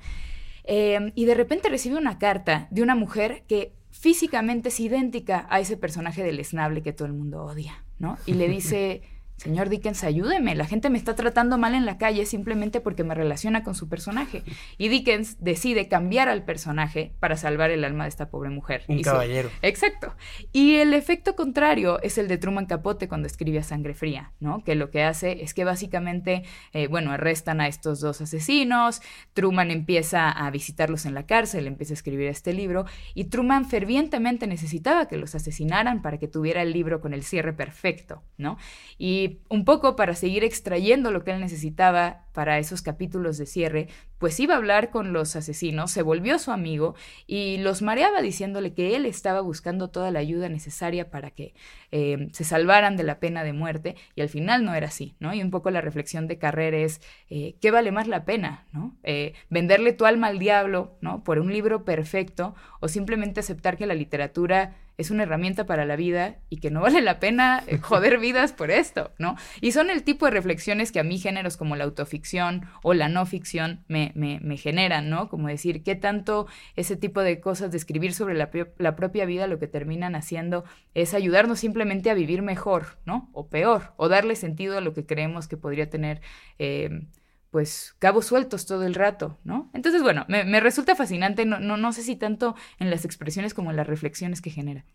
Eh, 0.66 1.14
y 1.16 1.24
de 1.24 1.34
repente 1.34 1.70
recibe 1.70 1.96
una 1.96 2.20
carta 2.20 2.68
de 2.72 2.84
una 2.84 2.94
mujer 2.94 3.44
que 3.48 3.72
físicamente 3.92 4.68
es 4.68 4.78
idéntica 4.82 5.48
a 5.50 5.62
ese 5.62 5.78
personaje 5.78 6.22
del 6.22 6.42
esnable 6.42 6.82
que 6.82 6.92
todo 6.92 7.06
el 7.06 7.14
mundo 7.14 7.46
odia, 7.46 7.86
¿no? 8.00 8.18
Y 8.26 8.34
le 8.34 8.48
dice, 8.50 9.02
Señor 9.44 9.68
Dickens, 9.68 10.06
ayúdeme, 10.06 10.56
la 10.56 10.66
gente 10.66 10.90
me 10.90 10.98
está 10.98 11.16
tratando 11.16 11.58
mal 11.58 11.76
en 11.76 11.86
la 11.86 11.98
calle 11.98 12.26
simplemente 12.26 12.80
porque 12.80 13.04
me 13.04 13.14
relaciona 13.14 13.62
con 13.62 13.76
su 13.76 13.90
personaje. 13.90 14.42
Y 14.78 14.88
Dickens 14.88 15.36
decide 15.44 15.90
cambiar 15.90 16.30
al 16.30 16.46
personaje 16.46 17.14
para 17.20 17.36
salvar 17.36 17.70
el 17.70 17.84
alma 17.84 18.06
de 18.06 18.10
esta 18.10 18.30
pobre 18.30 18.50
mujer. 18.50 18.86
Un 18.88 19.02
caballero. 19.02 19.50
Exacto. 19.62 20.16
Y 20.54 20.76
el 20.76 20.94
efecto 20.94 21.36
contrario 21.36 22.02
es 22.02 22.18
el 22.18 22.30
de 22.30 22.38
Truman 22.38 22.68
Capote 22.68 23.10
cuando 23.10 23.28
escribe 23.28 23.60
a 23.60 23.64
Sangre 23.64 23.94
Fría, 23.94 24.32
¿no? 24.40 24.64
Que 24.64 24.76
lo 24.76 24.90
que 24.92 25.04
hace 25.04 25.44
es 25.44 25.54
que 25.54 25.66
básicamente, 25.66 26.44
eh, 26.72 26.88
bueno, 26.88 27.12
arrestan 27.12 27.60
a 27.60 27.68
estos 27.68 28.00
dos 28.00 28.22
asesinos, 28.22 29.02
Truman 29.34 29.72
empieza 29.72 30.32
a 30.32 30.50
visitarlos 30.52 31.06
en 31.06 31.16
la 31.16 31.26
cárcel, 31.26 31.68
empieza 31.68 31.92
a 31.92 31.96
escribir 31.96 32.30
este 32.30 32.54
libro, 32.54 32.86
y 33.14 33.26
Truman 33.26 33.66
fervientemente 33.66 34.48
necesitaba 34.48 35.10
que 35.10 35.18
los 35.18 35.36
asesinaran 35.36 36.02
para 36.02 36.18
que 36.18 36.30
tuviera 36.30 36.62
el 36.62 36.72
libro 36.72 37.02
con 37.02 37.14
el 37.14 37.24
cierre 37.24 37.52
perfecto, 37.52 38.24
¿no? 38.38 38.58
Y 38.98 39.33
un 39.50 39.66
poco 39.66 39.96
para 39.96 40.16
seguir 40.16 40.44
extrayendo 40.44 41.12
lo 41.12 41.24
que 41.24 41.32
él 41.32 41.40
necesitaba 41.40 42.26
para 42.34 42.58
esos 42.58 42.82
capítulos 42.82 43.38
de 43.38 43.46
cierre, 43.46 43.88
pues 44.18 44.40
iba 44.40 44.56
a 44.56 44.58
hablar 44.58 44.90
con 44.90 45.14
los 45.14 45.36
asesinos, 45.36 45.92
se 45.92 46.02
volvió 46.02 46.40
su 46.40 46.52
amigo 46.52 46.96
y 47.28 47.58
los 47.58 47.82
mareaba 47.82 48.22
diciéndole 48.22 48.74
que 48.74 48.96
él 48.96 49.06
estaba 49.06 49.42
buscando 49.42 49.90
toda 49.90 50.12
la 50.12 50.20
ayuda 50.20 50.50
necesaria 50.50 51.12
para 51.12 51.32
que 51.32 51.54
eh, 51.92 52.30
se 52.32 52.44
salvaran 52.44 52.98
de 52.98 53.04
la 53.04 53.20
pena 53.20 53.44
de 53.44 53.54
muerte 53.54 53.96
y 54.16 54.22
al 54.22 54.30
final 54.30 54.66
no 54.66 54.74
era 54.74 54.88
así, 54.88 55.16
¿no? 55.20 55.34
Y 55.34 55.42
un 55.42 55.52
poco 55.52 55.70
la 55.70 55.82
reflexión 55.82 56.28
de 56.28 56.38
Carrera 56.38 56.78
es, 56.78 57.02
eh, 57.30 57.56
¿qué 57.62 57.70
vale 57.70 57.92
más 57.92 58.08
la 58.08 58.26
pena, 58.26 58.66
¿no? 58.72 58.96
Eh, 59.04 59.34
venderle 59.50 59.94
tu 59.94 60.06
alma 60.06 60.28
al 60.28 60.40
diablo, 60.40 60.98
¿no? 61.02 61.24
Por 61.24 61.40
un 61.40 61.52
libro 61.52 61.86
perfecto 61.86 62.56
o 62.80 62.88
simplemente 62.88 63.42
aceptar 63.42 63.78
que 63.78 63.86
la 63.86 63.94
literatura 63.94 64.76
es 64.98 65.12
una 65.12 65.24
herramienta 65.24 65.66
para 65.66 65.86
la 65.86 65.96
vida 65.96 66.38
y 66.50 66.58
que 66.58 66.72
no 66.72 66.82
vale 66.82 67.02
la 67.02 67.20
pena 67.20 67.64
eh, 67.68 67.78
joder 67.82 68.20
vidas 68.20 68.54
por 68.54 68.72
esto, 68.72 69.12
¿no? 69.18 69.36
Y 69.62 69.72
son 69.72 69.90
el 69.90 70.04
tipo 70.04 70.26
de 70.26 70.32
reflexiones 70.32 70.92
que 70.92 71.00
a 71.00 71.04
mí 71.04 71.18
géneros 71.18 71.58
como 71.58 71.76
la 71.76 71.84
autoficción 71.84 72.66
o 72.84 72.94
la 72.94 73.10
no 73.10 73.26
ficción 73.26 73.84
me, 73.88 74.12
me, 74.16 74.40
me 74.42 74.58
generan, 74.58 75.10
¿no? 75.10 75.30
Como 75.30 75.48
decir, 75.48 75.84
¿qué 75.84 75.96
tanto 75.96 76.48
ese 76.76 76.96
tipo 76.96 77.22
de 77.22 77.40
cosas 77.40 77.72
de 77.72 77.78
escribir 77.78 78.14
sobre 78.14 78.36
la, 78.36 78.50
la, 78.78 78.96
propia 78.96 79.26
vida 79.26 79.48
lo 79.48 79.60
que 79.60 79.68
terminan 79.68 80.16
haciendo 80.16 80.64
es 80.94 81.14
ayudarnos 81.14 81.60
simplemente 81.60 82.10
a 82.10 82.14
vivir 82.14 82.42
mejor, 82.42 82.98
¿no? 83.06 83.30
O 83.34 83.48
peor, 83.48 83.94
o 83.98 84.10
darle 84.10 84.36
sentido 84.36 84.78
a 84.78 84.82
lo 84.82 84.94
que 84.94 85.06
creemos 85.06 85.48
que 85.48 85.58
podría 85.58 85.90
tener. 85.90 86.22
Eh, 86.60 87.08
pues 87.54 87.94
cabos 88.00 88.26
sueltos 88.26 88.66
todo 88.66 88.84
el 88.84 88.96
rato, 88.96 89.38
¿no? 89.44 89.70
Entonces, 89.76 90.02
bueno, 90.02 90.26
me, 90.28 90.60
resulta 90.60 90.96
fascinante, 90.96 91.46
no, 91.46 91.60
no, 91.60 91.78
no 91.78 91.94
sé 91.94 92.02
si 92.02 92.16
tanto 92.16 92.56
en 92.80 92.90
las 92.90 93.06
expresiones 93.06 93.54
como 93.54 93.70
en 93.70 93.78
las 93.78 93.86
reflexiones 93.86 94.42
que 94.42 94.50
genera. 94.50 94.86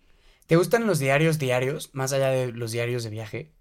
¿Te 0.48 0.56
gustan 0.56 0.84
los 0.84 0.98
diarios 0.98 1.38
diarios, 1.38 1.90
más 1.92 2.12
allá 2.12 2.30
de 2.30 2.50
los 2.50 2.72
diarios 2.72 3.04
de 3.04 3.10
viaje? 3.10 3.52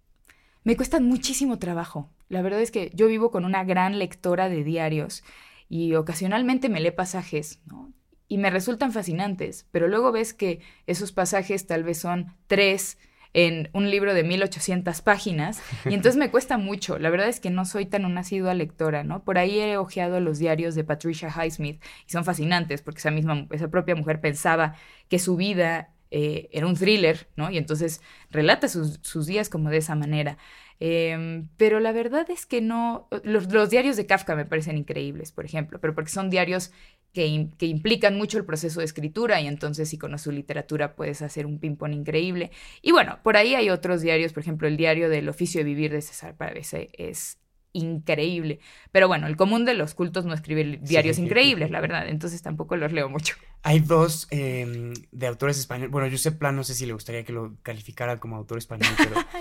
Me 0.64 0.76
cuestan 0.76 1.06
muchísimo 1.06 1.60
trabajo. 1.60 2.10
La 2.28 2.41
verdad 2.41 2.60
es 2.60 2.72
que 2.72 2.89
yo 2.95 3.06
vivo 3.06 3.30
con 3.30 3.45
una 3.45 3.64
gran 3.64 4.00
lectora 4.00 4.50
de 4.50 4.64
diarios 4.64 5.24
y 5.70 5.93
ocasionalmente 5.93 6.68
me 6.68 6.80
lee 6.80 6.89
pasajes, 6.89 7.60
¿no? 7.68 7.93
Y 8.28 8.39
me 8.39 8.50
resultan 8.50 8.91
fascinantes, 8.91 9.68
pero 9.70 9.88
luego 9.88 10.12
ves 10.12 10.34
que 10.34 10.62
esos 10.88 11.12
pasajes 11.12 11.68
tal 11.68 11.84
vez 11.84 12.00
son 12.00 12.34
tres, 12.48 12.98
en 13.34 13.69
un 13.73 13.89
libro 13.89 14.13
de 14.13 14.23
1800 14.23 15.01
páginas 15.01 15.61
y 15.86 15.93
entonces 15.93 16.17
me 16.17 16.32
cuesta 16.32 16.57
mucho. 16.57 16.97
La 16.99 17.09
verdad 17.09 17.28
es 17.28 17.39
que 17.39 17.49
no 17.49 17.65
soy 17.65 17.86
tan 17.86 18.05
una 18.05 18.21
asidua 18.21 18.53
lectora, 18.53 19.03
¿no? 19.03 19.23
Por 19.23 19.38
ahí 19.38 19.59
he 19.59 19.78
ojeado 19.78 20.19
los 20.19 20.39
diarios 20.39 20.75
de 20.75 20.84
Patricia 20.84 21.30
Highsmith 21.30 21.84
y 22.07 22.11
son 22.11 22.25
fascinantes 22.25 22.82
porque 22.82 22.99
esa 22.99 23.11
misma, 23.11 23.47
esa 23.51 23.69
propia 23.69 23.95
mujer 23.95 24.21
pensaba 24.21 24.75
que 25.09 25.19
su 25.19 25.36
vida 25.36 25.93
eh, 26.09 26.49
era 26.51 26.67
un 26.67 26.75
thriller, 26.75 27.28
¿no? 27.36 27.51
Y 27.51 27.57
entonces 27.57 28.01
relata 28.32 28.67
sus, 28.67 28.99
sus 29.01 29.25
días 29.25 29.49
como 29.49 29.69
de 29.69 29.78
esa 29.78 29.95
manera. 29.95 30.38
Em, 30.80 31.49
pero 31.57 31.80
la 31.80 31.91
verdad 31.91 32.30
es 32.30 32.45
que 32.45 32.61
no, 32.61 33.07
los, 33.23 33.51
los, 33.51 33.69
diarios 33.71 33.97
de 33.97 34.05
Kafka 34.05 34.36
me 34.36 34.45
parecen 34.45 34.78
increíbles, 34.78 35.32
por 35.32 35.43
ejemplo, 35.43 35.80
pero 35.82 35.95
porque 35.95 36.11
son 36.11 36.30
diarios 36.30 36.71
que, 37.18 37.65
implican 37.65 38.15
mucho 38.15 38.38
el 38.38 38.45
proceso 38.45 38.80
de 38.80 38.86
escritura 38.86 39.41
y 39.41 39.47
entonces 39.47 39.89
si 39.89 39.97
conoces 39.97 40.26
su 40.26 40.32
literatura 40.32 40.95
puedes 40.95 41.22
hacer 41.22 41.45
un 41.45 41.59
ping-pong 41.59 41.93
increíble. 41.93 42.51
Y 42.82 42.91
bueno, 42.91 43.20
por 43.24 43.38
ahí 43.38 43.55
hay 43.55 43.70
otros 43.70 44.01
diarios, 44.01 44.34
por 44.34 44.41
ejemplo, 44.41 44.68
el 44.68 44.78
diario 44.78 45.09
del 45.09 45.30
oficio 45.30 45.59
de 45.59 45.65
vivir 45.65 45.91
de 45.91 46.01
César 46.01 46.36
Pávez 46.36 46.74
es 46.74 47.39
increíble. 47.74 48.59
Pero 48.91 49.07
bueno, 49.07 49.28
el 49.28 49.36
común 49.38 49.65
de 49.65 49.74
los 49.74 49.93
cultos 49.93 50.26
no 50.26 50.34
escribe 50.34 50.80
diarios 50.82 51.20
increíbles, 51.20 51.72
la 51.72 51.80
verdad, 51.80 52.07
entonces 52.07 52.41
tampoco 52.41 52.76
los 52.76 52.91
leo 52.91 53.09
mucho. 53.09 53.36
Hay 53.63 53.80
dos 53.80 54.28
em, 54.32 54.93
de 55.11 55.28
autores 55.28 55.57
españoles. 55.59 55.91
Bueno, 55.91 56.07
yo 56.07 56.18
sé 56.18 56.32
Plan, 56.32 56.55
no 56.55 56.63
sé 56.63 56.74
si 56.74 56.86
le 56.86 56.93
gustaría 56.93 57.24
que 57.24 57.34
lo 57.34 57.55
calificara 57.63 58.18
como 58.18 58.36
autor 58.36 58.57
español, 58.57 58.89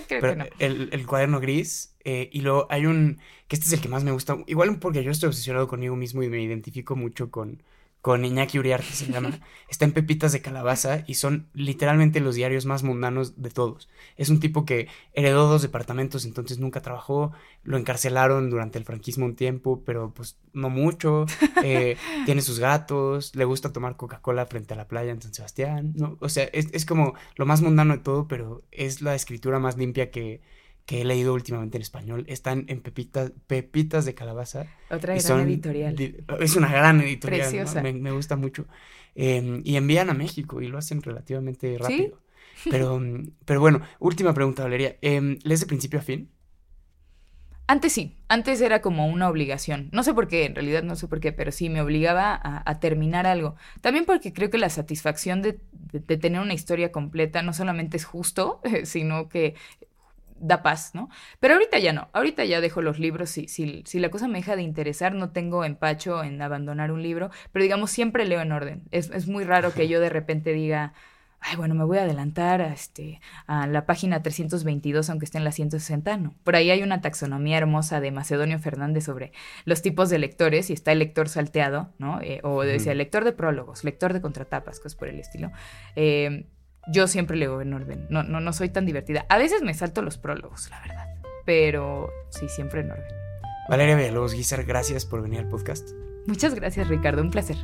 pero, 0.09 0.35
el, 0.59 1.07
cuaderno 1.07 1.41
gris. 1.41 1.95
Eh, 2.05 2.31
y 2.33 2.41
luego 2.41 2.66
hay 2.70 2.87
un, 2.87 3.18
que 3.49 3.57
este 3.57 3.66
es 3.66 3.72
el 3.72 3.81
que 3.81 3.89
más 3.89 4.05
me 4.05 4.12
gusta, 4.12 4.37
igual 4.47 4.79
porque 4.79 5.03
yo 5.03 5.11
estoy 5.11 5.29
obsesionado 5.29 5.68
conmigo 5.68 5.97
mismo 5.97 6.22
y 6.22 6.29
me 6.29 6.43
identifico 6.43 6.97
mucho 6.97 7.31
con, 7.31 7.62
con 8.07 8.25
Iñaki 8.25 8.61
Uriarte 8.61 8.93
se 8.93 9.11
llama, 9.11 9.41
está 9.69 9.85
en 9.85 9.91
Pepitas 9.91 10.31
de 10.31 10.41
Calabaza 10.41 11.03
y 11.09 11.15
son 11.15 11.49
literalmente 11.55 12.21
los 12.21 12.37
diarios 12.37 12.65
más 12.65 12.85
mundanos 12.85 13.43
de 13.43 13.51
todos. 13.51 13.89
Es 14.17 14.29
un 14.29 14.39
tipo 14.39 14.65
que 14.65 14.87
heredó 15.13 15.49
dos 15.49 15.63
departamentos, 15.63 16.25
entonces 16.25 16.61
nunca 16.61 16.83
trabajó, 16.83 17.33
lo 17.65 17.77
encarcelaron 17.77 18.49
durante 18.49 18.79
el 18.79 18.85
franquismo 18.85 19.27
un 19.27 19.35
tiempo, 19.35 19.83
pero 19.85 20.15
pues 20.15 20.39
no 20.53 20.71
mucho, 20.71 21.27
eh, 21.65 21.97
tiene 22.27 22.43
sus 22.43 22.61
gatos, 22.61 23.35
le 23.35 23.45
gusta 23.45 23.73
tomar 23.73 23.97
Coca-Cola 23.97 24.47
frente 24.47 24.75
a 24.75 24.77
la 24.77 24.87
playa 24.87 25.11
en 25.11 25.21
San 25.21 25.35
Sebastián, 25.35 25.93
¿no? 25.97 26.17
O 26.21 26.29
sea, 26.29 26.45
es, 26.53 26.69
es 26.73 26.87
como 26.87 27.15
lo 27.35 27.45
más 27.45 27.61
mundano 27.61 27.95
de 27.95 28.05
todo, 28.05 28.29
pero 28.29 28.63
es 28.71 29.03
la 29.03 29.17
escritura 29.17 29.59
más 29.59 29.77
limpia 29.77 30.13
que 30.13 30.43
que 30.87 31.01
he 31.01 31.05
leído 31.05 31.34
últimamente 31.34 31.76
en 31.76 31.82
español 31.82 32.24
están 32.28 32.64
en 32.68 32.80
Pepitas, 32.80 33.32
Pepitas 33.49 34.05
de 34.05 34.14
Calabaza. 34.14 34.66
Otra 34.89 35.16
gran 35.16 35.49
editorial. 35.49 35.97
Es 36.41 36.55
una 36.55 36.70
gran 36.70 37.01
editorial. 37.01 37.51
Preciosa. 37.51 37.82
Me, 37.82 38.12
gusta 38.12 38.37
mucho. 38.37 38.66
Em, 39.16 39.62
y 39.64 39.76
envían 39.76 40.11
a 40.11 40.14
México 40.14 40.62
y 40.62 40.68
lo 40.68 40.78
hacen 40.78 41.03
relativamente 41.03 41.76
rápido. 41.78 42.20
Pero, 42.70 43.01
pero 43.45 43.61
bueno, 43.61 43.82
última 43.99 44.32
pregunta, 44.32 44.62
Valeria. 44.62 44.97
Eh, 45.03 45.39
¿Lees 45.43 45.61
de 45.61 45.66
principio 45.66 45.99
a 45.99 46.03
fin? 46.03 46.30
Antes 47.68 47.93
sí, 47.93 48.16
antes 48.28 48.61
era 48.62 48.80
como 48.80 49.07
una 49.07 49.28
obligación. 49.28 49.89
No 49.93 50.03
sé 50.03 50.14
por 50.14 50.26
qué, 50.26 50.47
en 50.47 50.55
realidad 50.55 50.82
no 50.82 50.97
sé 50.97 51.07
por 51.07 51.20
qué, 51.20 51.32
pero 51.32 51.53
sí 51.53 51.68
me 51.68 51.82
obligaba 51.82 52.41
a, 52.43 52.80
terminar 52.80 53.26
algo. 53.26 53.57
También 53.82 54.05
porque 54.07 54.32
creo 54.32 54.49
que 54.51 54.59
la 54.59 54.70
satisfacción 54.70 55.43
de, 55.43 55.61
de, 55.72 56.16
tener 56.16 56.41
una 56.41 56.55
historia 56.55 56.93
completa 56.93 57.43
no 57.43 57.53
solamente 57.53 57.99
es 57.99 58.05
justo, 58.05 58.61
sino 58.84 59.28
que 59.28 59.55
da 60.41 60.62
paz, 60.62 60.95
¿no? 60.95 61.09
Pero 61.41 61.55
ahorita 61.55 61.78
ya 61.78 61.93
no, 61.93 62.09
ahorita 62.12 62.45
ya 62.45 62.61
dejo 62.61 62.82
los 62.82 62.99
libros, 62.99 63.30
si, 63.30 63.49
si, 63.49 63.82
si, 63.87 63.99
la 63.99 64.11
cosa 64.11 64.28
me 64.28 64.39
deja 64.39 64.57
de 64.57 64.62
interesar, 64.62 65.14
no 65.14 65.30
tengo 65.30 65.64
empacho 65.64 66.22
en 66.22 66.41
abandonar 66.43 66.93
un 66.93 67.03
libro, 67.03 67.30
pero 67.53 67.62
digamos, 67.62 67.91
siempre 67.91 68.24
leo 68.24 68.41
en 68.41 68.53
orden. 68.53 68.82
Es, 68.91 69.11
es 69.11 69.26
muy 69.26 69.45
raro 69.45 69.72
que 69.72 69.89
yo 69.89 70.01
de 70.01 70.11
repente 70.11 70.53
diga, 70.53 70.93
ay, 71.41 71.57
bueno, 71.57 71.74
me 71.74 71.84
voy 71.84 71.99
a 71.99 72.03
adelantar 72.03 72.61
a, 72.61 72.72
este, 72.72 73.20
a 73.47 73.66
la 73.66 73.87
página 73.87 74.22
322, 74.22 75.09
aunque 75.11 75.24
esté 75.24 75.39
en 75.39 75.45
la 75.45 75.53
160, 75.53 76.16
no. 76.16 76.34
Por 76.45 76.57
ahí 76.57 76.70
hay 76.70 76.82
una 76.82 77.01
taxonomía 77.01 77.59
hermosa 77.59 78.01
de 78.01 78.11
Macedonio 78.11 78.59
Fernández 78.59 79.05
sobre 79.05 79.32
los 79.64 79.82
tipos 79.82 80.11
de 80.11 80.18
lectores, 80.18 80.70
y 80.70 80.72
está 80.72 80.93
el 80.93 80.99
lector 80.99 81.28
salteado, 81.28 81.93
¿no? 81.99 82.20
Eh, 82.20 82.41
o 82.43 82.62
decía, 82.62 82.95
lector 82.95 83.24
de 83.24 83.32
prólogos, 83.32 83.84
lector 83.84 84.12
de 84.12 84.20
contratapas, 84.20 84.78
cosas 84.78 84.97
por 84.97 85.09
el 85.09 85.20
estilo. 85.20 85.53
Eh, 85.95 86.47
yo 86.87 87.09
siempre 87.09 87.37
leo 87.37 87.61
en 87.61 87.74
orden. 87.74 88.07
No, 88.11 88.22
no, 88.22 88.41
no 88.41 88.53
soy 88.53 88.68
tan 88.68 88.87
divertida. 88.87 89.26
A 89.28 89.39
veces 89.39 89.62
me 89.62 89.74
salto 89.74 90.03
los 90.03 90.18
prólogos, 90.18 90.70
la 90.70 90.80
verdad. 90.80 91.07
Pero 91.45 92.11
sí, 92.30 92.49
siempre 92.49 92.80
en 92.80 92.91
orden. 92.91 93.07
Valeria 93.68 93.97
Villalobos 93.97 94.34
Guizar, 94.34 94.64
gracias 94.64 95.05
por 95.05 95.22
venir 95.22 95.41
al 95.41 95.49
podcast. 95.49 95.91
Muchas 96.26 96.55
gracias, 96.55 96.89
Ricardo. 96.89 97.22
Un 97.22 97.30
placer. 97.30 97.57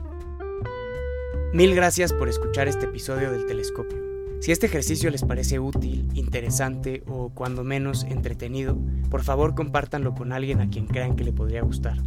Mil 1.52 1.74
gracias 1.74 2.12
por 2.12 2.28
escuchar 2.28 2.66
este 2.66 2.86
episodio 2.86 3.30
del 3.30 3.46
Telescopio. 3.46 3.98
Si 4.40 4.50
este 4.50 4.66
ejercicio 4.66 5.10
les 5.10 5.22
parece 5.22 5.60
útil, 5.60 6.08
interesante 6.14 7.04
o 7.06 7.30
cuando 7.32 7.62
menos 7.62 8.04
entretenido, 8.04 8.76
por 9.10 9.22
favor 9.22 9.54
compártanlo 9.54 10.14
con 10.14 10.32
alguien 10.32 10.60
a 10.60 10.68
quien 10.68 10.86
crean 10.86 11.14
que 11.14 11.22
le 11.22 11.32
podría 11.32 11.62
gustar. 11.62 11.98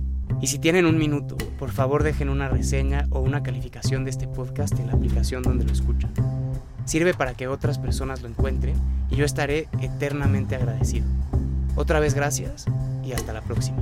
Y 0.42 0.48
si 0.48 0.60
tienen 0.60 0.86
un 0.86 0.98
minuto, 0.98 1.38
por 1.58 1.72
favor 1.72 2.04
dejen 2.04 2.28
una 2.28 2.50
reseña 2.50 3.08
o 3.12 3.22
una 3.22 3.44
calificación 3.44 4.04
de 4.04 4.10
este 4.10 4.28
podcast 4.28 4.78
en 4.80 4.88
la 4.88 4.94
aplicación 4.94 5.44
donde 5.44 5.64
lo 5.64 5.72
escuchan. 5.72 6.12
Sirve 6.86 7.14
para 7.14 7.34
que 7.34 7.48
otras 7.48 7.80
personas 7.80 8.22
lo 8.22 8.30
encuentren 8.30 8.76
y 9.10 9.16
yo 9.16 9.26
estaré 9.26 9.68
eternamente 9.82 10.56
agradecido. 10.56 11.06
Otra 11.76 12.00
vez 12.00 12.14
gracias 12.14 12.66
y 13.04 13.12
hasta 13.12 13.34
la 13.34 13.42
próxima. 13.42 13.78